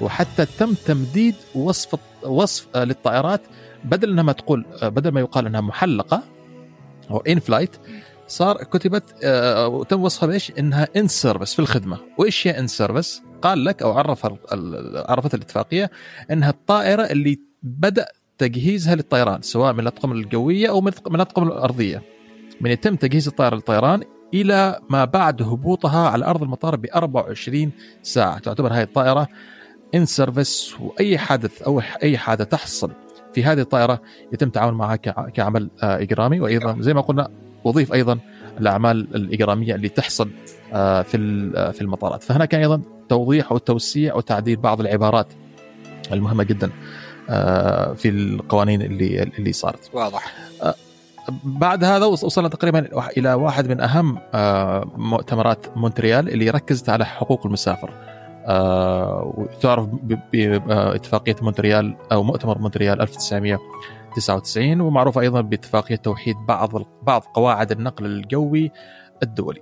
وحتى 0.00 0.46
تم 0.46 0.74
تمديد 0.86 1.34
وصف 1.54 1.94
وصف 2.22 2.66
آه، 2.74 2.84
للطائرات 2.84 3.40
بدل 3.84 4.10
إنها 4.10 4.22
ما 4.24 4.32
تقول 4.32 4.64
آه، 4.82 4.88
بدل 4.88 5.12
ما 5.12 5.20
يقال 5.20 5.46
إنها 5.46 5.60
محلقة 5.60 6.22
أو 7.10 7.18
in 7.18 7.40
flight 7.40 7.76
صار 8.30 8.56
كتبت 8.64 9.04
آه، 9.24 9.68
وتم 9.68 10.02
وصفها 10.02 10.26
بإيش؟ 10.26 10.52
إنها 10.58 10.88
in 10.96 11.08
service 11.08 11.54
في 11.54 11.58
الخدمة، 11.58 11.98
وإيش 12.18 12.46
هي 12.46 12.58
in 12.58 12.66
service؟ 12.66 13.22
قال 13.42 13.64
لك 13.64 13.82
أو 13.82 13.92
عرف 13.92 14.26
عرفت 15.10 15.34
الاتفاقية 15.34 15.90
إنها 16.30 16.50
الطائرة 16.50 17.02
اللي 17.02 17.38
بدأ 17.62 18.06
تجهيزها 18.38 18.94
للطيران 18.94 19.42
سواء 19.42 19.72
من 19.72 19.80
الأطقم 19.80 20.12
الجوية 20.12 20.68
أو 20.68 20.80
من 20.80 20.92
الأطقم 21.14 21.42
الأرضية. 21.48 22.02
من 22.60 22.70
يتم 22.70 22.96
تجهيز 22.96 23.28
الطائرة 23.28 23.54
للطيران 23.54 24.02
إلى 24.34 24.80
ما 24.90 25.04
بعد 25.04 25.42
هبوطها 25.42 26.08
على 26.08 26.24
أرض 26.26 26.42
المطار 26.42 26.76
ب 26.76 26.86
24 26.94 27.72
ساعة، 28.02 28.38
تعتبر 28.38 28.72
هذه 28.72 28.82
الطائرة 28.82 29.28
ان 29.94 30.06
سيرفيس 30.06 30.74
وأي 30.80 31.18
حادث 31.18 31.62
أو 31.62 31.82
أي 32.02 32.18
حادثة 32.18 32.44
تحصل 32.44 32.90
في 33.34 33.44
هذه 33.44 33.60
الطائرة 33.60 34.00
يتم 34.32 34.46
التعامل 34.46 34.74
معها 34.76 34.96
كع- 34.96 35.28
كعمل 35.28 35.70
آه، 35.82 36.02
إجرامي 36.02 36.40
وأيضا 36.40 36.76
زي 36.80 36.94
ما 36.94 37.00
قلنا 37.00 37.28
اضيف 37.66 37.92
أيضا 37.92 38.18
الأعمال 38.60 39.14
الإجرامية 39.14 39.74
اللي 39.74 39.88
تحصل 39.88 40.30
آه، 40.72 41.02
في 41.02 41.50
آه، 41.56 41.70
في 41.70 41.80
المطارات. 41.80 42.22
فهنا 42.22 42.44
كان 42.44 42.60
أيضا 42.60 42.80
توضيح 43.08 43.52
أو 43.52 43.58
توسيع 43.58 44.14
وتعديل 44.14 44.56
بعض 44.56 44.80
العبارات 44.80 45.26
المهمة 46.12 46.44
جدا 46.44 46.70
آه، 47.30 47.92
في 47.92 48.08
القوانين 48.08 48.82
اللي 48.82 49.22
اللي 49.22 49.52
صارت. 49.52 49.90
واضح. 49.92 50.32
بعد 51.44 51.84
هذا 51.84 52.04
وص- 52.06 52.24
وصلنا 52.24 52.48
تقريبا 52.48 52.88
إلى 53.16 53.34
واحد 53.34 53.68
من 53.68 53.80
أهم 53.80 54.18
مؤتمرات 55.10 55.66
مونتريال 55.76 56.28
اللي 56.28 56.50
ركزت 56.50 56.88
على 56.88 57.06
حقوق 57.06 57.46
المسافر. 57.46 57.90
وتعرف 59.38 59.88
باتفاقيه 60.32 61.36
مونتريال 61.42 61.94
أو 62.12 62.22
مؤتمر 62.22 62.58
مونتريال 62.58 63.00
1999 64.16 64.80
ومعروفه 64.80 65.20
أيضا 65.20 65.40
باتفاقيه 65.40 65.96
توحيد 65.96 66.36
بعض 66.48 66.70
بعض 67.02 67.22
قواعد 67.34 67.70
النقل 67.70 68.06
الجوي 68.06 68.70
الدولي. 69.22 69.60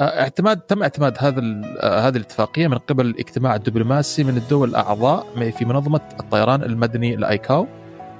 آه، 0.00 0.20
اعتماد 0.20 0.60
تم 0.60 0.82
اعتماد 0.82 1.16
هذا 1.18 1.40
آه، 1.80 2.08
هذه 2.08 2.16
الاتفاقية 2.16 2.68
من 2.68 2.78
قبل 2.78 3.06
الاجتماع 3.06 3.54
الدبلوماسي 3.54 4.24
من 4.24 4.36
الدول 4.36 4.68
الأعضاء 4.68 5.50
في 5.50 5.64
منظمة 5.64 6.00
الطيران 6.20 6.62
المدني 6.62 7.14
الأيكاو 7.14 7.66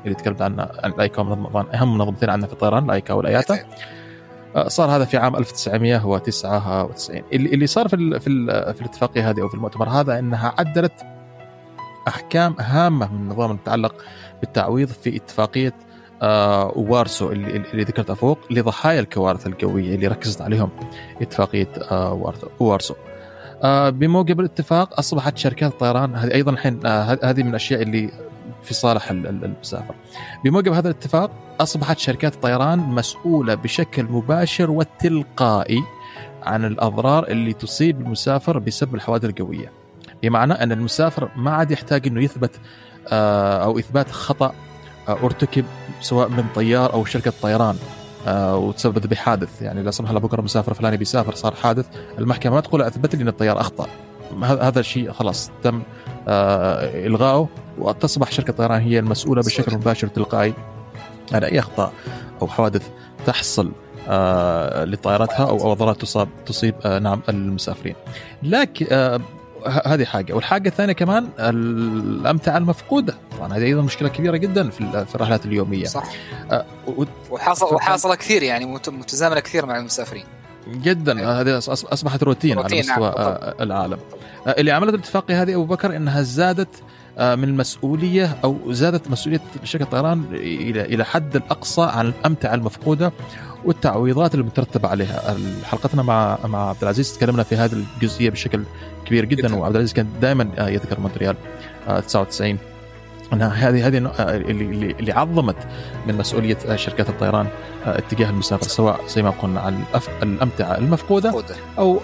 اللي 0.04 0.14
تكلمت 0.14 0.42
عنها 0.42 0.72
عن 0.84 0.90
الأيكاو 0.90 1.24
أهم 1.74 1.98
منظمتين 1.98 2.30
عندنا 2.30 2.46
في 2.46 2.52
الطيران 2.52 2.84
الأيكاو 2.84 3.18
والأياتا. 3.18 3.58
صار 4.66 4.90
هذا 4.90 5.04
في 5.04 5.16
عام 5.16 5.36
1999 5.36 7.22
اللي 7.32 7.66
صار 7.66 7.88
في 7.88 7.96
في, 7.96 8.46
في 8.74 8.80
الاتفاقية 8.80 9.30
هذه 9.30 9.40
أو 9.40 9.48
في 9.48 9.54
المؤتمر 9.54 9.88
هذا 9.88 10.18
إنها 10.18 10.54
عدلت 10.58 10.92
أحكام 12.08 12.54
هامة 12.60 13.12
من 13.12 13.20
النظام 13.20 13.50
المتعلق 13.50 13.94
بالتعويض 14.40 14.88
في 14.88 15.16
اتفاقية 15.16 15.72
آه 16.22 16.72
وارسو 16.76 17.32
اللي, 17.32 17.56
اللي 17.56 17.82
ذكرتها 17.82 18.14
فوق 18.14 18.38
لضحايا 18.50 19.00
الكوارث 19.00 19.46
القويه 19.46 19.94
اللي 19.94 20.06
ركزت 20.06 20.40
عليهم 20.40 20.70
اتفاقية 21.22 21.68
آه 21.90 22.34
وارسو. 22.60 22.94
آه 23.62 23.90
بموجب 23.90 24.40
الاتفاق 24.40 24.98
أصبحت 24.98 25.38
شركات 25.38 25.72
الطيران 25.72 26.16
هذه 26.16 26.34
أيضا 26.34 26.52
الحين 26.52 26.86
آه 26.86 27.18
هذه 27.22 27.42
من 27.42 27.50
الأشياء 27.50 27.82
اللي 27.82 28.10
في 28.62 28.74
صالح 28.74 29.10
المسافر. 29.10 29.94
بموجب 30.44 30.72
هذا 30.72 30.90
الاتفاق 30.90 31.30
أصبحت 31.60 31.98
شركات 31.98 32.34
الطيران 32.34 32.78
مسؤولة 32.78 33.54
بشكل 33.54 34.04
مباشر 34.04 34.70
وتلقائي 34.70 35.82
عن 36.42 36.64
الأضرار 36.64 37.28
اللي 37.28 37.52
تصيب 37.52 38.00
المسافر 38.00 38.58
بسبب 38.58 38.94
الحوادث 38.94 39.24
القويه. 39.24 39.72
بمعنى 40.22 40.52
أن 40.52 40.72
المسافر 40.72 41.30
ما 41.36 41.50
عاد 41.50 41.70
يحتاج 41.70 42.06
إنه 42.06 42.22
يثبت 42.24 42.60
أو 43.12 43.78
إثبات 43.78 44.10
خطأ 44.10 44.52
آه 45.08 45.18
أرتكب 45.24 45.64
سواء 46.00 46.28
من 46.28 46.44
طيار 46.54 46.92
أو 46.92 47.04
شركة 47.04 47.32
طيران 47.42 47.76
آه 48.26 48.56
وتسبب 48.56 49.06
بحادث. 49.06 49.62
يعني 49.62 49.82
لا 49.82 49.90
سمح 49.90 50.08
الله 50.08 50.20
بكرة 50.20 50.42
مسافر 50.42 50.74
فلاني 50.74 50.96
بيسافر 50.96 51.34
صار 51.34 51.54
حادث 51.54 51.86
المحكمة 52.18 52.54
ما 52.54 52.60
تقول 52.60 52.82
أثبت 52.82 53.14
لي 53.14 53.22
إن 53.22 53.28
الطيار 53.28 53.60
أخطأ. 53.60 53.86
هذا 54.42 54.80
الشيء 54.80 55.12
خلاص 55.12 55.50
تم 55.62 55.82
آه 56.28 57.06
الغائه 57.06 57.48
وتصبح 57.78 58.30
شركة 58.30 58.50
الطيران 58.50 58.80
هي 58.80 58.98
المسؤولة 58.98 59.42
بشكل 59.42 59.76
مباشر 59.76 60.08
تلقائي 60.08 60.54
عن 61.32 61.44
أي 61.44 61.58
أخطاء 61.58 61.92
أو 62.42 62.48
حوادث 62.48 62.88
تحصل 63.26 63.72
آه 64.08 64.84
لطائراتها 64.84 65.48
أو 65.48 65.72
أضرار 65.72 65.94
تصاب 65.94 66.28
تصيب 66.46 66.74
آه 66.84 66.98
نعم 66.98 67.20
المسافرين. 67.28 67.94
لكن 68.42 68.86
آه 68.90 69.20
هذه 69.86 70.04
حاجة. 70.04 70.32
والحاجة 70.32 70.68
الثانية 70.68 70.92
كمان 70.92 71.28
الامتعه 71.38 72.56
المفقودة. 72.56 73.14
طبعا 73.38 73.52
هذه 73.52 73.64
أيضا 73.64 73.82
مشكلة 73.82 74.08
كبيرة 74.08 74.36
جدا 74.36 74.70
في 74.70 75.14
الرحلات 75.14 75.46
اليومية. 75.46 75.84
صح. 75.84 76.12
آه 76.50 76.64
وحاصل 77.30 77.74
وحاصلة 77.74 78.14
كثير 78.14 78.42
يعني 78.42 78.66
متزامنة 78.88 79.40
كثير 79.40 79.66
مع 79.66 79.78
المسافرين. 79.78 80.24
جدا. 80.68 81.18
أيوة. 81.18 81.40
هذه 81.40 81.58
أصبحت 81.68 82.22
روتين, 82.22 82.58
روتين 82.58 82.90
على 82.90 83.08
مستوى 83.08 83.14
نعم. 83.18 83.54
العالم. 83.60 83.98
آه 84.46 84.50
اللي 84.50 84.70
عملت 84.70 84.94
الاتفاقيه 84.94 85.42
هذه 85.42 85.54
أبو 85.54 85.64
بكر 85.64 85.96
إنها 85.96 86.22
زادت 86.22 86.68
من 87.18 87.44
المسؤولية 87.44 88.36
أو 88.44 88.72
زادت 88.72 89.10
مسؤولية 89.10 89.40
شركه 89.64 89.82
الطيران 89.82 90.24
إلى 90.32 90.82
إلى 90.84 91.04
حد 91.04 91.36
الأقصى 91.36 91.82
عن 91.82 92.06
الامتعه 92.06 92.54
المفقودة 92.54 93.12
والتعويضات 93.64 94.34
المترتبة 94.34 94.88
عليها. 94.88 95.36
حلقتنا 95.64 96.02
مع 96.02 96.38
مع 96.44 96.68
عبد 96.68 96.82
العزيز 96.82 97.16
تكلمنا 97.18 97.42
في 97.42 97.56
هذه 97.56 97.72
الجزئية 97.72 98.30
بشكل 98.30 98.62
كبير 99.06 99.24
جدا 99.24 99.56
وعبد 99.56 99.74
العزيز 99.74 99.92
كان 99.92 100.08
دائما 100.20 100.48
يذكر 100.58 101.00
مونتريال 101.00 101.36
99 101.86 102.58
إنها 103.32 103.48
هذه 103.48 103.86
هذه 103.86 103.98
اللي 103.98 104.90
اللي 104.90 105.12
عظمت 105.12 105.56
من 106.06 106.14
مسؤولية 106.16 106.76
شركات 106.76 107.08
الطيران 107.08 107.46
اتجاه 107.86 108.30
المسافر 108.30 108.68
سواء 108.68 109.06
زي 109.06 109.22
ما 109.22 109.30
قلنا 109.30 109.60
على 109.60 109.78
الامتعه 110.22 110.78
المفقودة 110.78 111.44
أو 111.78 112.00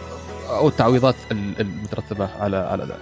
أو 0.48 0.68
التعويضات 0.68 1.14
المترتبة 1.32 2.28
على 2.40 2.56
على 2.56 2.84
ذلك. 2.84 2.96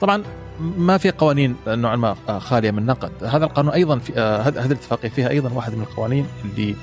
طبعا 0.00 0.22
ما 0.60 0.98
في 0.98 1.10
قوانين 1.10 1.56
نوعا 1.66 1.96
ما 1.96 2.14
خالية 2.38 2.70
من 2.70 2.86
نقد، 2.86 3.24
هذا 3.24 3.44
القانون 3.44 3.72
أيضا 3.72 3.98
في 3.98 4.12
هذه 4.12 4.66
الاتفاقية 4.66 5.08
فيها 5.08 5.28
أيضا 5.28 5.52
واحد 5.52 5.74
من 5.74 5.82
القوانين 5.82 6.26
اللي 6.44 6.76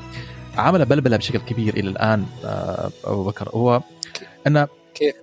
عمل 0.57 0.85
بلبلة 0.85 1.17
بشكل 1.17 1.39
كبير 1.39 1.73
إلى 1.73 1.89
الآن 1.89 2.25
أبو 3.05 3.23
بكر 3.23 3.49
هو 3.49 3.81
أن 4.47 4.67
كيف؟ 4.95 5.15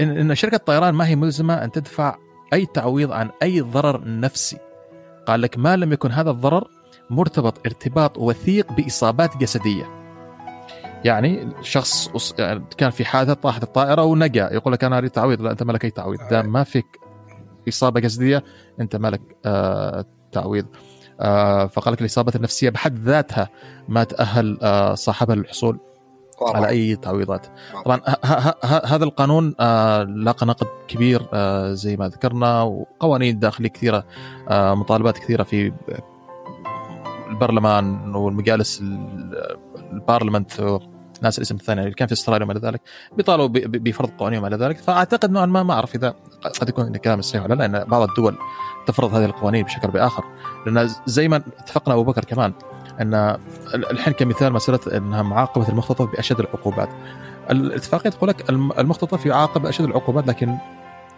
إن 0.00 0.18
إن 0.18 0.34
شركة 0.34 0.54
الطيران 0.54 0.94
ما 0.94 1.06
هي 1.06 1.16
ملزمة 1.16 1.64
أن 1.64 1.72
تدفع 1.72 2.16
أي 2.52 2.66
تعويض 2.66 3.12
عن 3.12 3.30
أي 3.42 3.60
ضرر 3.60 4.00
نفسي. 4.04 4.58
قال 5.26 5.40
لك 5.40 5.58
ما 5.58 5.76
لم 5.76 5.92
يكن 5.92 6.10
هذا 6.10 6.30
الضرر 6.30 6.68
مرتبط 7.10 7.58
ارتباط 7.66 8.18
وثيق 8.18 8.72
بإصابات 8.72 9.36
جسدية. 9.36 10.04
يعني 11.04 11.48
شخص 11.62 12.32
يعني 12.38 12.64
كان 12.78 12.90
في 12.90 13.04
حادثة 13.04 13.34
طاحت 13.34 13.62
الطائرة 13.62 14.02
ونجا 14.02 14.48
يقول 14.52 14.72
لك 14.72 14.84
أنا 14.84 14.98
أريد 14.98 15.10
تعويض 15.10 15.42
لا 15.42 15.50
أنت 15.50 15.62
ما 15.62 15.72
لك 15.72 15.84
اي 15.84 15.90
تعويض 15.90 16.20
دام 16.30 16.52
ما 16.52 16.64
فيك 16.64 17.03
إصابة 17.68 18.00
جسدية 18.00 18.44
أنت 18.80 18.96
ما 18.96 19.08
لك 19.08 19.20
آه 19.46 20.04
تعويض. 20.32 20.66
آه 21.20 21.66
فقال 21.66 21.94
لك 21.94 22.00
الإصابة 22.00 22.32
النفسية 22.36 22.70
بحد 22.70 22.98
ذاتها 22.98 23.48
ما 23.88 24.04
تأهل 24.04 24.58
آه 24.62 24.94
صاحبها 24.94 25.36
للحصول 25.36 25.78
طبعا. 26.40 26.56
على 26.56 26.68
أي 26.68 26.96
تعويضات 26.96 27.46
طبعا 27.84 28.00
هذا 28.84 29.04
القانون 29.04 29.54
آه 29.60 30.02
لاقى 30.02 30.46
نقد 30.46 30.66
كبير 30.88 31.28
آه 31.32 31.72
زي 31.72 31.96
ما 31.96 32.08
ذكرنا 32.08 32.62
وقوانين 32.62 33.38
داخلية 33.38 33.68
كثيرة 33.68 34.04
آه 34.48 34.74
مطالبات 34.74 35.18
كثيرة 35.18 35.42
في 35.42 35.72
البرلمان 37.30 38.14
والمجالس 38.16 38.82
البارلمنت 39.92 40.50
ناس 41.22 41.38
الاسم 41.38 41.54
الثاني 41.54 41.80
اللي 41.80 41.94
كان 41.94 42.06
في 42.06 42.12
استراليا 42.12 42.44
وما 42.44 42.52
إلى 42.52 42.68
ذلك 42.68 42.80
بيطالبوا 43.16 43.60
بفرض 43.66 44.10
قوانين 44.18 44.38
وما 44.38 44.48
إلى 44.48 44.56
ذلك. 44.56 44.78
فأعتقد 44.78 45.30
نوعا 45.30 45.46
ما 45.46 45.62
ما 45.62 45.74
أعرف 45.74 45.94
إذا 45.94 46.14
قد 46.60 46.68
يكون 46.68 46.96
كلام 46.96 47.22
صحيح 47.22 47.44
ولا 47.44 47.54
لا 47.54 47.68
لأن 47.68 47.84
بعض 47.84 48.08
الدول 48.08 48.36
تفرض 48.86 49.14
هذه 49.14 49.24
القوانين 49.24 49.64
بشكل 49.64 49.88
بآخر. 49.88 50.24
لأن 50.66 50.90
زي 51.06 51.28
ما 51.28 51.36
اتفقنا 51.36 51.94
أبو 51.94 52.04
بكر 52.04 52.24
كمان 52.24 52.52
إن 53.00 53.38
الحين 53.74 54.12
كمثال 54.12 54.52
مسألة 54.52 54.80
إنها 54.96 55.22
معاقبة 55.22 55.68
المختطف 55.68 56.04
بأشد 56.10 56.40
العقوبات. 56.40 56.88
الاتفاقية 57.50 58.10
تقول 58.10 58.28
لك 58.28 58.50
المختطف 58.50 59.26
يعاقب 59.26 59.62
بأشد 59.62 59.84
العقوبات 59.84 60.26
لكن 60.26 60.56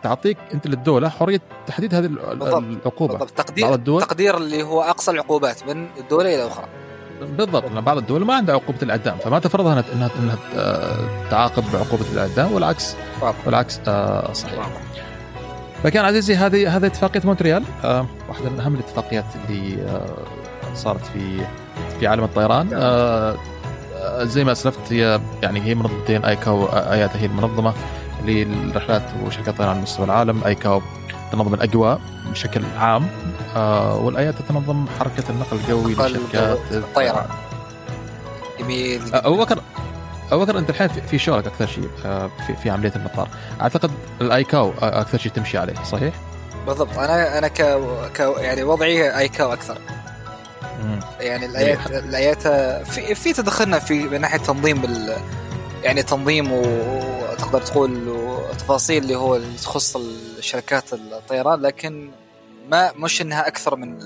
تعطيك 0.03 0.39
أنت 0.55 0.67
للدولة 0.67 1.09
حرية 1.09 1.41
تحديد 1.67 1.95
هذه 1.95 2.07
العقوبة. 2.07 3.19
بالضبط. 3.19 3.31
تقدير 3.31 3.75
الدول 3.75 4.03
تقدير 4.03 4.37
اللي 4.37 4.63
هو 4.63 4.83
أقصى 4.83 5.11
العقوبات 5.11 5.69
من 5.69 5.87
الدولة 5.99 6.35
إلى 6.35 6.47
أخرى 6.47 6.67
بالضبط 7.21 7.65
لأن 7.65 7.81
بعض 7.81 7.97
الدول 7.97 8.25
ما 8.25 8.35
عندها 8.35 8.55
عقوبة 8.55 8.79
الاعدام 8.83 9.17
فما 9.19 9.39
تفرضها 9.39 9.85
انها 9.95 10.11
انها 10.19 10.37
تعاقب 11.31 11.65
بعقوبة 11.73 12.05
الاعدام 12.13 12.53
والعكس 12.53 12.97
والعكس 13.47 13.81
صحيح. 14.33 14.69
فكان 15.83 16.05
عزيزي 16.05 16.35
هذه 16.35 16.77
هذه 16.77 16.87
اتفاقية 16.87 17.21
مونتريال 17.25 17.65
واحدة 18.29 18.51
من 18.51 18.61
أهم 18.61 18.75
الاتفاقيات 18.75 19.25
اللي 19.49 19.79
صارت 20.75 21.07
في 21.07 21.47
في 22.01 22.07
عالم 22.07 22.25
الطيران. 22.25 22.69
زي 24.23 24.45
ما 24.45 24.53
أسلفت 24.53 24.93
هي 24.93 25.21
يعني 25.43 25.61
هي 25.61 25.75
منظمتين 25.75 26.25
أيكاو 26.25 26.67
اياتا 26.67 27.19
هي 27.19 27.27
المنظمة 27.27 27.73
للرحلات 28.25 29.03
وشركات 29.25 29.49
الطيران 29.49 29.71
على 29.73 29.83
مستوى 29.83 30.05
العالم 30.05 30.45
أيكاو 30.45 30.83
تنظم 31.33 31.55
الأجواء 31.55 32.01
بشكل 32.31 32.63
عام. 32.79 33.09
آه 33.57 33.97
والآيات 33.97 34.35
تنظم 34.49 34.87
حركة 34.99 35.31
النقل 35.31 35.57
الجوي 35.57 35.93
لشركات 35.93 36.59
الطيران. 36.73 37.27
جميل. 38.61 39.15
أبو 39.15 39.37
بكر 39.37 39.61
أبو 40.33 40.45
بكر 40.45 40.59
أنت 40.59 40.71
الحين 40.71 40.89
في 40.89 41.19
شغلك 41.19 41.47
أكثر 41.47 41.67
شيء 41.67 41.89
في, 42.47 42.57
في 42.63 42.71
عملية 42.71 42.93
المطار. 42.97 43.29
أعتقد 43.61 43.91
الآيكاو 44.21 44.73
أكثر 44.83 45.19
شيء 45.19 45.33
تمشي 45.33 45.59
عليه 45.59 45.75
صحيح؟ 45.85 46.15
بالضبط. 46.67 46.99
أنا 46.99 47.39
أنا 47.39 47.49
ك, 47.49 47.81
ك... 48.17 48.21
يعني 48.39 48.63
وضعي 48.63 49.19
آيكاو 49.19 49.53
أكثر. 49.53 49.79
مم. 50.85 51.01
يعني 51.21 51.47
الايات 51.47 51.87
الآيات 51.87 52.49
في 52.89 53.15
في 53.15 53.33
تدخلنا 53.33 53.79
في 53.79 54.05
من 54.05 54.21
ناحية 54.21 54.39
تنظيم 54.39 54.81
بال 54.81 55.17
يعني 55.87 56.03
تنظيم 56.03 56.53
وتقدر 56.53 57.61
تقول 57.61 58.17
تفاصيل 58.59 59.03
اللي 59.03 59.17
هو 59.17 59.37
اللي 59.37 59.57
تخص 59.57 59.97
الشركات 59.97 60.93
الطيران 60.93 61.61
لكن 61.61 62.11
ما 62.69 62.93
مش 62.97 63.23
إنها 63.23 63.47
أكثر 63.49 63.77
من 63.77 63.99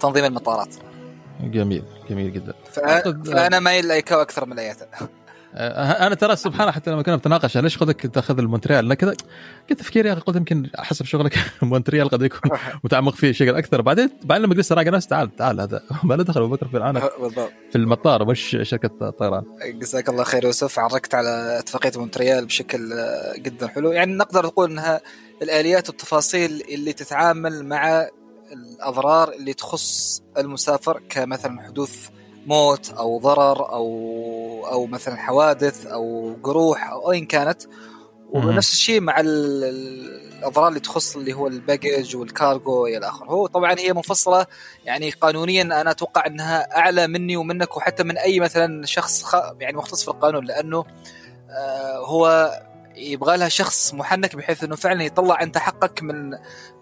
تنظيم 0.00 0.24
المطارات. 0.24 0.74
جميل 1.40 1.84
جميل 2.10 2.32
جدا. 2.32 2.54
فأنا 2.72 3.60
مايل 3.60 3.88
لايكاو 3.88 4.20
أكثر 4.20 4.46
من 4.46 4.58
IATA 4.58 4.86
أنا 5.54 6.14
ترى 6.14 6.36
سبحان 6.36 6.60
الله 6.60 6.72
حتى 6.72 6.90
لما 6.90 7.02
كنا 7.02 7.16
بنتناقش 7.16 7.58
ليش 7.58 7.78
خذك 7.78 8.06
تاخذ 8.06 8.38
المونتريال؟ 8.38 8.94
كذا 8.94 9.14
كنت 9.68 9.80
تفكير 9.80 10.06
يا 10.06 10.12
أخي 10.12 10.20
قلت 10.20 10.36
يمكن 10.36 10.70
حسب 10.76 11.04
شغلك 11.04 11.38
مونتريال 11.62 12.08
قد 12.08 12.22
يكون 12.22 12.58
متعمق 12.84 13.14
فيه 13.14 13.32
شيء 13.32 13.58
أكثر. 13.58 13.80
بعدين 13.80 14.10
بعدين 14.24 14.44
لما 14.44 14.54
جلست 14.54 14.72
اراجع 14.72 14.90
ناس 14.90 15.06
تعال 15.06 15.36
تعال 15.36 15.60
هذا 15.60 15.82
ما 16.04 16.14
له 16.14 16.24
دخل 16.24 16.42
أبو 16.42 16.54
بكر 16.54 16.68
في 16.68 16.76
العالم. 16.76 17.00
في 17.72 17.76
المطار 17.78 18.24
مش 18.24 18.56
شركة 18.62 19.10
طيران؟ 19.10 19.44
جزاك 19.66 20.08
الله 20.08 20.24
خير 20.24 20.44
يوسف 20.44 20.78
عرقت 20.78 21.14
على 21.14 21.58
اتفاقية 21.58 21.92
مونتريال 21.96 22.46
بشكل 22.46 22.94
جدا 23.36 23.66
حلو. 23.66 23.92
يعني 23.92 24.14
نقدر 24.14 24.46
نقول 24.46 24.70
إنها 24.70 25.00
الآليات 25.42 25.88
والتفاصيل 25.88 26.62
اللي 26.70 26.92
تتعامل 26.92 27.64
مع 27.64 28.08
الأضرار 28.52 29.32
اللي 29.32 29.54
تخص 29.54 30.22
المسافر 30.38 31.02
كمثلا 31.08 31.62
حدوث 31.62 32.08
موت 32.46 32.90
أو 32.90 33.18
ضرر 33.18 33.72
أو 33.72 34.66
أو 34.72 34.86
مثلا 34.86 35.16
حوادث 35.16 35.86
أو 35.86 36.36
جروح 36.44 36.90
أو 36.90 37.12
ايا 37.12 37.24
كانت. 37.24 37.62
ونفس 38.32 38.72
الشيء 38.72 39.00
مع 39.00 39.20
الأضرار 39.20 40.68
اللي 40.68 40.80
تخص 40.80 41.16
اللي 41.16 41.32
هو 41.32 41.46
الباجج 41.46 42.16
والكارغو 42.16 42.86
إلى 42.86 43.08
آخره. 43.08 43.26
هو 43.26 43.46
طبعا 43.46 43.76
هي 43.78 43.92
مفصله 43.92 44.46
يعني 44.84 45.10
قانونيا 45.10 45.62
أنا 45.62 45.90
أتوقع 45.90 46.26
إنها 46.26 46.78
أعلى 46.78 47.06
مني 47.06 47.36
ومنك 47.36 47.76
وحتى 47.76 48.04
من 48.04 48.18
أي 48.18 48.40
مثلا 48.40 48.86
شخص 48.86 49.22
خ... 49.22 49.34
يعني 49.60 49.76
مختص 49.76 50.02
في 50.02 50.08
القانون 50.08 50.44
لأنه 50.44 50.84
آه 51.50 51.98
هو 52.06 52.50
يبغى 52.96 53.36
لها 53.36 53.48
شخص 53.48 53.94
محنك 53.94 54.36
بحيث 54.36 54.64
إنه 54.64 54.76
فعلا 54.76 55.02
يطلع 55.02 55.42
أنت 55.42 55.58
حقك 55.58 56.02
من 56.02 56.30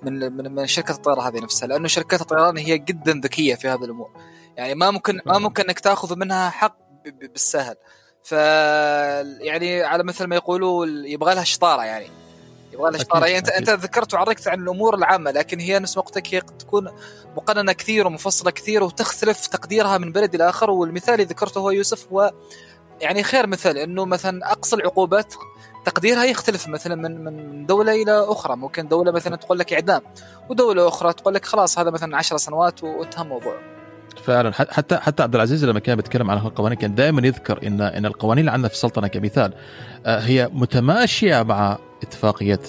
من 0.02 0.32
من, 0.32 0.54
من 0.54 0.66
شركة 0.66 0.92
الطيران 0.92 1.26
هذه 1.26 1.42
نفسها. 1.42 1.66
لأنه 1.66 1.88
شركات 1.88 2.20
الطيران 2.20 2.56
هي 2.56 2.78
جدا 2.78 3.20
ذكية 3.24 3.54
في 3.54 3.68
هذه 3.68 3.84
الأمور. 3.84 4.10
يعني 4.60 4.74
ما 4.74 4.90
ممكن 4.90 5.20
ما 5.26 5.38
ممكن 5.38 5.62
إنك 5.62 5.78
تاخذ 5.78 6.16
منها 6.16 6.50
حق 6.50 6.76
بالسهل. 7.04 7.74
ف 8.22 8.32
يعني 9.42 9.82
على 9.82 10.04
مثل 10.04 10.24
ما 10.24 10.36
يقولوا 10.36 10.86
يبغى 10.86 11.34
لها 11.34 11.44
شطارة 11.44 11.84
يعني. 11.84 12.10
يبغى 12.72 12.90
لها 12.90 13.00
شطارة. 13.00 13.26
يعني 13.26 13.38
انت 13.38 13.48
أنت 13.48 13.70
ذكرت 13.70 14.14
وعرقت 14.14 14.48
عن 14.48 14.62
الأمور 14.62 14.94
العامة 14.94 15.30
لكن 15.30 15.60
هي 15.60 15.78
نفس 15.78 15.98
لك 15.98 16.34
هي 16.34 16.40
تكون 16.40 16.88
مقننة 17.36 17.72
كثير 17.72 18.06
ومفصلة 18.06 18.50
كثير 18.50 18.82
وتختلف 18.82 19.46
تقديرها 19.46 19.98
من 19.98 20.12
بلد 20.12 20.34
إلى 20.34 20.48
آخر. 20.48 20.70
والمثال 20.70 21.14
اللي 21.14 21.24
ذكرته 21.24 21.58
هو 21.60 21.70
يوسف 21.70 22.08
هو 22.12 22.32
يعني 23.00 23.22
خير 23.22 23.46
مثال 23.46 23.78
إنه 23.78 24.04
مثلا 24.04 24.52
أقصى 24.52 24.76
العقوبات 24.76 25.34
تقديرها 25.84 26.24
يختلف 26.24 26.68
مثلا 26.68 26.94
من 26.94 27.24
من 27.24 27.66
دولة 27.66 28.02
إلى 28.02 28.24
أخرى. 28.28 28.56
ممكن 28.56 28.88
دولة 28.88 29.12
مثلا 29.12 29.36
تقول 29.36 29.58
لك 29.58 29.72
إعدام 29.72 30.02
ودولة 30.50 30.88
أخرى 30.88 31.12
تقول 31.12 31.34
لك 31.34 31.44
خلاص 31.44 31.78
هذا 31.78 31.90
مثلا 31.90 32.16
10 32.16 32.36
سنوات 32.36 32.84
وانتهى 32.84 33.22
الموضوع. 33.22 33.79
فعلا. 34.20 34.52
حتى 34.52 34.96
حتى 34.96 35.22
عبد 35.22 35.34
العزيز 35.34 35.64
لما 35.64 35.80
كان 35.80 35.96
بيتكلم 35.96 36.30
عن 36.30 36.36
القوانين 36.36 36.78
كان 36.78 36.94
دائما 36.94 37.26
يذكر 37.26 37.66
إن 37.66 37.80
إن 37.80 38.06
القوانين 38.06 38.40
اللي 38.40 38.50
عندنا 38.50 38.68
في 38.68 38.74
السلطنه 38.74 39.06
كمثال 39.06 39.52
آه، 40.06 40.18
هي 40.20 40.50
متماشية 40.52 41.42
مع 41.42 41.78
اتفاقية 42.02 42.60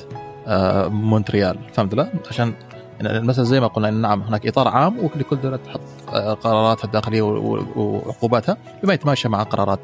آه، 0.47 0.87
مونتريال. 0.87 1.59
فهمت 1.73 1.93
لا؟ 1.95 2.11
عشان 2.29 2.53
مثلا 3.01 3.45
زي 3.45 3.59
ما 3.59 3.67
قلنا 3.67 3.89
إن 3.89 4.01
نعم 4.01 4.21
هناك 4.21 4.47
إطار 4.47 4.67
عام 4.67 4.99
ولكل 4.99 5.41
دولة 5.41 5.57
تحط 5.57 5.81
آه، 6.13 6.33
قراراتها 6.33 6.85
الداخلية 6.85 7.21
وعقوباتها 7.21 8.57
بما 8.83 8.93
يتماشى 8.93 9.29
مع 9.29 9.43
قرارات 9.43 9.79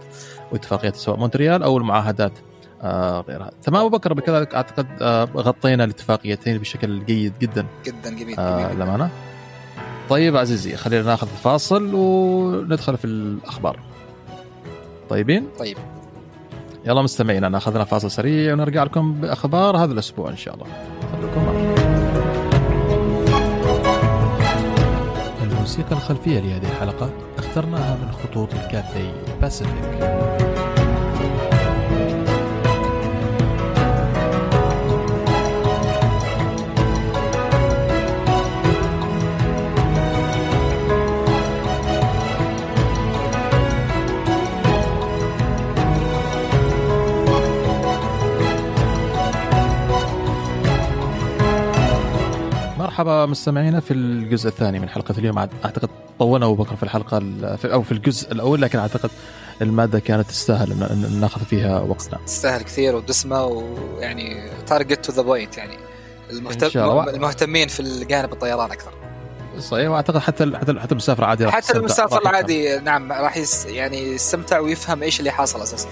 واتفاقيات 0.51 0.95
سواء 0.95 1.17
مونتريال 1.17 1.63
أو 1.63 1.77
المعاهدات 1.77 2.31
غيرها. 3.27 3.51
تمام 3.63 3.85
أبو 3.85 3.97
بكر 3.97 4.13
بكذلك 4.13 4.55
أعتقد 4.55 4.87
غطينا 5.37 5.83
الاتفاقيتين 5.83 6.57
بشكل 6.57 7.05
جيد 7.05 7.33
جدا. 7.41 7.65
جدا 7.85 8.09
جميل, 8.09 8.39
آه 8.39 8.73
للأمانة. 8.73 9.09
طيب 10.09 10.37
عزيزي 10.37 10.75
خلينا 10.75 11.03
ناخذ 11.03 11.27
فاصل 11.27 11.93
وندخل 11.93 12.97
في 12.97 13.05
الأخبار. 13.05 13.79
طيبين؟ 15.09 15.47
طيب. 15.59 15.77
يلا 16.85 17.01
مستمعينا 17.01 17.49
ناخذنا 17.49 17.83
فاصل 17.83 18.11
سريع 18.11 18.53
ونرجع 18.53 18.83
لكم 18.83 19.13
بأخبار 19.13 19.77
هذا 19.77 19.93
الأسبوع 19.93 20.29
إن 20.29 20.37
شاء 20.37 20.53
الله. 20.53 20.65
خليكم 21.11 21.45
معنا. 21.45 21.77
الموسيقى 25.43 25.91
الخلفية 25.91 26.39
لهذه 26.39 26.71
الحلقة 26.71 27.09
اخترناها 27.37 27.95
من 27.95 28.11
خطوط 28.11 28.53
الكافي 28.53 29.11
باسيفيك 29.41 30.03
مرحبا 52.97 53.25
مستمعينا 53.25 53.79
في 53.79 53.93
الجزء 53.93 54.47
الثاني 54.47 54.79
من 54.79 54.89
حلقة 54.89 55.15
اليوم. 55.17 55.37
أعتقد 55.37 55.89
طولنا 56.19 56.45
أبو 56.45 56.55
بكر 56.55 56.75
في 56.75 56.83
الحلقة 56.83 57.21
أو 57.65 57.81
في 57.81 57.91
الجزء 57.91 58.31
الأول 58.31 58.61
لكن 58.61 58.79
أعتقد 58.79 59.09
المادة 59.61 59.99
كانت 59.99 60.27
تستاهل 60.27 60.71
ان 60.71 61.19
ناخذ 61.21 61.45
فيها 61.45 61.79
وقتنا. 61.79 62.19
تستاهل 62.25 62.61
كثير 62.61 62.95
ودسمة 62.95 63.43
ويعني 63.45 64.49
target 64.67 65.05
to 65.05 65.13
the 65.13 65.21
point 65.21 65.57
يعني 65.57 65.77
المهتم... 66.29 66.79
المهتمين 67.09 67.67
في 67.67 67.79
الجانب 67.79 68.33
الطيران 68.33 68.71
أكثر. 68.71 68.91
صحيح 69.59 69.89
وأعتقد 69.89 70.17
حتى 70.17 70.57
حتى 70.57 70.79
حتى 70.79 70.91
المسافر 70.91 71.23
العادي 71.23 71.51
حتى 71.51 71.77
المسافر 71.77 72.21
العادي 72.21 72.79
نعم 72.79 73.11
راح 73.11 73.37
يعني 73.67 73.97
يستمتع 73.97 74.59
ويفهم 74.59 75.03
إيش 75.03 75.19
اللي 75.19 75.31
حاصل 75.31 75.61
أساسا. 75.61 75.87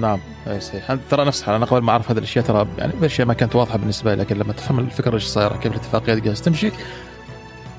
نعم 0.00 0.20
صحيح. 0.58 0.96
ترى 1.10 1.24
نفس 1.24 1.48
أنا 1.48 1.66
قبل 1.66 1.82
ما 1.82 1.92
أعرف 1.92 2.10
هذه 2.10 2.18
الأشياء 2.18 2.44
ترى 2.44 2.66
يعني 2.78 2.94
الاشياء 2.94 3.26
ما 3.26 3.34
كانت 3.34 3.56
واضحة 3.56 3.78
بالنسبة 3.78 4.14
لي 4.14 4.22
لكن 4.22 4.38
لما 4.38 4.52
تفهم 4.52 4.78
الفكرة 4.78 5.14
إيش 5.14 5.24
صايرة 5.24 5.56
كيف 5.56 5.72
الاتفاقيات 5.72 6.18
جالسه 6.18 6.44
تمشي 6.44 6.70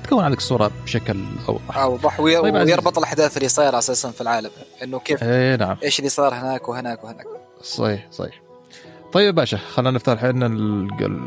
تكون 0.04 0.24
عندك 0.24 0.38
الصورة 0.38 0.70
بشكل 0.84 1.24
أوضح. 1.48 1.78
أوضح. 1.78 2.16
طيب 2.20 2.54
ويربط 2.54 2.98
الأحداث 2.98 3.36
اللي 3.36 3.48
صايرة 3.48 3.78
أساسا 3.78 4.10
في 4.10 4.20
العالم 4.20 4.50
إنه 4.82 4.98
كيف 4.98 5.22
اي 5.22 5.56
نعم. 5.56 5.76
إيش 5.84 5.98
اللي 5.98 6.10
صار 6.10 6.34
هناك 6.34 6.68
وهناك 6.68 7.04
وهناك. 7.04 7.26
صحيح 7.62 8.06
صحيح. 8.10 8.47
طيب 9.12 9.34
باشا 9.34 9.56
خلينا 9.56 9.90
نفتح 9.90 10.12
الحين 10.12 10.42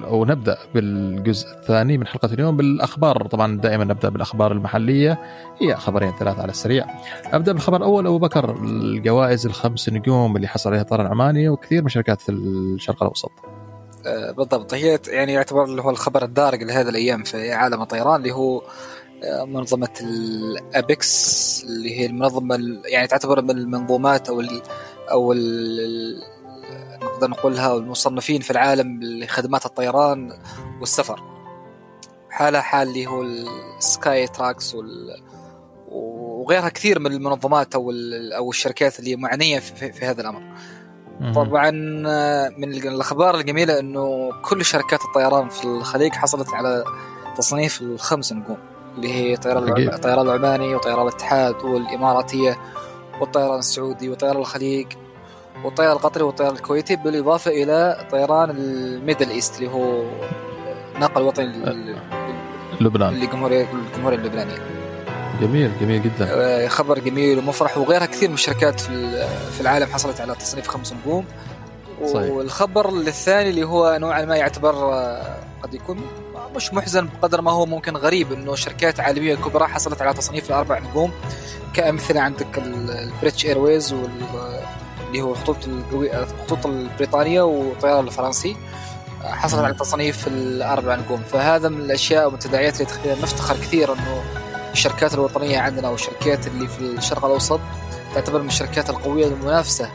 أو 0.04 0.26
نبدأ 0.26 0.58
بالجزء 0.76 1.48
الثاني 1.48 1.98
من 1.98 2.08
حلقة 2.08 2.34
اليوم 2.34 2.58
بالأخبار. 2.58 3.28
طبعا 3.28 3.58
دائما 3.58 3.84
نبدأ 3.84 4.10
بالأخبار 4.10 4.52
المحلية 4.52 5.20
هي 5.62 5.76
خبرين 5.76 6.12
ثلاثة 6.20 6.42
على 6.42 6.52
السريع. 6.52 6.86
أبدأ 7.26 7.52
بالخبر 7.52 7.78
الأول 7.78 8.08
أبو 8.08 8.18
بكر 8.18 8.56
الجوائز 8.64 9.46
الخمس 9.46 9.90
نجوم 9.90 10.36
اللي 10.36 10.48
حصل 10.48 10.70
عليها 10.70 10.82
الطيران 10.82 11.06
العماني 11.06 11.50
وكثير 11.50 11.84
من 11.84 11.90
شركات 11.90 12.30
الشرق 12.30 13.04
الأوسط. 13.04 13.32
آه، 14.06 14.32
بالضبط. 14.32 14.74
هي 14.74 15.00
يعني 15.08 15.34
يعتبر 15.34 15.64
اللي 15.64 15.82
هو 15.82 15.90
الخبر 15.90 16.24
الدارج 16.24 16.64
لهذه 16.64 16.90
الأيام 16.90 17.24
في 17.24 17.52
عالم 17.52 17.82
الطيران 17.82 18.16
اللي 18.16 18.32
هو 18.32 18.62
آه، 19.24 19.46
منظمة 19.46 19.90
ال 20.02 20.34
APEX 20.34 21.64
اللي 21.70 22.00
هي 22.00 22.06
المنظمة 22.06 22.60
يعني 22.86 23.08
تعتبر 23.08 23.42
من 23.42 23.52
المنظومات 23.52 24.30
أو 24.30 24.42
ال 24.42 24.62
أو 25.12 25.34
ال 25.34 26.32
نقدر 27.22 27.40
نقولها 27.40 27.78
المصنفين 27.78 28.42
في 28.42 28.52
العالم 28.52 29.00
لخدمات 29.04 29.66
الطيران 29.66 30.32
والسفر. 30.80 31.24
حالها 32.30 32.62
حال 32.62 32.88
اللي 32.88 33.08
هو 33.08 33.22
ال 33.78 34.28
Skytrax 34.28 34.76
وال 34.76 35.22
وغيرها 35.92 36.70
كثير 36.70 37.00
من 37.00 37.12
المنظمات 37.12 37.76
أو 37.76 37.92
أو 38.38 38.50
الشركات 38.50 39.00
اللي 39.00 39.16
معنية 39.16 39.60
في, 39.60 39.92
في 39.92 40.06
هذا 40.06 40.22
الأمر. 40.22 40.42
طبعا 41.36 41.72
من 42.58 42.74
الأخبار 42.74 43.36
الجميلة 43.36 43.80
إنه 43.80 44.32
كل 44.42 44.66
شركات 44.66 45.00
الطيران 45.06 45.50
في 45.50 45.66
الخليج 45.66 46.14
حصلت 46.14 46.54
على 46.54 46.84
تصنيف 47.38 47.82
الخمس 47.82 48.34
نجوم 48.34 48.58
اللي 48.96 49.14
هي 49.14 49.38
طيران 49.38 49.90
الطيران 49.94 50.28
العماني 50.28 50.76
وطيران 50.76 51.08
الاتحاد 51.08 51.56
والإماراتية 51.56 52.58
والطيران 53.22 53.60
السعودي 53.60 54.10
وطيران 54.10 54.38
الخليج. 54.38 54.88
والطيران 55.64 55.92
القطري 55.92 56.24
والطيران 56.24 56.56
الكويتي 56.56 56.96
بالإضافة 56.96 57.52
إلى 57.52 58.08
طيران 58.12 58.50
ال 58.50 58.61
Middle 58.61 59.30
East 59.30 59.60
اللي 59.60 59.72
هو 59.72 60.04
نقل 61.00 61.22
وطني 61.22 61.48
لبنان. 62.82 63.14
لجمهوريه 63.14 63.68
الجمهوريه 63.92 64.18
اللبنانية. 64.18 64.58
جميل 65.42 65.72
جميل 65.82 66.04
جدا. 66.04 66.28
آه، 66.30 66.68
خبر 66.68 67.00
جميل 67.00 67.40
ومفرح 67.40 67.78
وغيرها. 67.78 68.06
كثير 68.06 68.30
من 68.30 68.34
الشركات 68.36 68.80
في 68.80 69.26
في 69.52 69.62
العالم 69.62 69.86
حصلت 69.86 70.22
على 70.22 70.36
تصنيف 70.36 70.68
خمس 70.68 70.94
نجوم. 70.94 71.26
صحيح. 72.14 72.32
والخبر 72.32 72.90
الثاني 72.90 73.50
اللي 73.50 73.64
هو 73.64 73.98
نوعا 74.02 74.26
ما 74.26 74.36
يعتبر 74.36 74.94
آه، 74.94 75.38
قد 75.64 75.74
يكون 75.74 76.02
مش 76.56 76.74
محزن 76.74 77.10
بقدر 77.22 77.42
ما 77.42 77.52
هو 77.52 77.66
ممكن 77.66 77.98
غريب 77.98 78.34
إنه 78.34 78.56
شركات 78.56 79.00
عالمية 79.00 79.36
كبرى 79.36 79.68
حصلت 79.68 80.02
على 80.02 80.14
تصنيف 80.14 80.50
الأربع 80.50 80.80
نجوم. 80.80 81.12
كأمثلة 81.74 82.22
عندك 82.22 82.58
ال 82.58 82.69
British 82.69 83.46
Airways 83.46 83.94
وال 83.94 84.10
اللي 85.12 85.22
هو 85.22 85.34
خطوط 85.34 85.58
الخطوط 85.94 86.66
البريطانية 86.66 87.42
والطيران 87.42 88.08
الفرنسي 88.08 88.58
حصلت 89.24 89.64
على 89.64 89.74
تصنيف 89.74 90.28
الأربع 90.28 90.96
نجوم. 90.96 91.22
فهذا 91.22 91.70
من 91.70 91.82
الأشياء 91.82 92.32
والتداعيات 92.32 92.74
اللي 92.82 92.86
تخلينا 92.86 93.22
نفتخر 93.22 93.56
كثير 93.56 93.94
إنه 93.94 94.24
الشركات 94.72 95.14
الوطنية 95.14 95.60
عندنا 95.60 95.90
والشركات 95.90 96.48
اللي 96.48 96.68
في 96.68 96.80
الشرق 96.80 97.26
الأوسط 97.26 97.60
تعتبر 98.16 98.42
من 98.42 98.48
الشركات 98.48 98.90
القوية 98.90 99.28
المنافسة 99.28 99.90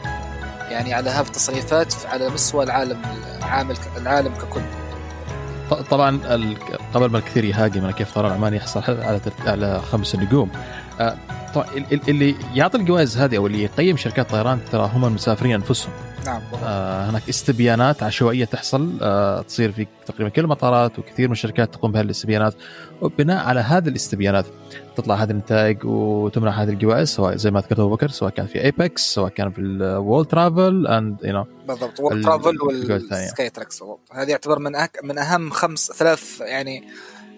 يعني 0.69 0.93
على 0.93 1.09
هذه 1.09 1.25
التصنيفات 1.25 1.93
على 2.05 2.29
مستوى 2.29 2.63
العالم 2.63 3.01
العامل 3.37 3.77
العالم 3.97 4.33
ككل. 4.33 4.61
طبعا 5.89 6.19
قبل 6.93 7.09
ما 7.09 7.17
الكثير 7.17 7.45
يهاجم 7.45 7.91
كيف 7.91 8.13
طيران 8.13 8.31
عمان 8.31 8.53
يحصل 8.53 8.83
على 8.87 9.19
على 9.45 9.81
خمس 9.91 10.15
نجوم. 10.15 10.49
اللي 12.07 12.35
يعطي 12.55 12.77
الجوائز 12.77 13.17
هذه 13.17 13.37
أو 13.37 13.47
اللي 13.47 13.63
يقيم 13.63 13.97
شركات 13.97 14.25
الطيران 14.25 14.59
ترى 14.71 14.91
هم 14.93 15.05
المسافرين 15.05 15.53
أنفسهم. 15.53 15.93
نعم 16.25 16.41
آه 16.63 17.09
هناك 17.09 17.29
استبيانات 17.29 18.03
عشوائية 18.03 18.45
تحصل 18.45 18.97
آه 19.01 19.41
تصير 19.41 19.71
في 19.71 19.87
تقريبا 20.05 20.29
كل 20.29 20.41
المطارات 20.41 20.99
وكثير 20.99 21.27
من 21.27 21.31
الشركات 21.31 21.73
تقوم 21.73 21.91
بهذه 21.91 22.05
الاستبيانات. 22.05 22.53
وبناء 23.01 23.45
على 23.45 23.59
هذه 23.59 23.89
الاستبيانات 23.89 24.45
تطلع 24.95 25.15
هذه 25.15 25.31
النتائج 25.31 25.85
وتمنح 25.85 26.59
هذه 26.59 26.69
الجوائز 26.69 27.07
سواء 27.07 27.35
زي 27.35 27.51
ما 27.51 27.59
ذكرت 27.59 27.79
أبو 27.79 27.89
بكر 27.89 28.07
سواء 28.07 28.31
كان 28.31 28.45
في 28.45 28.63
APEX 28.63 29.13
سواء 29.13 29.29
كان 29.29 29.51
في 29.51 29.61
ال 29.61 30.25
World 30.25 30.53
Travel 30.53 30.87
and 30.87 31.17
you 31.23 31.33
know 31.33 31.45
بالضبط 31.67 31.99
وول 31.99 32.23
ترافل 32.23 32.61
والسكاي 32.61 33.49
تراكس 33.49 33.83
هذه 34.11 34.29
يعتبر 34.29 34.59
من 34.59 34.75
أك... 34.75 34.99
من 35.03 35.17
أهم 35.17 35.49
خمس 35.49 35.91
ثلاث 35.91 36.41
يعني 36.41 36.83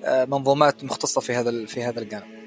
آه، 0.06 0.26
منظومات 0.26 0.84
مختصة 0.84 1.22
في 1.22 1.36
هذا 1.36 1.66
في 1.66 1.84
هذا 1.84 2.00
الجانب. 2.00 2.39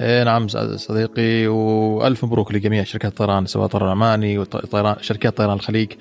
نعم 0.00 0.48
صديقي 0.76 1.46
وألف 1.46 2.24
مبروك 2.24 2.52
لجميع 2.52 2.84
شركات 2.84 3.10
الطيران 3.10 3.46
سواء 3.46 3.66
طيران 3.66 3.90
عماني 3.90 4.38
وطيران 4.38 4.96
شركات 5.00 5.36
طيران 5.36 5.56
الخليج. 5.56 5.92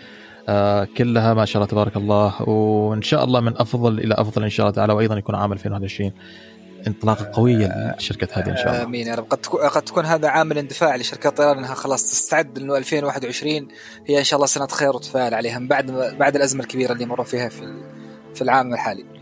آه 0.50 0.88
كلها 0.98 1.34
ما 1.34 1.46
شاء 1.46 1.56
الله 1.62 1.72
تبارك 1.72 1.98
الله 1.98 2.50
وإن 2.50 3.02
شاء 3.02 3.24
الله 3.24 3.40
من 3.40 3.54
أفضل 3.58 4.00
إلى 4.00 4.16
أفضل 4.18 4.44
إن 4.44 4.50
شاء 4.50 4.66
الله 4.66 4.76
تعالى 4.76 4.94
وأيضا 4.94 5.18
يكون 5.18 5.36
عام 5.36 5.54
2021 5.54 6.12
انطلاقة 6.88 7.30
قوية 7.34 7.94
للشركه 7.96 8.28
هذه 8.34 8.50
إن 8.50 8.58
شاء 8.58 8.68
الله. 8.68 8.84
آمين 8.84 9.08
يا 9.08 9.16
رب. 9.16 9.26
قد 9.30 9.38
تكون 9.38 9.60
قد 9.62 9.82
تكون 9.82 10.06
هذا 10.06 10.28
عامل 10.28 10.58
اندفاع 10.58 10.96
لشركات 10.96 11.26
الطيران 11.32 11.58
إنها 11.58 11.74
خلاص 11.74 12.04
تستعد 12.04 12.58
إنه 12.58 12.78
2021 12.78 13.68
هي 14.08 14.20
إن 14.20 14.24
شاء 14.24 14.38
الله 14.38 14.48
سنة 14.48 14.68
خير 14.68 14.96
وتفاعل 14.96 15.34
عليها 15.34 15.60
من 15.60 15.68
بعد 15.68 15.92
بعد 16.20 16.36
الأزمة 16.36 16.64
الكبيرة 16.64 16.94
اللي 16.94 17.06
مروا 17.06 17.26
فيها 17.26 17.50
في 17.50 17.74
في 18.36 18.42
العام 18.42 18.74
الحالي. 18.74 19.19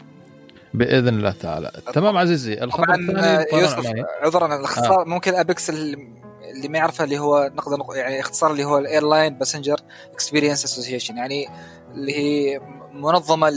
بإذن 0.73 1.07
الله 1.07 1.31
تعالى. 1.31 1.71
تمام 1.93 2.17
عزيزي 2.17 2.53
الخبر 2.53 2.95
الثاني 2.95 3.45
يوسف 3.61 3.91
عذرا 4.21 4.55
الاختصار 4.55 5.01
آه. 5.01 5.05
ممكن 5.05 5.35
APEX 5.35 5.69
اللي 5.69 6.67
ما 6.69 6.77
يعرفه 6.77 7.03
اللي 7.03 7.19
هو 7.19 7.51
نقدر 7.55 7.77
يعني 7.95 8.19
اختصار 8.19 8.51
اللي 8.51 8.63
هو 8.63 8.77
ال 8.77 8.85
Airline 8.85 9.37
Passenger 9.37 9.77
Experience 10.13 10.65
Association 10.65 11.17
يعني 11.17 11.47
اللي 11.93 12.17
هي 12.17 12.59
منظمة 12.93 13.49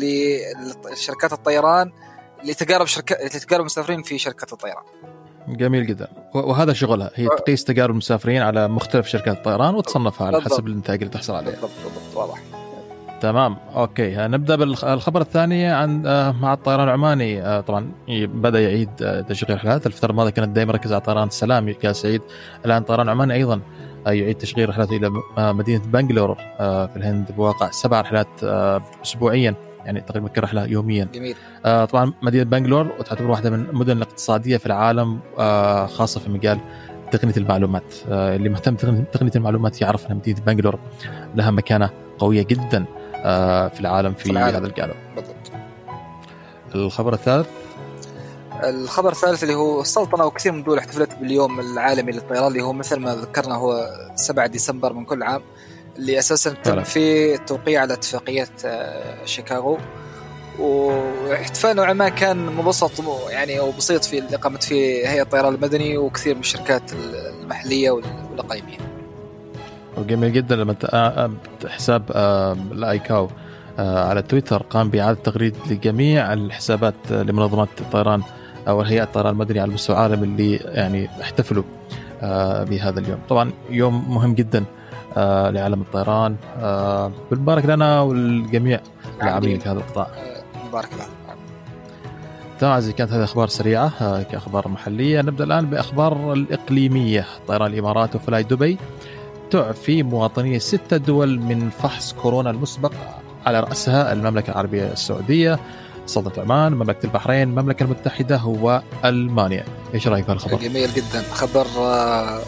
لشركات 0.93 1.33
الطيران 1.33 1.93
لتجارب 2.45 2.87
شركات 2.87 3.37
لتجارب 3.37 3.61
المسافرين 3.61 4.03
في 4.03 4.19
شركه 4.19 4.53
الطيران. 4.53 4.85
جميل 5.49 5.87
جدا. 5.87 6.09
وهذا 6.35 6.73
شغلها 6.73 7.11
هي 7.15 7.27
تقيس 7.27 7.65
تجارب 7.65 7.91
المسافرين 7.91 8.43
على 8.43 8.69
مختلف 8.69 9.07
شركات 9.07 9.37
الطيران 9.37 9.75
وتصنفها 9.75 10.27
على 10.27 10.41
حسب 10.43 10.67
النتائج 10.67 11.03
اللي 11.03 11.15
تحصل 11.15 11.35
عليها 11.35 11.51
بالضبط 11.51 11.71
بالضبط 11.85 12.17
واضح. 12.17 12.60
تمام 13.21 13.57
أوكي. 13.77 14.15
نبدأ 14.17 14.57
بالخبر 14.57 15.21
الثاني 15.21 15.67
عن 15.67 16.07
آه، 16.07 16.33
مع 16.33 16.53
الطيران 16.55 16.85
العماني. 16.85 17.43
آه، 17.43 17.61
طبعا 17.61 17.93
بدأ 18.09 18.61
يعيد 18.61 18.89
آه، 19.03 19.21
تشغيل 19.21 19.57
رحلات. 19.57 19.87
الفترة 19.87 20.11
الماضية 20.11 20.31
كانت 20.31 20.49
دائما 20.49 20.73
مركزه 20.73 20.95
على 20.95 21.05
طيران 21.05 21.29
السلام 21.29 21.75
يا 21.85 21.93
سعيد. 21.93 22.23
الآن 22.65 22.83
طيران 22.83 23.09
عماني 23.09 23.35
أيضا 23.35 23.61
يعيد 24.07 24.35
تشغيل 24.35 24.69
رحلاته 24.69 24.97
إلى 24.97 25.11
مدينة 25.39 25.83
بنغلور 25.87 26.35
في 26.59 26.93
الهند. 26.97 27.33
بواقع 27.37 27.71
سبع 27.71 28.01
رحلات 28.01 28.45
اسبوعيا 29.05 29.55
يعني 29.85 30.01
تقريبا 30.01 30.29
كرحله 30.29 30.67
يوميا. 30.67 31.09
جميل. 31.15 31.37
طبعا 31.65 32.13
مدينة 32.23 32.45
بنغلور 32.45 32.91
تعتبر 33.07 33.31
واحدة 33.31 33.51
من 33.51 33.61
المدن 33.71 33.97
الاقتصادية 33.97 34.57
في 34.57 34.67
العالم 34.67 35.21
خاصة 35.87 36.21
في 36.21 36.31
مجال 36.31 36.59
تقنية 37.11 37.35
المعلومات. 37.37 37.95
اللي 38.09 38.49
مهتم 38.49 38.75
بتقنيه 38.75 39.33
المعلومات 39.37 39.81
يعرف 39.81 40.11
إن 40.11 40.17
مدينة 40.17 40.41
بنغلور 40.47 40.79
لها 41.35 41.51
مكانة 41.51 41.91
قوية 42.19 42.43
جدا. 42.43 42.85
في 43.69 43.81
العالم 43.81 44.15
في, 44.15 44.25
في 44.25 44.31
العالم. 44.31 44.57
هذا 44.57 44.67
الجانب 44.67 44.95
بالضبط. 45.17 45.53
الخبر 46.75 47.15
الثالث؟ 47.15 47.49
الخبر 48.65 49.13
الثالث 49.13 49.43
اللي 49.43 49.55
هو 49.55 49.81
السلطنه 49.81 50.25
وكثير 50.25 50.53
من 50.53 50.59
الدول 50.59 50.79
احتفلت 50.79 51.15
باليوم 51.21 51.61
العالمي 51.61 52.13
للطيران 52.13 52.47
اللي 52.47 52.63
هو 52.63 52.73
مثل 52.73 52.97
ما 52.97 53.15
ذكرنا 53.15 53.55
هو 53.55 53.91
7 54.15 54.47
ديسمبر 54.47 54.93
من 54.93 55.05
كل 55.05 55.23
عام 55.23 55.43
اللي 55.97 56.19
أساسا 56.19 56.51
تم 56.51 56.83
فيه 56.83 57.35
التوقيع 57.35 57.81
على 57.81 57.93
اتفاقية 57.95 58.49
آه، 58.65 59.25
شيكاغو. 59.25 59.79
واحتفال 60.59 61.77
نوعا 61.77 61.93
ما 61.93 62.09
كان 62.09 62.47
مبسط 62.47 62.91
يعني 63.29 63.59
أو 63.59 63.71
بسيط 63.71 64.05
في 64.05 64.19
اللي 64.19 64.37
قامت 64.37 64.63
فيه 64.63 65.09
هيئة 65.09 65.23
الطيران 65.23 65.55
المدني 65.55 65.99
وكثير 65.99 66.35
من 66.35 66.41
الشركات 66.41 66.83
المحلية 66.93 67.91
والاقليميه. 67.91 69.00
وجميل 70.01 70.33
جدا 70.33 70.57
لما 70.57 70.75
حساب 71.69 72.03
الأيكاو 72.73 73.29
على 73.79 74.23
تويتر 74.23 74.63
قام 74.63 74.91
بإعادة 74.91 75.19
تغريد 75.25 75.57
لجميع 75.71 76.33
الحسابات 76.33 76.95
لمنظمات 77.11 77.69
الطيران 77.81 78.23
أو 78.69 78.81
هيئة 78.81 79.03
الطيران 79.03 79.33
المدني 79.33 79.61
على 79.61 79.73
مستوى 79.73 79.97
العالم 79.97 80.25
اللي 80.25 80.57
يعني 80.57 81.09
احتفلوا 81.21 81.65
بهذا 82.63 83.01
اليوم. 83.01 83.19
طبعا 83.29 83.51
يوم 83.71 84.15
مهم 84.15 84.35
جدا 84.35 84.65
لعالم 85.17 85.81
الطيران 85.81 86.37
بالمبارك 87.31 87.67
لنا 87.67 88.01
والجميع 88.01 88.81
العاملين 89.23 89.59
في 89.59 89.69
هذا 89.69 89.79
القطاع. 89.79 90.07
مبارك 90.69 90.89
لنا. 90.95 91.05
تمام 92.61 92.73
عزيزي 92.73 92.93
كانت 92.93 93.13
هذه 93.13 93.25
أخبار 93.25 93.49
سريعة 93.49 94.23
كأخبار 94.23 94.69
محلية. 94.69 95.23
نبدأ 95.23 95.45
الآن 95.45 95.67
بأخبار 95.67 96.33
الإقليمية. 96.33 97.27
طيران 97.49 97.73
الإمارات 97.73 98.17
وفلاي 98.17 98.43
دبي 98.43 98.79
تعفي 99.51 100.03
مواطني 100.03 100.59
ستة 100.59 100.97
دول 100.97 101.41
من 101.41 101.71
فحص 101.71 102.13
كورونا 102.13 102.51
المسبق 102.51 102.93
على 103.47 103.61
رأسها 103.61 104.13
المملكة 104.13 104.51
العربية 104.51 104.93
السعودية 104.93 105.61
سلطنة 106.07 106.45
عمان 106.45 106.73
مملكة 106.73 107.07
البحرين 107.07 107.49
المملكة 107.49 107.83
المتحدة 107.85 108.45
وألمانيا 108.45 109.65
إيش 109.95 110.09
رأيك 110.09 110.25
في 110.25 110.33
الخبر؟ 110.33 110.57
جميل 110.57 110.95
جدا. 110.95 111.23
خبر 111.33 111.67
آه، 111.79 112.39
آه، 112.39 112.43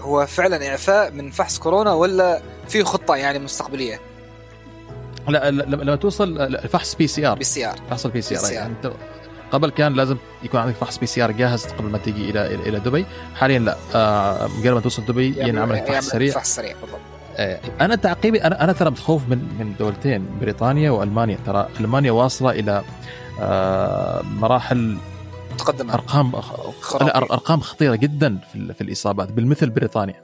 هو 0.00 0.26
فعلا 0.26 0.68
إعفاء 0.68 1.12
من 1.12 1.30
فحص 1.30 1.58
كورونا 1.58 1.92
ولا 1.92 2.42
في 2.68 2.84
خطة 2.84 3.16
يعني 3.16 3.38
مستقبلية؟ 3.38 4.00
لا 5.28 5.50
لما 5.50 5.96
توصل 5.96 6.58
فحص 6.68 6.94
بي 6.94 7.06
سي 7.06 7.26
ار 7.26 7.38
بي 7.38 7.44
سي 7.44 7.66
ار 7.66 7.76
فحص 7.90 8.06
ال 8.06 8.22
PCR 8.22 8.52
يعني 8.52 8.74
قبل 9.54 9.70
كان 9.70 9.94
لازم 9.94 10.16
يكون 10.42 10.60
عندك 10.60 10.74
فحص 10.74 10.98
PCR 10.98 11.30
جاهز 11.30 11.66
قبل 11.66 11.88
ما 11.88 11.98
تيجي 11.98 12.30
إلى 12.30 12.54
إلى 12.54 12.80
دبي. 12.80 13.06
حاليا 13.34 13.58
لا. 13.58 13.76
آه 13.94 14.48
مجرد 14.58 14.74
ما 14.74 14.80
توصل 14.80 15.04
دبي 15.04 15.48
ينعمل 15.48 15.74
لك 15.74 15.86
فحص 15.86 16.08
سريع. 16.08 16.32
فحص 16.32 16.54
سريع 16.54 16.72
بالضبط. 16.80 17.00
آه 17.36 17.60
أنا 17.80 17.94
تعقيبي 17.94 18.44
أنا 18.44 18.64
أنا 18.64 18.72
ترى 18.72 18.90
متخوف 18.90 19.28
من 19.28 19.38
من 19.58 19.74
دولتين 19.78 20.26
بريطانيا 20.40 20.90
وألمانيا. 20.90 21.38
ترى 21.46 21.68
ألمانيا 21.80 22.12
واصلة 22.12 22.50
إلى 22.50 22.82
آه 23.40 24.22
مراحل 24.22 24.96
متقدمة. 25.52 25.94
أرقام 25.94 26.32
لا 27.00 27.16
أرقام 27.16 27.60
خطيرة 27.60 27.94
جدا 27.94 28.38
في, 28.52 28.74
في 28.74 28.80
الإصابات 28.80 29.32
بالمثل 29.32 29.70
بريطانيا. 29.70 30.20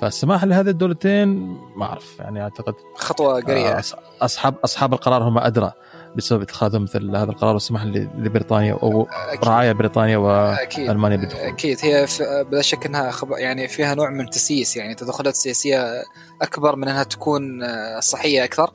فالسماح 0.00 0.44
لهذه 0.44 0.68
الدولتين 0.68 1.28
ما 1.76 1.84
أعرف 1.84 2.18
يعني 2.18 2.42
أعتقد 2.42 2.74
خطوة 2.96 3.40
قريبة. 3.40 3.82
اصحاب 4.22 4.54
أصحاب 4.64 4.94
القرار 4.94 5.22
هم 5.22 5.38
أدرى. 5.38 5.72
بسبب 6.16 6.42
اتخاذهم 6.42 6.82
مثل 6.82 7.16
هذا 7.16 7.30
القرار 7.30 7.54
والسماح 7.54 7.84
لبريطانيا 7.84 8.72
أو 8.72 9.08
رعاية 9.44 9.72
بريطانيا 9.72 10.16
والمانيا 10.16 11.16
بالدخول. 11.16 11.40
أكيد. 11.40 11.78
هي 11.82 12.06
بلا 12.50 12.62
شك 12.62 12.86
إنها 12.86 13.12
يعني 13.38 13.68
فيها 13.68 13.94
نوع 13.94 14.10
من 14.10 14.20
التسييس 14.20 14.76
يعني 14.76 14.94
تدخلات 14.94 15.34
سياسية 15.34 16.02
أكبر 16.42 16.76
من 16.76 16.88
إنها 16.88 17.02
تكون 17.02 17.62
آه، 17.62 18.00
صحية 18.00 18.44
أكثر. 18.44 18.72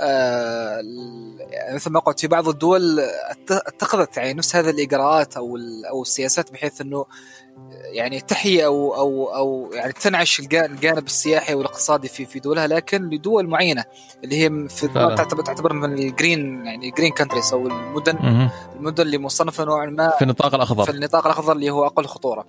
آه 0.00 0.82
مثل 1.74 1.90
ما 1.90 2.00
قلت 2.00 2.20
في 2.20 2.26
بعض 2.26 2.48
الدول 2.48 3.00
أتخذت 3.50 4.16
يعني 4.16 4.34
نفس 4.34 4.56
هذه 4.56 4.70
الإجراءات 4.70 5.36
أو 5.36 5.58
أو 5.90 6.02
السياسات 6.02 6.52
بحيث 6.52 6.80
إنه 6.80 7.06
يعني 7.92 8.20
تحيي 8.20 8.66
أو 8.66 8.94
أو 8.94 9.34
أو 9.34 9.70
يعني 9.74 9.92
تنعش 9.92 10.40
الجانب 10.40 11.06
السياحي 11.06 11.54
والاقتصادي 11.54 12.08
في 12.08 12.26
في 12.26 12.40
دولها 12.40 12.66
لكن 12.66 13.02
لدول 13.10 13.48
معينة 13.48 13.84
اللي 14.24 14.36
هي 14.44 14.68
في 14.68 14.88
تعتبر 14.88 15.42
تعتبر 15.42 15.72
من 15.72 15.92
ال 15.98 16.09
green 16.09 16.66
يعني 16.66 16.88
ال 16.88 16.92
green 16.92 17.12
countries 17.12 17.52
أو 17.52 17.66
المدن 17.66 18.14
م- 18.16 18.50
المدن 18.76 19.02
اللي 19.02 19.18
مصنفة 19.18 19.64
نوعا 19.64 19.86
ما 19.86 20.10
في 20.18 20.22
النطاق 20.22 20.54
الأخضر. 20.54 20.84
في 20.84 20.90
النطاق 20.90 21.26
الأخضر 21.26 21.52
اللي 21.52 21.70
هو 21.70 21.86
أقل 21.86 22.06
خطورة. 22.06 22.46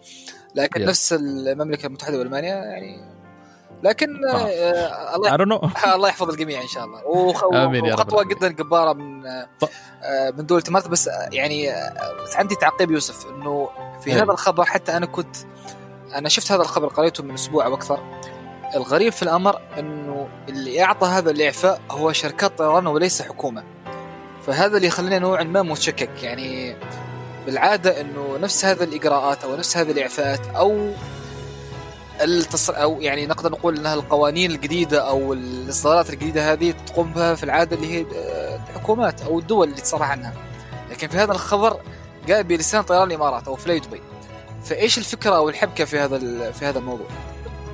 لكن 0.56 0.86
yes. 0.86 0.88
نفس 0.88 1.14
المملكة 1.14 1.86
المتحدة 1.88 2.20
والمانيا 2.20 2.56
يعني 2.56 3.21
لكن 3.84 4.26
آه. 4.26 4.36
آه 4.36 5.16
الله 5.16 5.34
الله 5.96 6.10
يحفظ 6.10 6.30
الجميع 6.30 6.62
إن 6.62 6.68
شاء 6.68 6.86
الله. 6.86 7.08
وخ... 7.08 7.44
وخطوة 7.94 8.24
جدا 8.24 8.48
جبارة 8.48 8.94
من 8.94 9.26
آه 9.26 9.48
من 10.38 10.46
دوله 10.46 10.62
الامارات 10.62 10.88
بس 10.88 11.10
يعني 11.32 11.70
عندي 12.36 12.56
تعقيب 12.56 12.92
يوسف 12.92 13.26
إنه 13.30 13.70
في 14.02 14.14
هذا 14.14 14.32
الخبر 14.32 14.66
حتى 14.66 14.98
أنا 14.98 15.06
كنت 15.06 15.36
أنا 16.16 16.30
شفت 16.30 16.52
هذا 16.52 16.62
الخبر 16.62 16.88
قريته 16.88 17.24
من 17.24 17.34
أسبوع 17.34 17.66
أو 17.66 17.74
أكثر. 17.74 18.00
الغريب 18.76 19.12
في 19.14 19.24
الأمر 19.24 19.62
إنه 19.78 20.30
اللي 20.50 20.84
أعطى 20.84 21.08
هذا 21.08 21.32
الإعفاء 21.32 21.82
هو 21.92 22.12
شركات 22.12 22.58
طيران 22.58 22.88
وليس 22.88 23.22
حكومة. 23.22 23.64
فهذا 24.48 24.78
اللي 24.78 24.88
يخلينا 24.88 25.20
نوعا 25.20 25.44
ما 25.44 25.62
متشكك. 25.62 26.24
يعني 26.24 26.76
بالعادة 27.46 28.02
إنه 28.02 28.38
نفس 28.38 28.66
هذه 28.66 28.84
الإجراءات 28.84 29.44
أو 29.44 29.56
نفس 29.56 29.78
هذه 29.78 29.92
الإعفاءات 29.92 30.48
أو 30.56 30.92
التصر 32.24 32.82
أو 32.82 33.02
يعني 33.02 33.26
نقدر 33.26 33.52
نقول 33.52 33.78
إنها 33.78 33.94
القوانين 33.94 34.52
الجديدة 34.52 35.10
أو 35.10 35.34
الإصدارات 35.34 36.10
الجديدة 36.10 36.54
هذه 36.54 36.74
تقوم 36.88 37.14
بها 37.14 37.36
في 37.36 37.44
العادة 37.44 37.76
اللي 37.76 37.88
هي 37.88 38.06
الحكومات 38.70 39.22
أو 39.22 39.40
الدول 39.40 39.70
اللي 39.70 39.82
تصرح 39.82 40.12
عنها. 40.12 40.34
لكن 40.92 41.08
في 41.08 41.18
هذا 41.18 41.32
الخبر 41.32 41.80
جاء 42.28 42.42
بلسان 42.42 42.82
طيران 42.82 43.08
الإمارات 43.08 43.48
أو 43.48 43.56
فلاي 43.56 43.80
دبي 43.80 44.02
فإيش 44.64 44.98
الفكرة 44.98 45.36
أو 45.36 45.50
الحبكة 45.50 45.86
في 45.86 46.00
هذا 46.00 46.52
في 46.52 46.66
هذا 46.66 46.80
الموضوع؟ 46.80 47.06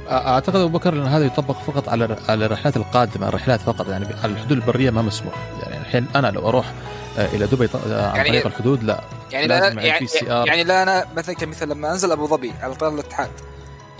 أعتقد 0.09 0.55
أبو 0.55 0.77
بكر 0.77 0.93
إن 0.93 1.07
هذا 1.07 1.25
يطبق 1.25 1.55
فقط 1.67 1.89
على 1.89 2.17
على 2.29 2.45
الرحلات 2.45 2.77
القادمة 2.77 3.27
الرحلات 3.27 3.61
فقط 3.61 3.89
يعني 3.89 4.05
على 4.23 4.31
الحدود 4.31 4.51
البرية 4.51 4.89
ما 4.89 5.01
مسموح. 5.01 5.33
يعني 5.63 5.77
الحين 5.77 6.07
أنا 6.15 6.27
لو 6.27 6.49
أروح 6.49 6.73
إلى 7.17 7.47
دبي 7.47 7.69
عن 7.85 8.15
يعني 8.15 8.29
طريق 8.29 8.45
الحدود 8.45 8.83
لا. 8.83 9.01
يعني 9.31 9.47
لا 9.47 9.67
يعني, 9.67 10.07
يعني 10.21 10.63
لا 10.63 10.83
أنا 10.83 11.05
مثلا 11.17 11.35
كمثال 11.35 11.69
لما 11.69 11.91
أنزل 11.91 12.11
أبو 12.11 12.27
ظبي 12.27 12.53
على 12.61 12.75
طيران 12.75 12.93
الاتحاد 12.93 13.29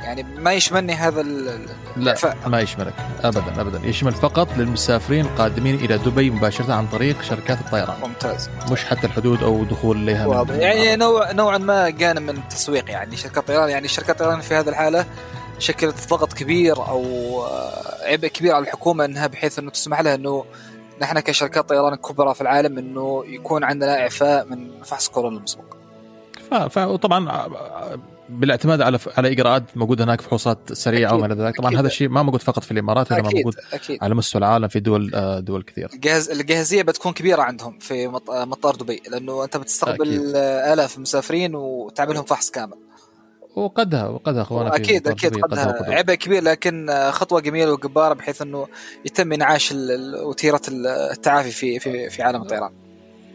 يعني 0.08 0.24
ما 0.24 0.54
يشملني 0.54 0.94
هذا 0.94 1.22
لا 1.96 2.16
ما 2.46 2.62
يشملك. 2.62 2.94
ابدا 3.24 3.62
ابدا. 3.62 3.88
يشمل 3.88 4.12
فقط 4.12 4.48
للمسافرين 4.58 5.26
القادمين 5.26 5.76
إلى 5.76 5.98
دبي 5.98 6.30
مباشرة 6.30 6.74
عن 6.74 6.88
طريق 6.88 7.22
شركات 7.22 7.60
الطيران. 7.60 8.00
ممتاز. 8.02 8.50
مش 8.72 8.86
حتى 8.86 9.08
الحدود 9.08 9.44
أو 9.44 9.64
دخول 9.64 10.06
لها 10.06 10.46
يعني 10.52 10.96
نوع 10.96 11.32
نوعا 11.32 11.58
ما 11.58 11.90
كان 11.90 12.22
من 12.22 12.38
التسويق 12.38 12.92
يعني. 12.92 13.18
شركات 13.18 13.38
الطيران 13.38 13.70
يعني 13.70 13.88
شركات 13.88 14.22
الطيران 14.22 14.42
في 14.42 14.56
هذه 14.56 14.70
الحالة 14.70 15.06
شكلت 15.60 16.10
ضغط 16.10 16.34
كبير 16.34 16.78
أو 16.78 17.04
عبء 18.02 18.28
كبير 18.28 18.56
على 18.56 18.64
الحكومة 18.64 19.06
إنها 19.06 19.28
بحيث 19.28 19.60
إنه 19.60 19.72
تسمح 19.72 20.02
لها 20.02 20.16
إنه 20.16 20.46
نحن 21.02 21.20
كشركات 21.20 21.70
طيران 21.70 21.96
كبرى 21.96 22.34
في 22.34 22.42
العالم 22.42 22.78
إنه 22.78 23.24
يكون 23.28 23.64
عندنا 23.64 24.00
إعفاء 24.02 24.46
من 24.46 24.84
فحص 24.84 25.08
كورونا 25.08 25.38
المسبق. 25.38 25.64
وطبعا 26.78 27.48
بالاعتماد 28.30 28.82
على 28.82 29.00
على 29.18 29.32
إجراءات 29.32 29.64
موجودة 29.76 30.04
هناك 30.04 30.22
فحوصات 30.22 30.74
سريعة 30.74 31.16
وما 31.16 31.26
إلى 31.26 31.36
ذلك. 31.36 31.58
طبعا 31.58 31.80
هذا 31.80 31.88
الشيء 31.88 32.10
ما 32.10 32.24
موجود 32.24 32.42
فقط 32.42 32.64
في 32.64 32.72
الإمارات 32.72 33.14
هذا 33.14 33.22
موجود 33.22 33.56
أكيد. 33.74 34.04
على 34.04 34.16
مستوى 34.16 34.40
العالم 34.40 34.68
في 34.68 34.80
دول 34.80 35.12
آه، 35.16 35.40
دول 35.40 35.64
كثيرة. 35.64 35.90
جهز 35.94 36.30
الجاهزية 36.30 36.82
بتكون 36.82 37.14
كبيرة 37.14 37.42
عندهم 37.42 37.80
في 37.80 38.08
مطار 38.30 38.76
دبي 38.76 39.02
لأنه 39.12 39.44
أنت 39.44 39.58
بتستقبل. 39.58 40.36
آلاف 40.36 40.98
المسافرين 40.98 41.56
وتعملهم 41.56 42.24
فحص 42.24 42.50
كامل. 42.50 42.78
وقدها 43.56 44.08
وقدها 44.08 44.42
اخوانا 44.42 44.76
أكيد 44.76 45.08
أكيد 45.08 45.36
قدها. 45.42 45.78
عبء 45.88 46.14
كبير 46.14 46.44
لكن 46.44 46.88
خطوة 47.12 47.40
جميلة 47.42 47.74
وجبارة 47.74 48.14
بحيث 48.14 48.42
إنه 48.42 48.68
يتم 49.06 49.34
إنعاش 49.34 49.74
وتيرة 50.24 50.62
التعافي 51.12 51.52
في 51.52 51.80
في 51.80 52.10
في 52.10 52.24
عالم 52.24 52.42
الطيران. 52.42 52.72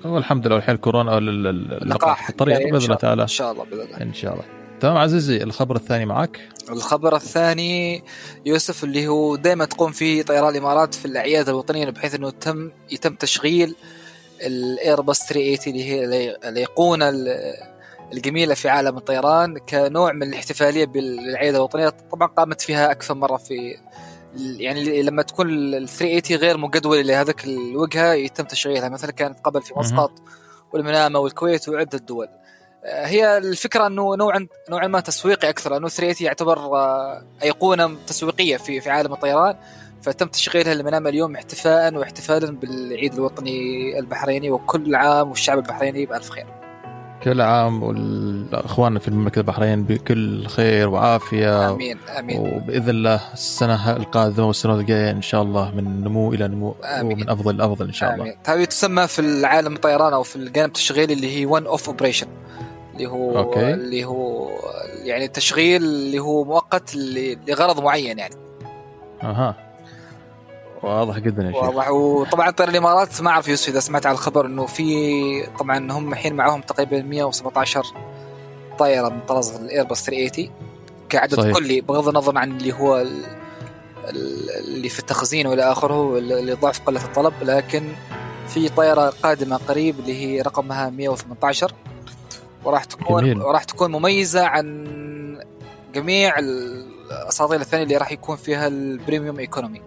والحمد 0.05 0.47
لله 0.47 0.57
الحين 0.57 0.76
كورونا 0.76 1.18
اللقاح 1.18 2.24
في 2.24 2.30
الطريق 2.30 2.59
بإذن 2.59 2.76
الله 2.76 2.95
تعالى. 2.95 3.22
إن 3.22 3.28
شاء 3.28 3.53
الله 3.53 3.64
بإذن 3.64 3.80
الله. 3.80 4.03
إن 4.03 4.14
شاء 4.14 4.32
الله. 4.32 4.61
تمام 4.82 4.96
عزيزي 4.96 5.36
الخبر 5.36 5.76
الثاني 5.76 6.06
معك 6.06 6.48
الخبر 6.70 7.16
الثاني 7.16 8.04
يوسف 8.46 8.84
اللي 8.84 9.08
هو 9.08 9.36
دائما 9.36 9.64
تقوم 9.64 9.92
فيه 9.92 10.22
طيران 10.22 10.48
الإمارات 10.48 10.94
في 10.94 11.04
الأعياد 11.04 11.48
الوطنية 11.48 11.90
بحيث 11.90 12.14
إنه 12.14 12.30
تم 12.30 12.70
يتم 12.90 13.14
تشغيل 13.14 13.74
الايرباص 14.40 15.26
380 15.26 15.74
اللي 15.74 16.14
هي 16.14 16.36
الايقونه 16.48 17.12
الجميلة 18.12 18.54
في 18.54 18.68
عالم 18.68 18.96
الطيران 18.96 19.58
كنوع 19.58 20.12
من 20.12 20.22
الاحتفالية 20.22 20.84
بالأعياد 20.84 21.54
الوطنية. 21.54 21.88
طبعا 21.88 22.28
قامت 22.28 22.60
فيها 22.60 22.90
أكثر 22.90 23.14
مرة 23.14 23.36
في 23.36 23.76
يعني 24.36 25.02
لما 25.02 25.22
تكون 25.22 25.50
ال 25.50 25.88
380 25.88 26.40
غير 26.40 26.56
مجدوله 26.56 27.02
لهذاك 27.02 27.44
الوجهة 27.44 28.12
يتم 28.12 28.44
تشغيلها. 28.44 28.88
مثلا 28.88 29.10
كانت 29.10 29.38
قبل 29.44 29.62
في 29.62 29.74
مسقط 29.76 30.12
والمنامه 30.72 31.18
والكويت 31.18 31.68
وعدة 31.68 31.98
دول. 31.98 32.28
هي 32.84 33.38
الفكرة 33.38 33.86
إنه 33.86 34.16
نوعا 34.16 34.46
نوعا 34.70 34.86
ما 34.86 35.00
تسويقي 35.00 35.48
أكثر 35.48 35.70
لأنه 35.72 35.88
380 35.88 36.26
يعتبر 36.26 36.58
آه، 36.58 37.22
أيقونة 37.42 37.96
تسويقية 38.06 38.56
في 38.56 38.80
في 38.80 38.90
عالم 38.90 39.12
الطيران 39.12 39.56
فتم 40.02 40.26
تشغيلها 40.26 40.74
لمنام 40.74 41.06
اليوم 41.06 41.34
احتفاء 41.34 41.94
واحتفالا 41.94 42.50
بالعيد 42.50 43.14
الوطني 43.14 43.98
البحريني 43.98 44.50
وكل 44.50 44.94
عام 44.94 45.28
والشعب 45.28 45.58
البحريني 45.58 46.06
بألف 46.06 46.30
خير. 46.30 46.46
كل 47.22 47.40
عام 47.40 47.82
والأخوان 47.82 48.98
في 48.98 49.08
المملكة 49.08 49.38
البحرين 49.38 49.84
بكل 49.84 50.46
خير 50.46 50.88
وعافية 50.88 51.70
آمين 51.70 51.98
آمين 52.18 52.38
وبإذن 52.40 52.90
الله 52.90 53.20
السنة 53.32 53.96
القادمة 53.96 54.46
والسنة 54.46 54.74
الجاية 54.74 55.10
إن 55.10 55.22
شاء 55.22 55.42
الله 55.42 55.74
من 55.74 56.04
نمو 56.04 56.32
إلى 56.32 56.48
نمو 56.48 56.76
آمين. 56.84 57.12
ومن 57.12 57.30
أفضل 57.30 57.56
لأفضل 57.56 57.86
إن 57.86 57.92
شاء 57.92 58.14
الله. 58.14 58.34
هذه 58.46 58.64
تسمى 58.64 59.06
في 59.06 59.18
العالم 59.18 59.74
الطيران 59.74 60.12
أو 60.12 60.22
في 60.22 60.36
الجانب 60.36 60.68
التشغيلي 60.68 61.14
اللي 61.14 61.38
هي 61.38 61.46
one 61.46 61.66
off 61.66 61.88
operation 61.88 62.26
اللي 62.93 63.07
هو 63.07 63.38
okay. 63.38 63.74
اللي 63.74 64.05
هو 64.05 64.51
يعني 65.03 65.28
تشغيل 65.28 65.82
اللي 65.82 66.18
هو 66.18 66.45
مؤقت 66.45 66.95
لغرض 67.49 67.80
معين 67.80 68.18
يعني. 68.18 68.34
أها 69.22 69.57
واضح 70.82 71.18
جدا 71.18 71.43
يا 71.43 71.53
شيخ 71.53 71.62
واضح 71.62 71.90
وطبعا 71.90 72.51
طير 72.51 72.68
الإمارات 72.68 73.22
ما 73.22 73.30
أعرف 73.30 73.49
يوسف 73.49 73.68
إذا 73.68 73.80
سمعت 73.80 74.07
على 74.07 74.14
الخبر 74.14 74.47
إنه 74.47 74.66
في 74.66 75.47
طبعا 75.59 75.93
هم 75.93 76.12
الحين 76.12 76.34
معاهم 76.34 76.61
تقريبا 76.61 77.03
117 77.03 77.86
طائرة 78.78 79.09
من 79.09 79.20
طراز 79.20 79.57
ال 79.56 79.63
Airbus 79.63 80.04
380 80.05 80.51
كعدد 81.09 81.34
صحيح. 81.40 81.57
كلي 81.57 81.80
بغض 81.80 82.09
النظر 82.09 82.38
عن 82.38 82.57
اللي 82.57 82.72
هو 82.72 83.07
اللي 84.09 84.88
في 84.88 84.99
التخزين 84.99 85.47
والى 85.47 85.62
آخره 85.72 86.18
اللي 86.18 86.53
ضعف 86.53 86.80
قلة 86.80 87.05
الطلب 87.05 87.32
لكن 87.43 87.82
في 88.49 88.68
طائرة 88.68 89.12
قادمة 89.22 89.57
قريب 89.57 90.01
اللي 90.01 90.14
هي 90.14 90.40
رقمها 90.40 90.90
118 90.90 91.72
وراح 92.64 92.84
تكون 92.84 93.22
جميل. 93.22 93.42
وراح 93.42 93.64
تكون 93.64 93.92
مميزة 93.92 94.44
عن 94.46 95.42
جميع 95.94 96.38
الاساطيل 96.38 97.60
الثانية 97.60 97.84
اللي 97.84 97.96
راح 97.96 98.12
يكون 98.12 98.36
فيها 98.36 98.66
ال 98.66 98.75
premium 98.75 99.38
economy 99.38 99.82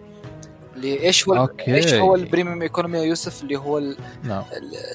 اللي 0.75 1.03
إيش 1.03 1.27
هو 1.27 1.35
okay. 1.35 1.75
إيش 1.75 1.93
هو 1.93 2.15
ال 2.15 2.21
premium 2.21 2.61
economy 2.61 2.97
يا 2.97 3.03
يوسف 3.03 3.43
اللي 3.43 3.57
هو 3.57 3.77
ال... 3.77 3.97
نعم. 4.23 4.43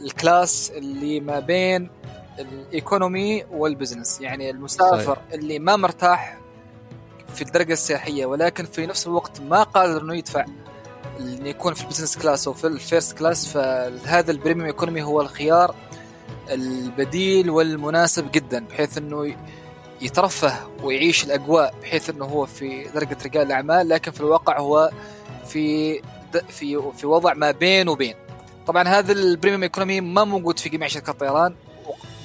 ال 0.01 0.12
class 0.12 0.72
اللي 0.76 1.20
ما 1.20 1.41
بين 1.41 1.91
ال 2.39 2.52
economy 2.52 3.45
وال 3.51 3.64
business 3.64 4.20
يعني 4.20 4.51
المسافر 4.51 5.14
صحيح. 5.14 5.33
اللي 5.35 5.59
ما 5.59 5.76
مرتاح 5.76 6.39
في 7.35 7.43
الدرجة 7.43 7.72
السياحية 7.72 8.26
ولكن 8.26 8.64
في 8.64 8.87
نفس 8.87 9.07
الوقت 9.07 9.41
ما 9.41 9.62
قادر 9.62 10.03
إنه 10.03 10.16
يدفع 10.16 10.45
إنه 11.20 11.49
يكون 11.49 11.74
في 11.74 11.85
ال 11.85 11.88
business 11.88 12.18
class 12.18 12.47
أو 12.47 12.53
في 12.53 12.66
ال 12.66 12.75
first 12.75 13.18
class 13.18 13.49
فهذا 13.49 14.31
ال 14.31 14.35
premium 14.35 14.66
economy 14.66 15.03
هو 15.03 15.20
الخيار 15.20 15.74
البديل 16.51 17.51
والمناسب 17.51 18.30
جدا 18.32 18.64
بحيث 18.64 18.98
إنه 18.98 19.34
يترفه 20.01 20.55
ويعيش 20.82 21.24
الأجواء 21.24 21.74
بحيث 21.82 22.11
إنه 22.11 22.24
هو 22.24 22.46
في 22.46 22.88
درجة 22.94 23.16
رجال 23.24 23.46
الأعمال 23.46 23.88
لكن 23.88 24.11
في 24.11 24.20
الواقع 24.20 24.59
هو 24.59 24.90
في 25.46 25.94
في 26.48 26.92
في 26.96 27.07
وضع 27.07 27.34
ما 27.34 27.51
بين 27.51 27.88
وبين. 27.88 28.14
طبعا 28.66 28.88
هذا 28.88 29.12
ال 29.12 29.19
premium 29.19 29.62
economy 29.62 30.01
ما 30.01 30.24
موجود 30.24 30.59
في 30.59 30.68
جميع 30.68 30.88
شركات 30.88 31.09
الطيران 31.09 31.55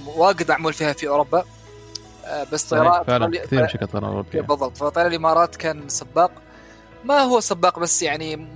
واجد 0.05 0.51
معمول 0.51 0.73
فيها 0.73 0.93
في 0.93 1.07
أوروبا. 1.07 1.43
آه، 2.25 2.47
بس 2.53 2.63
طيران 2.63 3.03
فعلا 3.03 3.39
كثير 3.39 3.67
شركات 3.67 3.91
طيران 3.91 4.03
اوروبيه 4.09 4.41
بالضبط. 4.41 4.77
فطيران 4.77 5.07
الإمارات 5.11 5.55
كان 5.55 5.89
سباق. 5.89 6.31
ما 7.03 7.19
هو 7.19 7.39
سباق 7.39 7.79
بس 7.79 8.01
يعني 8.01 8.47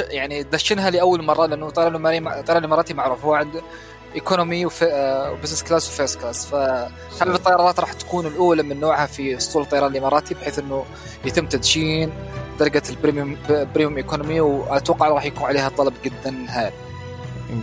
يعني 0.00 0.42
دشنها 0.42 0.90
لأول 0.90 1.22
مرة 1.22 1.46
لأنه 1.46 1.68
الاماراتي 1.78 2.58
الإماراتي 2.58 2.94
معروف. 2.94 3.24
هو 3.24 3.34
عنده 3.34 3.60
economy 4.14 4.66
و 4.66 4.77
business 4.77 5.62
class 5.62 5.88
و 5.88 5.93
first 5.93 6.20
class 6.20 6.46
فهل 6.46 7.34
الطيارات 7.34 7.80
راح 7.80 7.92
تكون 7.92 8.26
الأولى 8.26 8.62
من 8.62 8.80
نوعها 8.80 9.06
في 9.06 9.36
أسطول 9.36 9.62
الطيران 9.62 9.90
الإماراتي 9.90 10.34
بحيث 10.34 10.58
إنه 10.58 10.84
يتم 11.24 11.46
تدشين 11.46 12.12
درجة 12.60 12.82
ال 12.90 12.96
premium 12.96 13.36
premium 13.48 13.96
economy 13.96 14.40
وأتوقع 14.40 15.08
راح 15.08 15.24
يكون 15.24 15.44
عليها 15.44 15.68
طلب 15.68 15.92
جدا 16.04 16.46
هائل. 16.48 16.72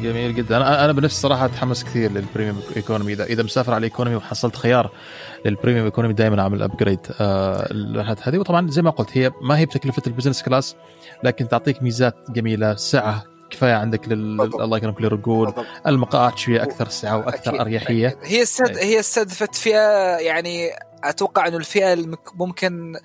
جميل 0.04 0.36
جدا. 0.36 0.58
أنا 0.58 0.86
أنا 0.86 0.92
بنفسي 0.92 1.22
صراحة 1.22 1.46
أتحمس 1.46 1.84
كثير 1.84 2.12
لل 2.12 2.23
premium 2.23 2.62
economy 2.76 3.14
اذا 3.14 3.24
إذا 3.24 3.44
مسافر 3.44 3.72
على 3.72 3.78
ال 3.78 3.83
economy 3.83 4.16
وحصلت 4.16 4.56
خيار 4.56 4.92
لل 5.46 5.55
premium 5.55 5.86
economy 5.86 6.14
دائما 6.14 6.42
أعمل 6.42 6.62
upgrade 6.62 7.00
آه 7.20 8.16
هذه. 8.24 8.38
وطبعا 8.38 8.70
زي 8.70 8.82
ما 8.82 8.90
قلت 8.90 9.18
هي 9.18 9.32
ما 9.42 9.58
هي 9.58 9.66
بتكلفه 9.66 10.02
ال 10.08 10.12
business 10.12 10.44
class 10.44 10.76
لكن 11.24 11.48
تعطيك 11.48 11.84
ميزات 11.84 12.16
جميلة 12.30 12.76
سعة 12.76 13.37
كفاية 13.50 13.74
عندك 13.74 14.08
لل... 14.08 14.42
الله 14.42 14.78
يكرمك 14.78 15.02
للرجول. 15.02 15.54
المقاعد 15.88 16.38
شوية 16.38 16.64
أكثر 16.64 16.90
سعة 16.90 17.18
وأكثر 17.18 17.50
أكيد. 17.50 17.62
اريحيه 17.62 18.20
هي 18.24 18.42
السد... 18.42 18.78
إيه. 18.78 18.86
هي 18.86 19.00
استهدفت 19.00 19.56
فئة 19.56 20.18
يعني 20.18 20.70
أتوقع 21.04 21.48
إنه 21.48 21.58
الفئة 21.58 22.18
ممكن 22.36 23.00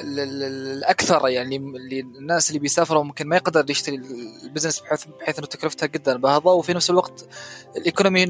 الأكثر 0.00 1.28
يعني 1.28 1.56
اللي 1.56 2.00
الناس 2.00 2.48
اللي 2.48 2.58
بيسافروا 2.58 3.02
ممكن 3.02 3.28
ما 3.28 3.36
يقدر 3.36 3.70
يشتري 3.70 4.00
ال 4.44 4.48
business 4.48 4.80
بحيث 4.80 5.04
بحيث 5.20 5.38
إنه 5.38 5.46
تكلفتها 5.46 5.86
جدا 5.86 6.16
باهظه 6.16 6.52
وفي 6.52 6.74
نفس 6.74 6.90
الوقت 6.90 7.28
ال 7.76 7.82
economy 7.82 8.24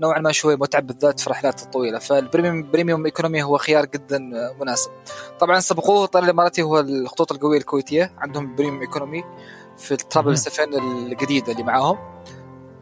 نوعا 0.00 0.20
ما 0.20 0.32
شوي 0.32 0.56
متعب 0.56 0.86
بالذات 0.86 1.20
في 1.20 1.26
الرحلات 1.26 1.62
الطويلة. 1.62 1.98
فال 1.98 2.14
premium 2.14 2.70
premium 2.70 3.04
economy 3.04 3.42
هو 3.42 3.58
خيار 3.58 3.86
جدا 3.86 4.18
مناسب. 4.60 4.90
طبعا 5.40 5.60
سبقوه 5.60 6.04
الطيران 6.04 6.24
الاماراتي 6.24 6.62
هو 6.62 6.80
الخطوط 6.80 7.32
الجوية 7.32 7.58
الكويتية. 7.58 8.12
عندهم 8.18 8.56
premium 8.56 8.80
economy. 8.80 9.24
في 9.78 9.92
ال 9.92 9.99
triple 9.99 10.38
7 10.38 10.64
الجديدة 10.78 11.52
اللي 11.52 11.62
معاهم. 11.62 11.98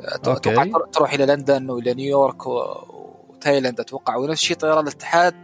أتوقع 0.00 0.66
تروح 0.92 1.12
إلى 1.12 1.26
لندن 1.26 1.70
وإلى 1.70 1.94
نيويورك 1.94 2.46
وتايلاند 2.46 3.80
أتوقع 3.80 4.16
ونفس 4.16 4.42
الشيء 4.42 4.56
طيران 4.56 4.88
الاتحاد 4.88 5.34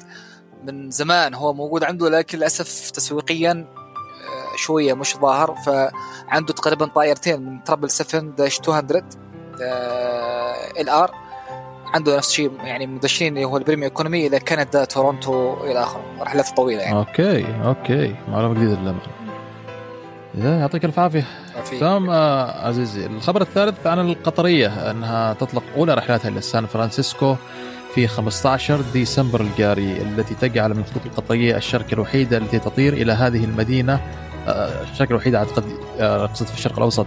من 0.64 0.90
زمان 0.90 1.34
هو 1.34 1.52
موجود 1.52 1.84
عنده 1.84 2.08
لكن 2.08 2.38
للأسف 2.38 2.90
تسويقيا 2.90 3.52
آه، 3.52 4.56
شوية 4.56 4.94
مش 4.94 5.16
ظاهر. 5.16 5.54
فعنده 5.54 6.52
تقريبا 6.52 6.86
طائرتين 6.86 7.42
من 7.42 7.64
triple 7.64 7.90
7 7.90 8.20
dash 8.22 8.60
200 8.68 9.04
LR. 10.80 11.10
عنده 11.94 12.16
نفس 12.16 12.28
الشيء 12.28 12.52
يعني 12.60 12.86
مدشين 12.86 13.36
اللي 13.36 13.44
هو 13.44 13.56
ال 13.56 13.60
premium 13.60 13.84
economy 13.84 14.26
إلى 14.26 14.40
كندا 14.40 14.84
تورونتو 14.84 15.54
إلى 15.64 15.82
آخره. 15.82 16.02
رحلات 16.20 16.48
طويلة 16.56 16.82
يعني. 16.82 16.98
okay 16.98 17.46
okay. 17.64 18.16
معلومة 18.28 18.54
جديدة 18.54 18.72
للأمانة. 18.72 19.17
يعطيك 20.44 20.84
الف 20.84 20.98
عافية. 20.98 21.24
في 21.64 21.78
تمام 21.78 22.10
آه، 22.10 22.66
عزيزي 22.66 23.06
الخبر 23.06 23.42
الثالث 23.42 23.86
عن 23.86 23.98
القطرية 23.98 24.90
أنها 24.90 25.32
تطلق 25.32 25.62
أولى 25.76 25.94
رحلاتها 25.94 26.28
إلى 26.28 26.40
سان 26.40 26.66
فرانسيسكو 26.66 27.36
في 27.94 28.08
15 28.08 28.80
ديسمبر 28.92 29.40
الجاري 29.40 30.02
التي 30.02 30.34
تجعل 30.34 30.74
من 30.74 30.80
الخطوط 30.80 31.06
القطرية 31.06 31.56
الشركة 31.56 31.94
الوحيدة 31.94 32.38
التي 32.38 32.58
تطير 32.58 32.92
إلى 32.92 33.12
هذه 33.12 33.44
المدينة 33.44 34.00
آه، 34.48 34.82
الشركة 34.82 35.10
الوحيدة 35.10 35.38
أعتقد 35.38 35.64
آه، 36.00 36.24
أقصد 36.24 36.46
في 36.46 36.54
الشرق 36.54 36.76
الأوسط 36.76 37.06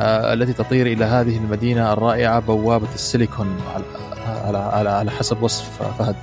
التي 0.00 0.52
تطير 0.52 0.86
إلى 0.86 1.04
هذه 1.04 1.36
المدينة 1.36 1.92
الرائعة 1.92 2.40
بوابة 2.40 2.94
السيليكون 2.94 3.60
على 3.74 4.58
على 4.58 4.90
على, 4.90 5.10
حسب 5.10 5.42
وصف 5.42 5.82
فهد. 5.98 6.16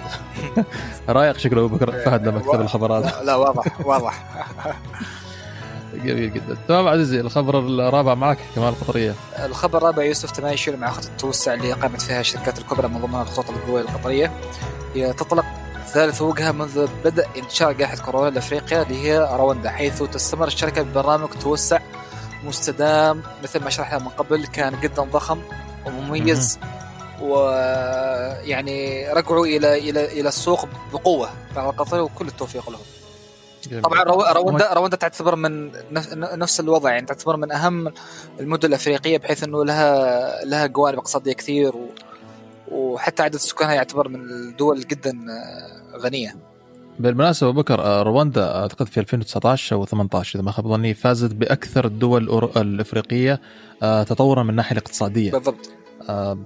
رايق 1.10 1.38
شكله 1.38 1.68
فهد 2.06 2.28
لما 2.28 2.40
كتب 2.40 2.62
الخبر 2.62 2.98
هذا 2.98 3.06
لا, 3.06 3.24
لا 3.24 3.36
واضح 3.36 3.86
واضح. 3.86 4.24
جميل 5.94 6.34
جدا. 6.34 6.58
تمام 6.68 6.88
عزيزي 6.88 7.20
الخبر 7.20 7.60
الرابع 7.60 8.16
معك 8.16 8.38
كمان 8.56 8.70
القطرية. 8.70 9.16
الخبر 9.46 9.78
الرابع 9.78 10.04
يوسف 10.04 10.32
تماشي 10.32 10.72
مع 10.72 10.92
خطة 10.92 11.08
التوسع 11.08 11.54
اللي 11.54 11.74
قامت 11.74 12.02
فيها 12.02 12.20
الشركات 12.20 12.60
الكبرى 12.60 12.88
من 12.88 13.02
ضمنها 13.02 13.22
الخطوط 13.22 13.50
القوية 13.50 13.82
القطرية. 13.82 14.32
هي 14.96 15.14
تطلق 15.14 15.46
ثالث 15.88 16.22
وجهة 16.22 16.52
منذ 16.52 16.88
بدء 17.06 17.28
انتشار 17.38 17.72
جائحة 17.72 17.98
كورونا 17.98 18.30
لأفريقيا 18.30 18.82
اللي 18.82 19.04
هي 19.04 19.20
رواندا 19.20 19.70
حيث 19.70 20.04
تستمر 20.04 20.48
الشركة 20.48 20.82
ببرنامج 20.82 21.30
توسع 21.30 21.80
مستدام 22.44 23.24
مثل 23.44 23.64
ما 23.64 23.70
شرحنا 23.70 24.00
من 24.00 24.08
قبل 24.08 24.48
كان 24.48 24.80
جدا 24.80 25.02
ضخم 25.04 25.42
ومميز 25.86 26.60
ويعني 27.22 29.08
رجعوا 29.14 29.46
إلى 29.46 29.90
إلى 29.90 30.20
إلى 30.20 30.30
السوق 30.30 30.68
بقوة. 30.94 31.30
مع 31.56 31.70
القطريه 31.70 32.02
وكل 32.02 32.28
التوفيق 32.28 32.70
لهم. 32.70 32.82
طبعا 33.84 34.04
رو- 34.04 34.24
رواندا 34.36 34.74
رواندا 34.74 34.98
تعتبر 34.98 35.36
من 35.36 35.72
نف- 35.72 36.14
نفس 36.14 36.60
الوضع 36.60 36.92
يعني 36.94 37.06
تعتبر 37.06 37.38
من 37.38 37.52
أهم 37.52 37.92
المدن 38.40 38.70
الأفريقية 38.70 39.18
بحيث 39.18 39.44
إنه 39.44 39.66
لها 39.66 40.46
لها 40.46 40.66
جوانب 40.68 40.98
اقتصادية 40.98 41.34
كثير 41.34 41.76
و 41.76 41.90
وحتى 42.72 43.24
عدد 43.24 43.36
سكانها 43.36 43.74
يعتبر 43.74 44.08
من 44.08 44.20
الدول 44.22 44.80
جدا 44.80 45.12
آه، 45.12 45.98
غنية. 45.98 46.36
بالمناسبة 47.00 47.50
أبو 47.50 47.62
بكر 47.62 47.82
آه، 47.82 48.02
رواندا 48.04 48.56
أعتقد 48.56 48.88
في 48.88 49.00
2019 49.00 49.76
أو 49.76 49.86
18 49.86 50.36
إذا 50.40 50.46
ما 50.46 50.52
خاب 50.52 50.68
ظني 50.68 50.94
فازت 50.94 51.34
بأكثر 51.34 51.86
الدول 51.86 52.52
الإفريقية 52.58 53.42
آه، 53.84 54.04
تطورا 54.04 54.44
من 54.44 54.50
الناحية 54.50 54.72
الاقتصادية. 54.72 55.32
بالضبط. 55.32 55.70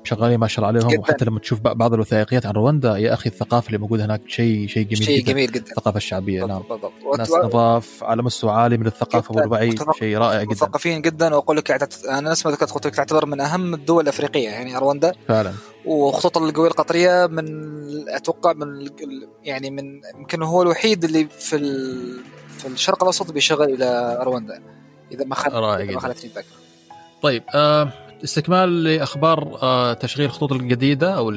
شغالين 0.03 0.37
ما 0.39 0.47
شاء 0.47 0.65
الله 0.65 0.79
عليهم. 0.79 0.91
جداً. 0.91 1.01
وحتى 1.01 1.25
لما 1.25 1.39
تشوف 1.39 1.59
بعض 1.61 1.93
الوثائقيات 1.93 2.45
عن 2.45 2.53
رواندا 2.53 2.97
يا 2.97 3.13
أخي 3.13 3.29
الثقافة 3.29 3.67
اللي 3.67 3.77
موجودة 3.77 4.05
هناك 4.05 4.21
شيء 4.27 4.67
شيء 4.67 4.83
جميل 4.87 5.03
شيء 5.05 5.19
جدا. 5.21 5.31
جميل 5.31 5.51
جدا. 5.51 5.69
الثقافة 5.71 5.97
الشعبية 5.97 6.45
نعم. 6.45 6.61
بالضبط. 6.69 6.91
ناس 7.17 7.31
نظاف 7.31 8.03
على 8.03 8.23
مستوى 8.23 8.51
عالي 8.51 8.77
من 8.77 8.87
الثقافة 8.87 9.33
جداً. 9.33 9.41
والوعي 9.41 9.75
شيء 9.99 10.17
رائع 10.17 10.41
جدا. 10.43 10.51
مثقفين 10.51 11.01
جدا. 11.01 11.35
وأقول 11.35 11.57
لك 11.57 11.71
أنا 11.71 12.29
نفس 12.29 12.45
ما 12.45 12.51
ذكرت 12.51 12.71
قلت 12.71 12.87
لك 12.87 12.95
تعتبر 12.95 13.25
من 13.25 13.41
أهم 13.41 13.73
الدول 13.73 14.03
الأفريقية 14.03 14.49
يعني 14.49 14.77
رواندا. 14.77 15.11
فعلا. 15.27 15.53
وخطط 15.85 16.37
القوية 16.37 16.67
القطرية 16.69 17.25
من 17.27 17.45
أتوقع 18.09 18.53
من 18.53 18.89
يعني 19.43 19.69
من 19.71 20.01
يمكن 20.19 20.41
هو 20.43 20.61
الوحيد 20.61 21.03
اللي 21.03 21.27
في 21.39 21.55
ال- 21.55 22.19
في 22.57 22.67
الشرق 22.67 23.03
الأوسط 23.03 23.31
بيشغل 23.31 23.73
إلى 23.73 24.19
رواندا 24.23 24.61
إذا 25.11 25.25
ما 25.25 25.35
خانت 25.35 25.53
رائع 25.53 25.83
إذا 25.83 25.93
ما 25.93 25.99
خانتني 25.99 26.29
الذاكره 26.29 26.49
طيب 27.21 27.43
آه 27.55 27.91
استكمال 28.25 28.83
لأخبار 28.83 29.57
آه 29.63 29.93
تشغيل 29.93 30.25
الخطوط 30.25 30.51
الجديدة 30.51 31.17
أو 31.17 31.33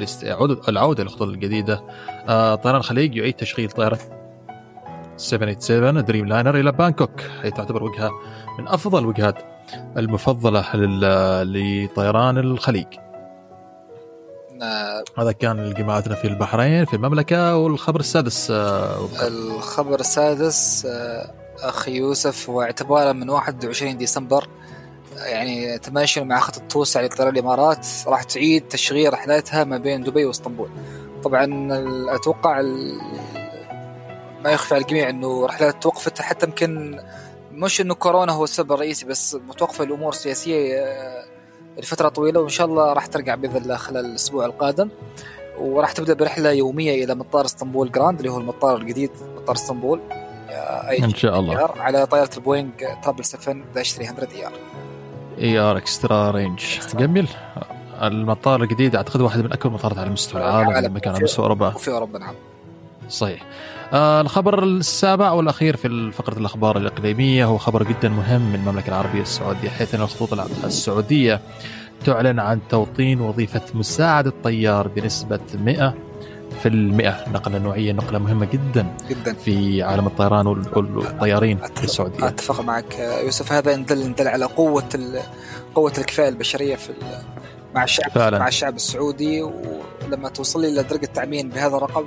العودة 0.68 1.02
للخطوط 1.02 1.28
الجديدة. 1.28 1.82
آه 2.28 2.54
طيران 2.54 2.76
الخليج 2.76 3.16
يعيد 3.16 3.34
تشغيل 3.34 3.70
طائره 3.70 3.98
787 5.16 6.04
Dreamliner 6.04 6.60
إلى 6.60 6.72
بانكوك. 6.72 7.20
حيث 7.42 7.54
تعتبر 7.54 7.82
وجهة 7.82 8.10
من 8.58 8.68
أفضل 8.68 8.98
الوجهات 8.98 9.42
المفضلة 9.96 10.64
لطيران 11.44 12.38
الخليج. 12.38 12.86
آه، 14.62 15.04
هذا 15.18 15.32
كان 15.32 15.74
جماعتنا 15.74 16.14
في 16.14 16.28
البحرين 16.28 16.84
في 16.84 16.94
المملكة 16.94 17.56
والخبر 17.56 18.00
السادس 18.00 18.50
آه 18.50 19.08
الخبر 19.26 20.00
السادس 20.00 20.86
أخي 21.62 21.96
يوسف 21.96 22.50
هو 22.50 22.62
اعتبارا 22.62 23.12
من 23.12 23.30
21 23.30 23.96
ديسمبر 23.96 24.48
يعني 25.26 25.78
تماشيا 25.78 26.22
مع 26.22 26.40
خطة 26.40 26.60
توسع 26.68 27.00
لطيران 27.00 27.32
الامارات 27.32 27.86
راح 28.06 28.22
تعيد 28.22 28.68
تشغيل 28.68 29.12
رحلاتها 29.12 29.64
ما 29.64 29.78
بين 29.78 30.02
دبي 30.02 30.24
واسطنبول. 30.24 30.70
طبعا 31.24 31.68
أتوقع 32.14 32.62
ما 34.44 34.50
يخفى 34.50 34.74
على 34.74 34.82
الجميع 34.82 35.08
إنه 35.08 35.46
رحلات 35.46 35.82
توقفت 35.82 36.22
حتى 36.22 36.46
يمكن 36.46 37.00
مش 37.52 37.80
إنه 37.80 37.94
كورونا 37.94 38.32
هو 38.32 38.44
السبب 38.44 38.72
الرئيسي 38.72 39.06
بس 39.06 39.34
متوقفه 39.34 39.84
الأمور 39.84 40.12
السياسية 40.12 40.78
آه، 40.78 41.24
لفترة 41.78 42.08
طويلة 42.08 42.40
وإن 42.40 42.48
شاء 42.48 42.66
الله 42.66 42.92
راح 42.92 43.06
ترجع 43.06 43.34
بإذن 43.34 43.56
الله 43.56 43.76
خلال 43.76 44.04
الأسبوع 44.04 44.46
القادم. 44.46 44.88
وراح 45.58 45.92
تبدأ 45.92 46.14
برحلة 46.14 46.50
يومية 46.50 47.04
إلى 47.04 47.14
مطار 47.14 47.44
اسطنبول 47.44 47.92
Grand 47.92 48.18
اللي 48.18 48.32
هو 48.32 48.38
المطار 48.38 48.76
الجديد 48.76 49.10
مطار 49.36 49.56
اسطنبول 49.56 50.00
إن 51.04 51.14
شاء 51.14 51.40
الله 51.40 51.56
على 51.76 52.06
طائرة 52.06 52.30
البوينغ 52.36 52.70
triple 53.02 53.24
7 53.24 53.64
300 53.74 54.10
ER 54.34 54.52
ER 55.40 55.76
extra 55.76 56.30
range 56.30 56.60
جميل 56.98 57.28
المطار 58.02 58.62
الجديد 58.62 58.96
أعتقد 58.96 59.20
واحد 59.20 59.38
من 59.40 59.52
أكبر 59.52 59.68
المطارات 59.68 59.98
على 59.98 60.10
مستوى 60.10 60.40
العالم 60.40 60.70
العالم. 60.70 60.96
ما 60.96 61.02
كان 61.02 61.14
على 61.14 61.24
مستوى 61.24 61.44
أوروبا. 61.44 61.68
وفي 61.68 61.90
أوروبا 61.90 62.18
نعم. 62.18 62.34
صحيح. 63.08 63.42
آه 63.92 64.20
الخبر 64.20 64.64
السابع 64.64 65.30
والأخير 65.30 65.76
في 65.76 66.10
فقرة 66.12 66.38
الأخبار 66.38 66.76
الإقليمية 66.76 67.44
هو 67.44 67.58
خبر 67.58 67.82
جدا 67.82 68.08
مهم 68.08 68.40
من 68.40 68.54
المملكة 68.54 68.88
العربية 68.88 69.22
السعودية 69.22 69.68
حيث 69.68 69.94
أن 69.94 70.00
الخطوط 70.00 70.32
السعودية 70.64 71.40
تعلن 72.04 72.40
عن 72.40 72.60
توطين 72.68 73.20
وظيفة 73.20 73.62
مساعد 73.74 74.26
الطيار 74.26 74.88
بنسبة 74.88 75.40
100 75.54 75.94
في 76.62 76.68
المئة 76.68 77.24
نقلة 77.32 77.58
نوعية 77.58 77.92
نقلة 77.92 78.18
مهمة 78.18 78.46
جدا 78.46 78.96
جدا. 79.10 79.34
في 79.34 79.82
عالم 79.82 80.06
الطيران 80.06 80.46
وال- 80.46 80.76
والطيارين 80.76 81.58
في 81.76 81.84
السعودية. 81.84 82.26
أتفق 82.28 82.60
معك. 82.60 82.98
يوسف 82.98 83.52
هذا 83.52 83.72
يدل 83.72 84.02
يدل 84.02 84.28
على 84.28 84.44
قوة 84.44 84.88
ال- 84.94 85.22
قوة 85.74 85.92
الكفاءة 85.98 86.28
البشرية 86.28 86.76
في 86.76 86.92
مع 87.74 87.84
الشعب 87.84 88.10
فعلا. 88.10 88.38
مع 88.38 88.48
الشعب 88.48 88.76
السعودي. 88.76 89.42
ولما 89.42 90.28
توصل 90.28 90.64
إلى 90.64 90.82
درجة 90.82 91.06
تعمين 91.06 91.48
بهذا 91.48 91.76
الرقم 91.76 92.04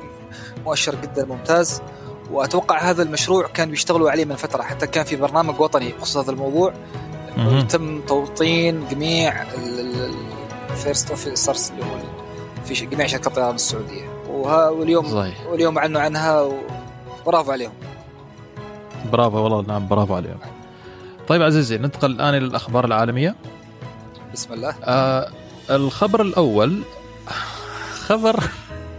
مؤشر 0.66 0.96
جدا 0.96 1.26
ممتاز. 1.26 1.82
وأتوقع 2.32 2.82
هذا 2.82 3.04
المشروع 3.04 3.48
كان 3.48 3.70
بيشتغلوا 3.70 4.12
عليه 4.12 4.26
من 4.26 4.36
فترة 4.36 4.62
حتى 4.62 4.88
كان 4.88 5.04
في 5.04 5.16
برنامج 5.16 5.60
وطني 5.60 5.90
بخصوص 6.00 6.18
هذا 6.18 6.32
الموضوع. 6.32 6.74
يتم 7.38 8.02
توطين 8.02 8.88
جميع 8.92 9.44
ال 10.70 10.77
first 10.77 11.10
officers 11.10 11.72
اللي 11.72 11.86
هو 11.86 11.98
في 12.66 12.86
جميع 12.86 13.08
شركات 13.08 13.28
الطيران 13.28 13.56
السعودية. 13.56 14.11
وها 14.42 14.70
واليوم 14.70 15.08
صحيح. 15.08 15.48
واليوم 15.50 15.78
اعلنوا 15.78 16.02
عنها 16.02 16.42
و- 16.42 16.54
برافو 17.26 17.52
عليهم. 17.52 17.72
برافو 19.12 19.38
والله 19.38 19.62
نعم 19.62 19.88
برافو 19.88 20.16
عليهم. 20.16 20.38
طيب 21.28 21.42
عزيزي 21.42 21.78
ننتقل 21.78 22.12
الآن 22.12 22.36
إلى 22.36 22.46
الأخبار 22.46 22.86
العالمية. 22.86 23.36
بسم 24.34 24.54
الله. 24.54 24.76
آه 24.84 25.28
الخبر 25.70 26.22
الأول 26.22 26.82
خبر 28.06 28.44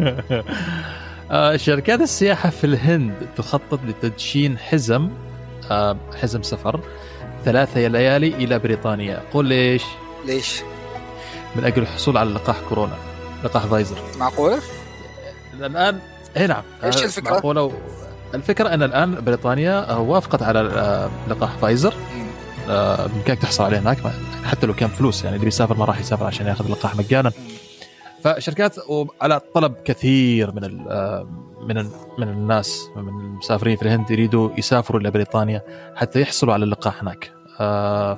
آه 1.31 1.57
شركات 1.57 2.01
السياحة 2.01 2.51
في 2.51 2.65
الهند 2.65 3.15
تخطط 3.37 3.81
لتدشين 3.87 4.59
حزم 4.59 5.11
آه 5.71 5.97
حزم 6.23 6.43
سفر 6.43 6.81
ثلاثة 7.45 7.87
ليالي 7.89 8.29
إلى 8.29 8.59
بريطانيا. 8.59 9.23
قول 9.33 9.47
ليش؟ 9.47 9.83
ليش؟ 10.27 10.61
من 11.57 11.65
أجل 11.65 11.83
الحصول 11.83 12.17
على 12.17 12.31
لقاح 12.31 12.57
كورونا 12.69 12.97
لقاح 13.45 13.67
فايزر. 13.67 13.97
معقوله؟ 14.19 14.61
الآن 15.65 15.99
اي 16.37 16.47
نعم 16.47 16.63
إيش 16.85 17.03
آه، 17.03 17.05
الفكرة؟ 17.05 17.31
معقولة 17.31 17.63
و... 17.63 17.73
الفكرة 18.35 18.69
أن 18.75 18.83
الآن 18.83 19.25
بريطانيا 19.25 19.91
آه، 19.91 20.01
وافقت 20.01 20.43
على 20.43 20.61
آه، 20.61 21.11
لقاح 21.29 21.51
فايزر. 21.51 21.95
بامكانك 22.69 23.39
تحصل 23.39 23.65
عليه 23.65 23.79
هناك؟ 23.79 23.99
حتى 24.45 24.67
لو 24.67 24.75
كان 24.75 24.89
فلوس 24.89 25.25
يعني 25.25 25.37
اللي 25.37 25.45
بيسافر 25.45 25.77
ما 25.77 25.85
راح 25.85 26.01
يسافر 26.01 26.27
عشان 26.27 26.47
ياخذ 26.47 26.65
اللقاح 26.65 26.97
مجانا. 26.97 27.33
فشركات 28.25 28.77
على 29.21 29.41
طلب 29.55 29.75
كثير 29.85 30.53
من 30.55 30.85
من 31.69 31.91
من 32.19 32.29
الناس 32.29 32.89
من 32.97 33.09
المسافرين 33.09 33.77
في 33.77 33.83
الهند 33.83 34.11
يريدوا 34.11 34.51
يسافروا 34.59 35.01
إلى 35.01 35.11
بريطانيا 35.11 35.63
حتى 35.97 36.21
يحصلوا 36.21 36.55
على 36.55 36.65
اللقاح 36.65 37.03
هناك. 37.03 37.33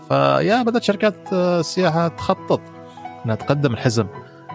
فيا 0.09 0.63
بدأت 0.63 0.83
شركات 0.83 1.33
السياحة 1.33 2.09
تخطط 2.09 2.61
إنها 3.25 3.35
تقدم 3.35 3.73
الحزم. 3.73 4.07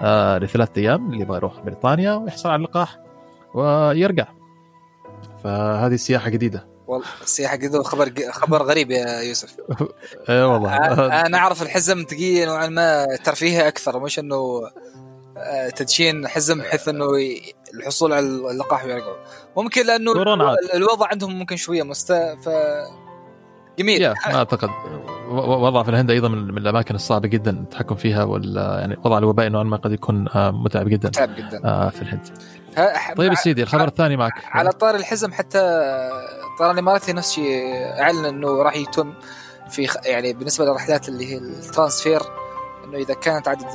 آه، 0.04 0.38
لثلاث 0.38 0.70
أيام 0.78 1.12
اللي 1.12 1.22
يبغى 1.22 1.38
يروح 1.38 1.60
بريطانيا 1.60 2.16
ويحصل 2.16 2.50
على 2.50 2.56
اللقاح 2.56 3.00
ويرجع. 3.54 4.28
فهذه 5.44 5.96
سياحة 5.96 6.30
جديدة. 6.30 6.68
والله 6.88 7.08
السياحه 7.22 7.56
كذا 7.56 7.84
خبر 7.84 8.14
خبر 8.32 8.64
غريب 8.64 8.92
يا 8.92 9.22
يوسف. 9.22 9.58
اي 10.30 10.44
والله. 10.44 10.76
أنا 11.26 11.38
أعرف 11.38 11.62
الحزم 11.62 12.06
ثقيل 12.10 12.48
نوعا 12.48 12.68
ما 12.68 13.06
ترفيهي 13.24 13.68
أكثر 13.68 14.00
مش 14.00 14.20
إنه 14.20 14.62
آه، 15.38 15.70
تدشين 15.70 16.28
حزم 16.28 16.60
بحيث 16.60 16.88
إنه 16.88 17.06
الحصول 17.74 18.14
على 18.14 18.26
اللقاح 18.26 18.86
ويرجعوا. 18.86 19.18
ممكن 19.58 19.86
لأنه 19.86 20.14
الوضع 20.74 21.08
عندهم 21.08 21.40
ممكن 21.40 21.56
شوية 21.56 21.84
مست 21.84 22.14
ف 22.14 22.50
جميل. 23.80 24.02
يا 24.02 24.14
ما 24.28 24.36
أعتقد. 24.36 24.70
وضع 25.32 25.84
في 25.84 25.90
الهند 25.90 26.12
أيضا 26.12 26.28
من 26.28 26.58
الأماكن 26.58 26.96
الصعبة 26.96 27.28
جدا 27.28 27.52
التحكم 27.52 27.96
فيها 27.96 28.24
ولا 28.24 28.80
يعني 28.80 28.98
وضع 29.06 29.18
الوبائي 29.18 29.50
نوعا 29.50 29.64
ما 29.64 29.78
قد 29.78 29.92
يكون 29.92 30.28
آه، 30.36 30.52
متعب 30.52 30.88
جدا 30.88 31.10
متعب 31.10 31.36
جدا. 31.36 31.62
آه، 31.66 31.90
في 31.90 32.02
الهند. 32.02 32.28
طيب 33.18 33.34
سيدي 33.34 33.64
الخبر 33.64 33.88
الثاني 33.88 34.18
معك. 34.18 34.34
على 34.46 34.72
طار 34.72 34.96
الحزم 34.96 35.34
حتى 35.34 35.60
الطيران 36.52 36.74
الاماراتي 36.74 37.14
نفس 37.14 37.30
الشيء 37.30 37.74
أعلن 38.02 38.26
إنه 38.26 38.64
راح 38.64 38.76
يتم 38.76 39.14
في 39.70 39.90
يعني 40.06 40.34
بالنسبة 40.34 40.66
للرحلات 40.66 41.10
اللي 41.10 41.34
هي 41.34 41.38
الترانسفير 41.38 42.22
إنه 42.86 42.98
إذا 42.98 43.14
كانت 43.14 43.48
عدد 43.48 43.66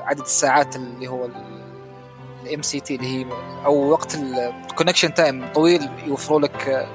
عدد 0.00 0.20
الساعات 0.20 0.76
اللي 0.76 1.08
هو 1.08 1.28
ال 2.42 2.62
MCT 2.62 2.94
اللي 2.94 3.06
هي 3.06 3.26
أو 3.64 3.90
وقت 3.90 4.14
ال 4.70 4.74
connection 4.74 5.14
time 5.14 5.52
طويل 5.54 5.88
يوفروا 6.06 6.40
لك 6.40 6.88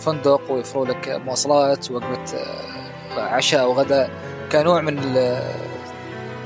فندق 0.00 0.40
ويوفروا 0.50 0.86
لك 0.86 1.20
مواصلات 1.24 1.90
ووجبه 1.90 2.32
آه، 2.34 3.20
عشاء 3.20 3.62
أو 3.62 3.72
غداء 3.72 4.10
كنوع 4.52 4.80
من 4.80 4.98
ال- 4.98 5.42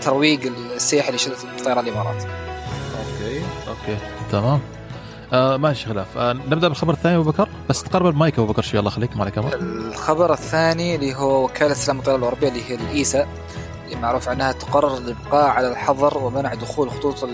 ترويج 0.01 0.47
السياحه 0.47 1.13
لطيران 1.13 1.79
الإمارات. 1.89 2.23
okay 2.25 3.43
okay. 3.69 3.97
تمام. 4.33 4.61
آه 5.33 5.57
ماشي 5.57 5.87
خلاف. 5.87 6.19
آه 6.19 6.33
نبدأ 6.33 6.69
بالخبر 6.69 6.93
الثاني 6.93 7.17
أبو 7.17 7.31
بكر. 7.31 7.49
بس 7.69 7.83
تقرب 7.83 8.07
المايك 8.07 8.39
أبو 8.39 8.53
بكر 8.53 8.63
شوي. 8.63 8.81
الله 8.81 8.91
يخليك 8.91 9.17
ما 9.17 9.23
عليك 9.23 9.39
الخبر 9.39 10.33
الثاني 10.33 10.95
اللي 10.95 11.15
هو 11.15 11.45
وكالة 11.45 11.75
سلام 11.75 11.99
الطيران 11.99 12.19
الأوروبية 12.19 12.49
اللي 12.49 12.71
هي 12.71 12.75
ال 12.75 12.85
EASA 12.85 13.27
اللي 13.85 13.97
معروف 13.97 14.29
عنها 14.29 14.53
تقرر 14.53 14.97
الإبقاء 14.97 15.47
على 15.51 15.69
الحظر 15.69 16.19
ومنع 16.19 16.55
دخول 16.55 16.87
الخطوط 16.87 17.25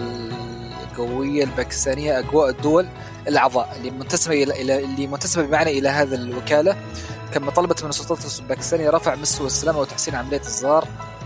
الجوية 1.00 1.44
الباكستانية 1.44 2.18
أجواء 2.18 2.48
الدول 2.48 2.88
الأعضاء 3.28 3.72
اللي 3.76 3.90
منتسبة 3.90 4.42
إلى 4.42 4.54
إلى- 4.54 4.84
اللي 4.84 5.06
منتسبة 5.06 5.42
بمعنى 5.42 5.78
إلى 5.78 5.88
هذه 5.88 6.14
الوكالة. 6.14 6.76
كما 7.34 7.50
طلبت 7.50 7.82
من 7.84 7.90
السلطات 7.90 8.18
الباكستانية 8.40 8.90
رفع 8.90 9.14
مستوى 9.14 9.46
السلامة 9.46 9.78
وتحسين 9.80 10.14
عملية 10.14 10.40
إصدار 10.40 10.84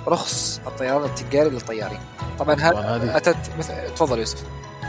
رخص 0.08 0.60
الطيران 0.66 1.04
التجاري 1.04 1.50
للطيارين. 1.50 1.98
طبعا 2.38 2.54
هذه 2.54 3.16
أتت 3.16 3.36
مثل 3.58 3.72
تفضل 3.96 4.18
يوسف. 4.18 4.38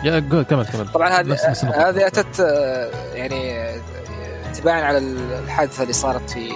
يا 0.03 0.27
قول 0.31 0.43
كمل 0.43 0.65
كمل. 0.65 0.88
طبعا 0.91 1.09
هذه. 1.09 1.38
هذه 1.89 2.07
أتت 2.07 2.39
آه، 2.39 3.13
يعني 3.13 3.59
آه، 3.59 3.81
تباعا 4.53 4.81
على 4.81 4.97
الحادثة 4.97 5.81
اللي 5.84 5.93
صارت 5.93 6.29
في 6.29 6.51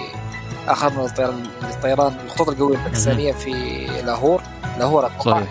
آخر 0.68 0.90
من 0.92 1.04
الطيران 1.04 1.46
الطيران 1.62 2.16
الخطوط 2.26 2.48
الجويه 2.48 2.76
الباكستانية 2.76 3.32
في 3.32 3.52
لاهور. 4.04 4.42
لاهور 4.78 5.06
أتوقع. 5.06 5.30
صحيح. 5.40 5.48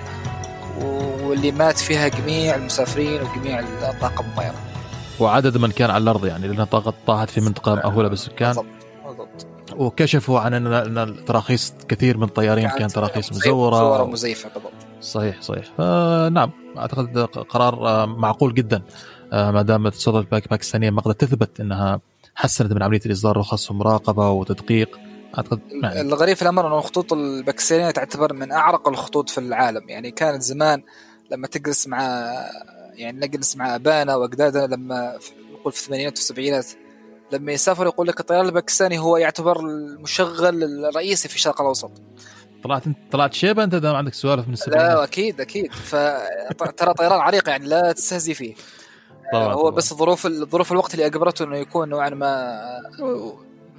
واللي 1.27 1.51
مات 1.51 1.77
فيها 1.77 2.07
جميع 2.07 2.55
المسافرين 2.55 3.21
وجميع 3.21 3.59
الطاقم 3.59 4.25
الطيران 4.25 4.55
وعدد 5.19 5.57
من 5.57 5.71
كان 5.71 5.89
على 5.89 6.01
الأرض 6.03 6.25
يعني 6.25 6.47
لأنها 6.47 6.65
طاحت 7.07 7.29
في 7.29 7.41
منطقة 7.41 7.75
مأهولة 7.75 8.07
بالسكان. 8.09 8.47
بالضبط 8.47 8.65
بالضبط. 9.05 9.45
وكشفوا 9.77 10.39
عن 10.39 10.53
ان 10.53 10.67
أن 10.67 10.97
التراخيص 10.97 11.73
كثير 11.87 12.17
من 12.17 12.23
الطيارين 12.23 12.69
كانت 12.69 12.91
تراخيص 12.91 13.31
مزورة. 13.31 13.75
مزورة 13.75 14.05
مزيفة 14.05 14.49
بالضبط. 14.49 14.71
صحيح 15.01 15.41
صحيح. 15.41 15.63
فنعم 15.77 16.51
أعتقد 16.77 17.17
قرار 17.49 17.87
آه، 17.87 18.05
معقول 18.05 18.53
جدا. 18.53 18.81
آه، 19.33 19.51
ما 19.51 19.61
دام 19.61 19.87
الباك- 19.87 20.43
الباكستانية 20.43 20.89
ما 20.89 21.01
قدرت 21.01 21.21
تثبت 21.21 21.59
إنها 21.59 21.99
حسنت 22.35 22.73
من 22.73 22.83
عملية 22.83 23.01
الإصدار 23.05 23.37
رخص 23.37 23.71
ومراقبه 23.71 24.29
وتدقيق 24.29 24.99
أعتقد 25.37 25.59
يعني 25.83 26.01
الغريب 26.01 26.35
في 26.35 26.41
الأمر 26.41 26.67
إنه 26.67 26.77
الخطوط 26.77 27.13
الباكستانية 27.13 27.91
تعتبر 27.91 28.33
من 28.33 28.51
أعرق 28.51 28.87
الخطوط 28.87 29.29
في 29.29 29.37
العالم. 29.37 29.89
يعني 29.89 30.11
كانت 30.11 30.41
زمان 30.41 30.83
لما 31.31 31.47
تجلس 31.47 31.87
مع 31.87 32.01
يعني 32.93 33.19
نجلس 33.19 33.55
مع 33.55 33.75
أبانا 33.75 34.15
وأجدادنا 34.15 34.75
لما 34.75 35.17
نقول 35.53 35.73
في 35.73 35.79
الثمانينات 35.79 36.13
والسبعينات 36.13 36.67
لما 37.31 37.51
يسافر 37.51 37.85
يقول 37.85 38.07
لك 38.07 38.19
الطيران 38.19 38.45
الباكستاني 38.45 38.99
هو 38.99 39.17
يعتبر 39.17 39.59
المشغل 39.59 40.63
الرئيسي 40.63 41.27
في 41.27 41.35
الشرق 41.35 41.61
الأوسط. 41.61 41.91
طلعت 42.63 42.87
أنت 42.87 42.97
طلعت 43.11 43.33
شيبة 43.33 43.63
أنت؟ 43.63 43.75
دام 43.75 43.95
عندك 43.95 44.13
سوالف 44.13 44.41
من 44.41 44.47
لا 44.47 44.53
السبعينات 44.53 44.97
أكيد. 44.97 45.41
أكيد 45.41 45.71
فترى 45.73 46.93
طيران 46.93 47.19
عريق 47.19 47.49
يعني 47.49 47.67
لا 47.67 47.91
تستهزي 47.91 48.33
فيه. 48.33 48.55
طبعاً، 49.33 49.53
هو 49.53 49.61
طبعاً. 49.61 49.71
بس 49.75 49.93
ظروف 49.93 50.27
ظروف 50.27 50.71
الوقت 50.71 50.93
اللي 50.93 51.05
أجبرته 51.05 51.45
إنه 51.45 51.57
يكون 51.57 51.89
نوعا 51.89 52.09
ما 52.09 52.61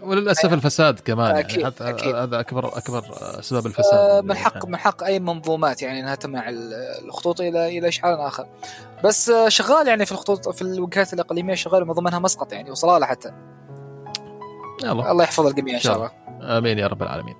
وللأسف 0.03 0.53
الفساد 0.53 1.01
كمان 1.01 1.37
أكيد، 1.37 1.59
يعني 1.61 1.67
حتى 1.75 1.89
أكيد. 1.91 2.15
هذا 2.15 2.41
اكبر 2.41 2.79
أكبر 2.79 3.03
أسباب 3.39 3.63
آه، 3.65 3.69
الفساد 3.69 4.25
من 4.25 4.37
حق 4.37 4.67
من 4.67 4.77
حق 4.77 5.03
أي 5.05 5.21
منظومات 5.21 5.83
يعني 5.83 6.01
إنها 6.01 6.15
تمنع 6.15 6.49
ال- 6.49 6.75
الخطوط 7.05 7.41
إلى 7.41 7.79
إلى 7.79 7.89
اشعار 7.89 8.27
آخر. 8.27 8.47
بس 9.05 9.29
آه، 9.31 9.49
شغال 9.49 9.89
يعني 9.89 10.07
في 10.07 10.13
الخطوط 10.13 10.49
في 10.49 10.63
الوجهات 10.63 11.13
الأقليمية 11.13 11.55
شغال 11.55 11.83
ومن 11.83 11.93
ضمنها 11.93 12.19
مسقط 12.19 12.53
يعني 12.53 12.71
وصلاله 12.71 13.07
حتى. 13.07 13.33
يلا. 14.83 15.11
الله 15.11 15.25
يحفظ 15.25 15.47
الجميع 15.47 15.75
إن 15.75 15.81
شاء 15.81 15.97
الله. 15.97 16.11
آمين 16.59 16.79
يا 16.79 16.87
رب 16.87 17.03
العالمين. 17.03 17.35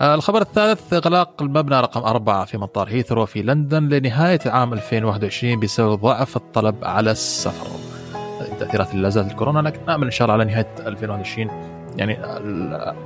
آه، 0.00 0.14
الخبر 0.14 0.40
الثالث 0.42 0.92
إغلاق 0.92 1.42
المبنى 1.42 1.80
رقم 1.80 2.00
أربعة 2.00 2.44
في 2.44 2.58
مطار 2.58 2.88
هيثرو 2.88 3.26
في 3.26 3.42
لندن 3.42 3.88
لنهاية 3.88 4.40
عام 4.46 4.72
2021 4.72 5.60
بسبب 5.60 6.00
ضعف 6.00 6.36
الطلب 6.36 6.84
على 6.84 7.10
السفر. 7.10 7.66
التاثيرات 8.40 8.90
اللي 8.90 9.02
لا 9.02 9.08
زالت 9.08 9.30
الكورونا 9.30 9.60
لكن 9.60 9.80
نأمل 9.86 10.04
إن 10.04 10.10
شاء 10.10 10.24
الله 10.24 10.34
على 10.34 10.44
نهاية 10.44 10.74
2021 10.86 11.77
يعني 11.98 12.18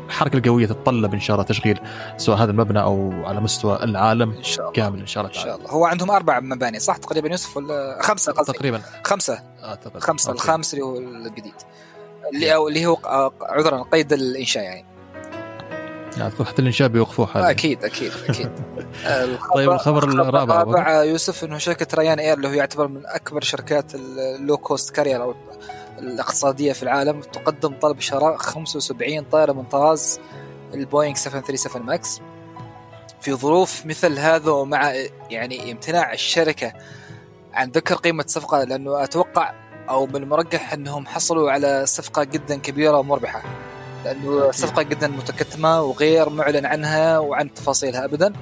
الحركة 0.09 0.37
القوية 0.37 0.67
تتطلب 0.67 1.15
إن 1.15 1.21
شاء 1.21 1.35
الله 1.37 1.47
تشغيل 1.47 1.81
سواء 2.17 2.37
هذا 2.39 2.51
المبنى 2.51 2.83
أو 2.83 3.13
على 3.25 3.41
مستوى 3.41 3.85
العالم 3.85 4.31
إن 4.31 4.43
شاء 4.43 4.61
الله. 4.61 4.73
كامل 4.73 5.01
إن 5.01 5.07
شاء 5.07 5.25
الله 5.25 5.37
إن 5.37 5.43
تعالى. 5.43 5.51
شاء 5.51 5.59
الله. 5.61 5.71
هو 5.71 5.85
عندهم 5.85 6.11
أربع 6.11 6.41
مباني 6.41 6.79
صح؟ 6.79 6.97
تقريبا 6.97 7.29
يوسف 7.29 7.57
ولا 7.57 7.99
خمسة 8.03 8.33
قصدي؟ 8.33 8.53
تقريبا. 8.59 8.83
خمسة. 9.05 9.43
اعتقد 9.65 10.01
خمسة 10.01 10.29
okay. 10.31 10.43
الخامس 10.43 10.75
اللي 10.75 10.85
هو 10.85 10.99
الجديد. 10.99 11.55
اللي 12.35 12.55
أو 12.55 12.69
اللي 12.69 12.87
هو 12.87 12.95
آه، 12.95 13.33
عذرا 13.43 13.83
قيد 13.93 14.13
الإنشاء 14.13 14.63
يعني. 14.63 14.85
يعني 16.19 16.33
حتى 16.45 16.63
الإنشاء 16.63 16.89
بيوقفوه 16.89 17.27
حاليا. 17.27 17.51
أكيد 17.51 17.85
أكيد 17.85 18.13
أكيد. 18.29 18.51
طيب 19.55 19.71
الخبر 19.71 20.09
الرابع. 20.09 20.63
الرابع 20.63 21.03
يوسف 21.05 21.45
إنه 21.45 21.59
شركة 21.59 21.87
ريان 21.99 22.19
اير 22.19 22.37
اللي 22.37 22.49
هو 22.49 22.53
يعتبر 22.53 22.89
من 22.89 23.03
أكبر 23.07 23.41
شركات 23.41 23.95
ال 23.95 24.10
low 24.10 24.57
cost 24.57 24.91
carrier 24.91 25.23
أو 25.23 25.35
الاقتصادية 26.03 26.73
في 26.73 26.83
العالم 26.83 27.21
تقدم 27.21 27.75
طلب 27.81 28.01
شراء 28.01 28.37
75 28.37 29.25
طائرة 29.25 29.53
من 29.53 29.65
طراز 29.65 30.21
البوينغ 30.75 31.15
737 31.15 31.83
ماكس. 31.87 32.21
في 33.21 33.35
ظروف 33.35 33.87
مثل 33.87 34.19
هذا 34.19 34.51
ومع 34.51 34.93
يعني 35.31 35.73
امتناع 35.73 36.13
الشركة 36.13 36.73
عن 37.53 37.71
ذكر 37.71 37.95
قيمة 37.95 38.25
الصفقه 38.25 38.65
لأنه 38.65 39.05
أتوقع 39.05 39.53
أو 39.89 40.07
من 40.07 40.17
المرجح 40.17 40.73
أنهم 40.73 41.07
حصلوا 41.07 41.51
على 41.51 41.87
صفقة 41.87 42.25
جدا 42.25 42.57
كبيرة 42.57 42.99
ومربحة 42.99 43.43
لأنه 44.05 44.51
صفقة 44.51 44.83
جدا 44.83 45.09
متكتمة 45.09 45.83
وغير 45.83 46.29
معلن 46.29 46.67
عنها 46.67 47.19
وعن 47.19 47.55
تفاصيلها 47.55 48.05
ابدا. 48.05 48.33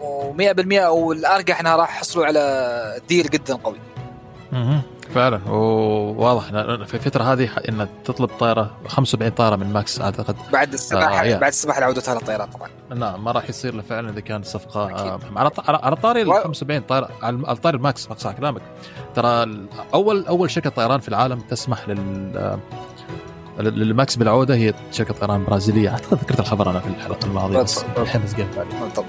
و100% 0.00 0.72
أو 0.72 1.12
الأرجح 1.12 1.60
أنها 1.60 1.76
راح 1.76 1.96
يحصلوا 1.96 2.26
على 2.26 3.00
deal 3.08 3.30
جدا 3.30 3.54
قوي. 3.54 3.78
فعلا. 5.14 5.40
وواضح 5.48 6.44
في 6.84 6.94
الفترة 6.94 7.22
هذه 7.32 7.48
إن 7.68 7.88
تطلب 8.04 8.28
طائرة 8.40 8.70
75 8.88 9.30
طائرة 9.30 9.56
من 9.56 9.72
ماكس 9.72 10.00
أعتقد. 10.00 10.36
بعد 10.52 10.72
السماح 10.72 11.22
آه،. 11.22 11.36
بعد 11.38 11.50
السماح 11.52 11.78
لعودتها 11.78 12.14
للطيران 12.14 12.48
طبعا. 12.48 12.68
نعم 12.94 13.24
ما 13.24 13.32
راح 13.32 13.48
يصير 13.48 13.74
له 13.74 13.82
فعلا 13.82 14.10
إذا 14.10 14.20
كان 14.20 14.42
صفقة. 14.42 14.90
آه، 14.90 15.18
على 15.68 15.96
طاري 15.96 16.22
ال 16.22 16.28
و- 16.28 16.32
75 16.42 16.80
طائرة 16.82 17.08
على 17.22 17.56
طاري 17.56 17.76
الماكس 17.76 18.06
اقص 18.10 18.32
كلامك 18.32 18.62
ترى 19.14 19.46
أول 19.94 20.26
أول 20.26 20.50
شركة 20.50 20.70
طيران 20.70 21.00
في 21.00 21.08
العالم 21.08 21.40
تسمح 21.40 21.88
لل 21.88 22.32
آه، 22.36 22.58
للماكس 23.62 24.16
بالعودة 24.16 24.54
هي 24.54 24.74
شركة 24.92 25.14
طيران 25.14 25.44
برازيلية. 25.44 25.88
أعتقد 25.88 26.18
ذكرت 26.18 26.40
الخبر 26.40 26.70
أنا 26.70 26.80
في 26.80 26.86
الحلقة 26.86 27.26
الماضية 27.26 27.58
بس 27.58 27.78
بالضبط. 27.82 27.98
الحين 27.98 28.22
بس 28.22 28.34
قلت 28.34 29.04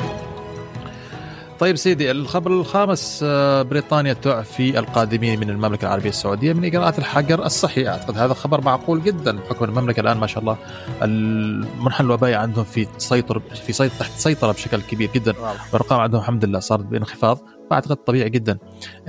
طيب 1.60 1.76
سيدي 1.76 2.12
الخبر 2.12 2.52
الخامس 2.52 3.20
آه، 3.24 3.62
بريطانيا 3.62 4.14
تعفي 4.14 4.80
القادمين 4.80 5.40
من 5.40 5.50
المملكة 5.50 5.86
العربية 5.86 6.10
السعودية 6.10 6.54
من 6.54 6.66
اجراءات 6.66 7.00
الحجر 7.00 7.46
الصحي 7.46 7.88
أعتقد 7.88 8.18
هذا 8.18 8.34
خبر 8.34 8.62
معقول 8.62 9.04
جدا. 9.04 9.32
بحكم 9.32 9.66
المملكة 9.66 10.00
الآن 10.00 10.18
ما 10.18 10.28
شاء 10.28 10.40
الله 10.40 10.58
المنحنى 11.02 12.06
الوبائي 12.06 12.36
عندهم 12.36 12.64
في 12.64 12.86
تسيطر 12.86 13.40
في 13.40 13.74
سيط 13.74 13.92
تحت 14.00 14.12
سيطرة 14.12 14.52
بشكل 14.52 14.82
كبير 14.82 15.10
جدا. 15.16 15.34
والارقام 15.40 16.00
عندهم 16.00 16.22
الحمد 16.22 16.46
لله 16.46 16.60
صارت 16.60 16.86
بانخفاض 16.86 17.40
فأعتقد 17.70 17.96
طبيعي 17.96 18.30
جدا 18.30 18.58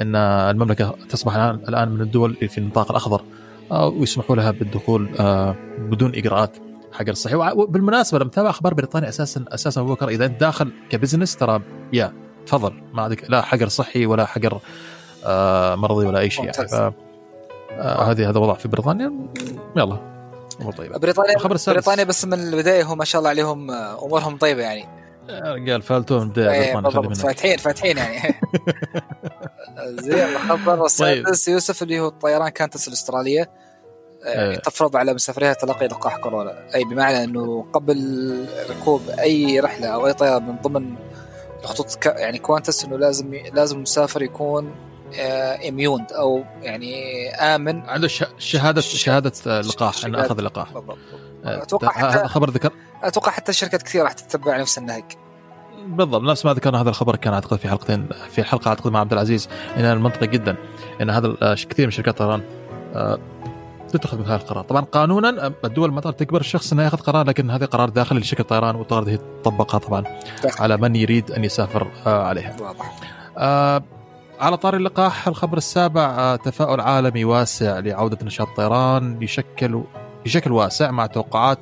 إن 0.01 0.17
المملكة 0.17 0.95
تصبح 1.09 1.35
الآن 1.35 1.55
الآن 1.69 1.89
من 1.89 2.01
الدول 2.01 2.31
اللي 2.31 2.49
في 2.49 2.59
النطاق 2.59 2.91
الأخضر 2.91 3.23
آه، 3.71 3.89
ويسمحوا 3.89 4.37
لها 4.37 4.51
بالدخول 4.51 5.09
آه، 5.21 5.57
بدون 5.79 6.15
اجراءات 6.15 6.57
حجر 6.93 7.15
صحي. 7.15 7.35
وبالمناسبة 7.35 8.19
لما 8.19 8.31
تتابع 8.31 8.51
أخبار 8.51 8.75
بريطانيا 8.75 9.09
أساسا 9.09 9.45
أساسا 9.49 9.83
بكر 9.83 10.09
إذا 10.09 10.27
أنت 10.27 10.41
داخل 10.41 10.73
كبزنس 10.91 11.37
ترى 11.37 11.61
يا 11.93 12.26
تفضل 12.47 12.83
ما 12.93 13.03
عندك 13.03 13.31
لا 13.31 13.43
حجر 13.43 13.69
صحي 13.69 14.07
ولا 14.07 14.27
حجر 14.27 14.61
آه، 15.25 15.75
مرضي 15.75 16.07
ولا 16.07 16.19
أي 16.19 16.31
شيء 16.31 16.45
يعني. 16.45 16.95
آه، 17.73 18.03
هذه 18.11 18.31
هذا 18.31 18.39
وضع 18.39 18.55
في 18.55 18.69
بريطانيا. 18.69 19.13
يلا. 19.77 19.99
أمور 20.61 20.73
طيبة. 20.73 20.99
بريطانيا 20.99 21.37
الخبر 21.37 21.55
السادس. 21.55 21.77
بريطانيا 21.77 22.05
بس 22.05 22.25
من 22.25 22.35
البداية 22.35 22.83
هم 22.83 22.99
ما 22.99 23.05
شاء 23.05 23.19
الله 23.19 23.31
عليهم 23.31 23.71
آه، 23.71 24.05
أمورهم 24.05 24.37
طيبة 24.37 24.63
يعني. 24.63 24.89
رجال 25.31 25.83
فالتون 25.83 26.29
بدأ 26.29 26.81
فاتحين 27.15 27.57
فاتحين 27.57 27.97
يعني. 27.97 28.41
زين 30.01 30.19
الخبر 30.19 30.85
السادس 30.85 31.49
يوسف 31.49 31.83
اللي 31.83 32.01
هو 32.01 32.09
الطيران 32.09 32.49
كانتس 32.49 32.89
الاستراليه 32.89 33.51
إيه. 34.25 34.57
تفرض 34.57 34.97
على 34.97 35.15
مسافريها 35.15 35.53
تلقي 35.53 35.87
لقاح 35.87 36.17
كورونا. 36.17 36.75
أي 36.75 36.85
بمعنى 36.85 37.25
إنه 37.25 37.67
قبل 37.73 38.47
ركوب 38.71 39.03
أي 39.19 39.61
رحلة 39.61 39.87
أو 39.87 40.07
أي 40.07 40.13
طيارة 40.13 40.39
من 40.39 40.57
ضمن 40.63 40.97
خطوط 41.67 42.07
يعني 42.07 42.39
Qantas 42.39 42.85
إنه 42.85 42.99
لازم 42.99 43.35
لازم 43.35 43.77
المسافر 43.77 44.23
يكون 44.23 44.75
immune 45.69 46.01
آه، 46.01 46.15
أو 46.19 46.45
يعني 46.63 47.29
آمن. 47.31 47.81
عنده 47.81 48.09
شهاده 48.39 48.81
شهادة 48.81 49.61
لقاح 49.61 50.05
إنه 50.05 50.21
أخذ 50.27 50.41
لقاح. 50.41 50.73
بالضبط. 50.73 50.99
آه، 51.45 51.63
أتوقع 51.63 51.89
حتى 51.89 52.29
خبر 52.29 52.51
ذكر؟ 52.51 52.73
أتوقع 53.03 53.33
حتى 53.33 53.51
الشركات 53.51 53.83
كثير 53.83 54.03
راح 54.03 54.13
تتبع 54.13 54.61
نفس 54.61 54.79
النهج. 54.79 55.05
بالضبط 55.87 56.23
نفس 56.23 56.47
ما 56.47 56.55
ذكرنا 56.55 56.83
هذا 56.83 56.89
الخبر 56.89 57.17
كان 57.17 57.33
أعتقد 57.33 57.59
في 57.59 57.69
حلقتين 57.69 58.09
في 58.31 58.45
حلقة 58.45 58.69
أعتقد 58.69 58.93
مع 58.93 59.01
عبد 59.01 59.13
العزيز 59.13 59.49
ان 59.77 59.85
المنطقي 59.85 60.27
جدا 60.27 60.57
إن 61.01 61.11
هذا 61.11 61.37
آه، 61.43 61.55
كثير 61.55 61.87
من 61.87 61.91
شركات 61.91 62.21
الطيران 62.21 62.43
تتخذ 63.93 64.19
مثل 64.19 64.27
هذا 64.27 64.43
القرار. 64.43 64.65
طبعا 64.65 64.81
قانونا 64.83 65.53
الدول 65.65 65.93
ما 65.93 66.01
تجبر 66.01 66.41
الشخص 66.41 66.73
إنه 66.73 66.83
يأخذ 66.83 66.99
قرار 66.99 67.27
لكن 67.27 67.51
هذا 67.51 67.67
قرار 67.67 67.89
داخلي 67.89 68.21
لشركة 68.21 68.41
الطيران 68.41 68.77
وتقدر 68.77 69.11
هي 69.11 69.19
تطبقها 69.43 69.79
طبعا 69.79 70.05
داخل. 70.43 70.63
على 70.63 70.77
من 70.77 70.97
يريد 70.97 71.31
أن 71.31 71.45
يسافر 71.45 71.89
عليها. 72.07 72.57
واضح. 72.61 72.97
آه 73.39 73.83
على 74.41 74.57
طار 74.57 74.77
اللقاح 74.77 75.29
الخبر 75.29 75.57
السابع 75.57 76.03
آه 76.03 76.37
تفاؤل 76.37 76.81
عالمي 76.81 77.25
واسع 77.25 77.79
لعودة 77.79 78.19
نشاط 78.23 78.49
الطيران 78.49 79.23
يشكل 79.23 79.83
بشكل 80.25 80.53
واسع 80.53 80.91
مع 80.91 81.07
توقعات 81.07 81.59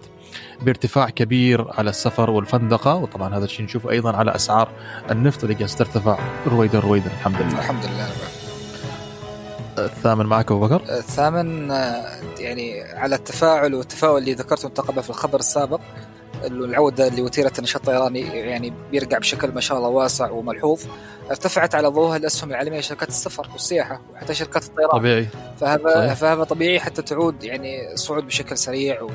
بارتفاع 0.63 1.11
كبير 1.11 1.67
على 1.79 1.91
السفر 1.91 2.31
والفندقة 2.31 2.95
وطبعا 2.95 3.37
هذا 3.37 3.45
الشيء 3.45 3.65
نشوفه 3.65 3.91
أيضا 3.91 4.17
على 4.17 4.35
أسعار 4.35 4.69
النفط 5.11 5.45
اللي 5.45 5.55
قاعد 5.55 5.69
ترتفع 5.69 6.19
رويدا 6.47 6.79
رويدا 6.79 7.07
الحمد 7.07 7.37
لله. 7.43 7.59
الحمد 7.59 7.85
لله 7.85 8.09
الثامن 9.79 10.27
معك 10.27 10.51
أبو 10.51 10.61
بكر؟ 10.67 10.83
الثامن 10.99 11.71
آه، 11.71 12.07
يعني 12.39 12.83
على 12.83 13.15
التفاعل 13.15 13.75
والتفاؤل 13.75 14.19
اللي 14.19 14.35
ذكرته 14.35 14.67
انت 14.67 14.81
قبل 14.81 15.03
في 15.03 15.11
الخبر 15.11 15.39
السابق 15.39 15.81
العودة 16.45 17.09
لوتيره 17.09 17.53
النشاط 17.59 17.89
الطيراني 17.89 18.21
يعني 18.21 18.73
بيرجع 18.91 19.19
بشكل 19.19 19.53
ما 19.53 19.61
شاء 19.61 19.79
الله 19.79 19.89
واسع 19.89 20.31
وملحوظ. 20.31 20.81
ارتفعت 21.31 21.75
على 21.75 21.89
ضوءها 21.89 22.17
الأسهم 22.17 22.51
العالمية 22.51 22.79
لشركات 22.79 23.09
السفر 23.09 23.49
والسياحة 23.53 24.01
وحتى 24.13 24.35
شركات 24.35 24.65
الطيران. 24.65 24.91
طبيعي. 24.91 25.29
فهذا 25.61 26.15
فهذا 26.15 26.45
طبيعي 26.45 26.81
حتى 26.81 27.03
تعود 27.03 27.45
يعني 27.45 27.97
صعود 27.97 28.27
بشكل 28.27 28.59
سريع 28.59 29.09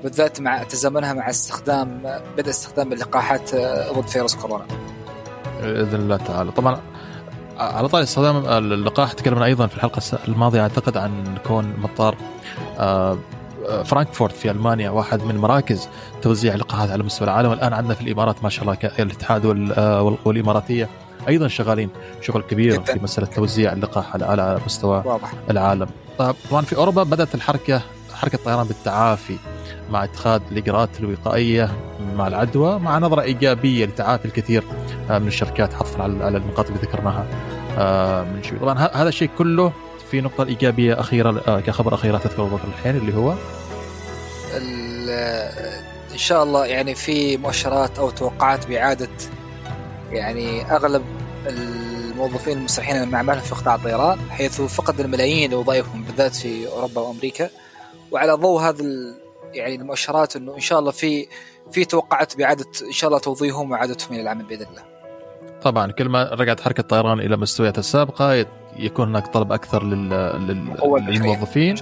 وبالذات 0.00 0.40
مع 0.40 0.62
تزامنها 0.62 1.12
مع 1.12 1.30
استخدام 1.30 2.20
بدء 2.36 2.50
استخدام 2.50 2.92
اللقاحات 2.92 3.54
ضد 3.94 4.08
فيروس 4.08 4.36
كورونا. 4.36 4.66
بإذن 5.62 5.94
الله 5.94 6.16
تعالى. 6.16 6.52
طبعا 6.52 6.80
على 7.60 7.88
طاري 7.88 8.04
استخدام 8.04 8.36
اللقاح 8.46 9.12
تكلمنا 9.12 9.44
أيضا 9.44 9.66
في 9.66 9.76
الحلقة 9.76 10.02
الماضية 10.28 10.60
أعتقد 10.60 10.96
عن 10.96 11.38
كون 11.46 11.74
مطار 11.78 12.16
آه، 12.78 13.18
فرانكفورت 13.84 14.36
في 14.36 14.50
ألمانيا 14.50 14.90
واحد 14.90 15.22
من 15.22 15.36
مراكز 15.36 15.88
توزيع 16.22 16.54
اللقاحات 16.54 16.90
على 16.90 17.02
مستوى 17.02 17.28
العالم 17.28 17.52
الآن 17.52 17.72
عندنا 17.72 17.94
في 17.94 18.00
الإمارات 18.00 18.42
ما 18.42 18.48
شاء 18.48 18.62
الله 18.64 18.78
الاتحاد 18.98 19.72
آه، 19.76 20.16
والإماراتية 20.24 20.88
أيضا 21.28 21.48
شغالين 21.48 21.90
شغل 22.20 22.42
كبير 22.42 22.72
جدا. 22.72 22.84
في 22.94 23.02
مسألة 23.02 23.26
توزيع 23.26 23.72
اللقاح 23.72 24.14
على 24.14 24.24
على 24.24 24.58
مستوى 24.66 25.02
واضح. 25.04 25.32
العالم 25.50 25.86
طبعا 26.50 26.62
في 26.62 26.76
أوروبا 26.76 27.02
بدأت 27.02 27.34
الحركة 27.34 27.80
حركة 28.14 28.34
الطيران 28.36 28.66
بالتعافي 28.66 29.36
مع 29.90 30.04
اتخاذ 30.04 30.40
الإجراءات 30.52 31.00
الوقائية 31.00 31.70
مع 32.16 32.28
العدوى 32.28 32.78
مع 32.78 32.98
نظرة 32.98 33.22
إيجابية 33.22 33.86
لتعافي 33.86 34.24
الكثير 34.24 34.64
آه، 35.10 35.18
من 35.18 35.28
الشركات 35.28 35.74
حفظا 35.74 36.02
على 36.02 36.38
النقاط 36.38 36.66
اللي 36.66 36.80
ذكرناها. 36.82 37.26
آه، 37.78 38.22
من 38.22 38.42
شوي. 38.42 38.58
طبعا 38.58 38.78
هذا 38.78 39.08
الشيء 39.08 39.30
كله 39.38 39.72
في 40.10 40.20
نقطة 40.20 40.44
إيجابية 40.44 41.00
أخيرة 41.00 41.42
آه، 41.48 41.60
كخبر 41.60 41.94
أخيرة 41.94 42.18
تذكر 42.18 42.60
الحين 42.78 42.96
اللي 42.96 43.16
هو؟ 43.16 43.34
إن 46.12 46.18
شاء 46.18 46.42
الله 46.42 46.66
يعني 46.66 46.94
في 46.94 47.36
مؤشرات 47.36 47.98
أو 47.98 48.10
توقعات 48.10 48.66
بإعادة 48.66 49.08
يعني 50.12 50.76
أغلب 50.76 51.02
الموظفين 51.46 52.58
المسرحين 52.58 53.08
من 53.08 53.14
اعمالهم 53.14 53.42
في 53.42 53.54
قطاع 53.54 53.74
الطيران 53.74 54.18
حيث 54.30 54.60
فقد 54.60 55.00
الملايين 55.00 55.54
وظائفهم 55.54 56.02
بالذات 56.02 56.34
في 56.34 56.66
أوروبا 56.66 57.00
وأمريكا. 57.00 57.50
وعلى 58.10 58.32
ضوء 58.32 58.60
هذا 58.60 58.84
يعني 59.54 59.74
المؤشرات 59.74 60.36
إنه 60.36 60.54
إن 60.54 60.60
شاء 60.60 60.78
الله 60.78 60.90
في 60.90 61.26
في 61.72 61.84
توقعات 61.84 62.36
باعاده 62.36 62.66
إن 62.86 62.92
شاء 62.92 63.08
الله 63.08 63.20
توظيفهم 63.20 63.70
واعادتهم 63.70 64.12
إلى 64.12 64.22
العمل 64.22 64.44
بإذن 64.44 64.66
الله. 64.70 64.82
طبعا 65.62 65.92
كل 65.92 66.08
ما 66.08 66.24
رجعت 66.24 66.60
حركة 66.60 66.80
الطيران 66.80 67.20
إلى 67.20 67.36
مستوياتها 67.36 67.80
السابقة 67.80 68.46
يكون 68.76 69.08
هناك 69.08 69.26
طلب 69.26 69.52
أكثر 69.52 69.84
لل... 69.84 70.10
لل... 70.46 70.76
للموظفين 71.08 71.74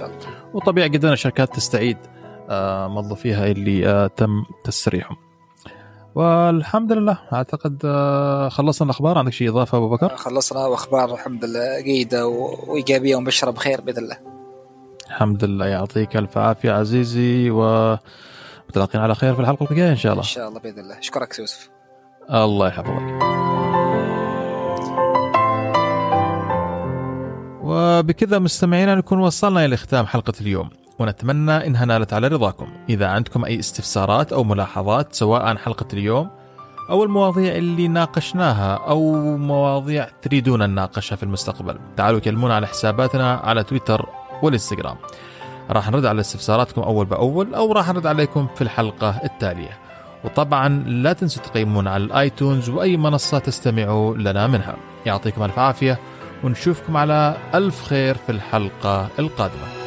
وطبيعي 0.53 0.89
جدا 0.89 1.13
الشركات 1.13 1.55
تستعيد 1.55 1.97
آه، 2.49 2.87
موظفيها 2.87 3.47
اللي 3.47 3.87
آه، 3.87 4.07
تم 4.07 4.43
تسريحهم. 4.63 5.17
والحمد 6.15 6.91
لله 6.91 7.19
أعتقد 7.33 7.81
آه، 7.85 8.49
خلصنا 8.49 8.85
الأخبار 8.85 9.17
عندك 9.17 9.33
شيء 9.33 9.49
إضافة 9.49 9.77
أبو 9.77 9.89
بكر؟ 9.89 10.15
خلصنا 10.15 10.65
واخبار 10.65 11.13
الحمد 11.13 11.45
لله 11.45 11.81
جيده 11.81 12.27
وإيجابية 12.27 13.15
ومبشرة 13.15 13.51
بخير 13.51 13.81
بإذن 13.81 14.03
الله. 14.03 14.38
الحمد 15.09 15.43
لله 15.43 15.65
يعطيك 15.65 16.17
ألف 16.17 16.37
عافية 16.37 16.71
عزيزي 16.71 17.49
ومتلاقين 17.49 19.01
على 19.01 19.15
خير 19.15 19.33
في 19.33 19.41
الحلقة 19.41 19.67
الجاية 19.71 19.91
إن 19.91 19.95
شاء 19.95 20.11
الله. 20.11 20.23
إن 20.23 20.27
شاء 20.27 20.49
الله 20.49 20.59
بإذن 20.59 20.79
الله، 20.79 20.99
أشكرك 20.99 21.39
يوسف. 21.39 21.69
الله 22.33 22.67
يحفظك. 22.67 23.19
وبكذا 27.63 28.39
مستمعينا 28.39 28.95
نكون 28.95 29.19
وصلنا 29.19 29.65
إلى 29.65 29.77
ختام 29.77 30.05
حلقة 30.05 30.33
اليوم. 30.41 30.69
ونتمنى 30.99 31.67
إنها 31.67 31.85
نالت 31.85 32.13
على 32.13 32.27
رضاكم 32.27 32.67
إذا 32.89 33.07
عندكم 33.07 33.45
أي 33.45 33.59
استفسارات 33.59 34.33
أو 34.33 34.43
ملاحظات 34.43 35.15
سواء 35.15 35.41
عن 35.41 35.57
حلقة 35.57 35.85
اليوم 35.93 36.29
أو 36.89 37.03
المواضيع 37.03 37.55
اللي 37.55 37.87
ناقشناها 37.87 38.75
أو 38.75 39.13
مواضيع 39.37 40.07
تريدون 40.21 40.69
نناقشها 40.69 41.15
في 41.15 41.23
المستقبل 41.23 41.79
تعالوا 41.97 42.19
كلمونا 42.19 42.55
على 42.55 42.67
حساباتنا 42.67 43.33
على 43.33 43.63
تويتر 43.63 44.05
والإنستغرام. 44.43 44.95
راح 45.69 45.89
نرد 45.89 46.05
على 46.05 46.21
استفساراتكم 46.21 46.81
أول 46.81 47.05
بأول 47.05 47.55
أو 47.55 47.71
راح 47.71 47.89
نرد 47.89 48.07
عليكم 48.07 48.47
في 48.55 48.61
الحلقة 48.61 49.19
التالية. 49.23 49.77
وطبعا 50.23 50.69
لا 50.87 51.13
تنسوا 51.13 51.43
تقيمونا 51.43 51.91
على 51.91 52.03
الآيتونز 52.03 52.69
وأي 52.69 52.97
منصة 52.97 53.39
تستمعوا 53.39 54.17
لنا 54.17 54.47
منها. 54.47 54.75
يعطيكم 55.05 55.43
ألف 55.43 55.59
عافية 55.59 55.99
ونشوفكم 56.43 56.97
على 56.97 57.37
ألف 57.53 57.83
خير 57.83 58.15
في 58.15 58.31
الحلقة 58.31 59.07
القادمة. 59.19 59.78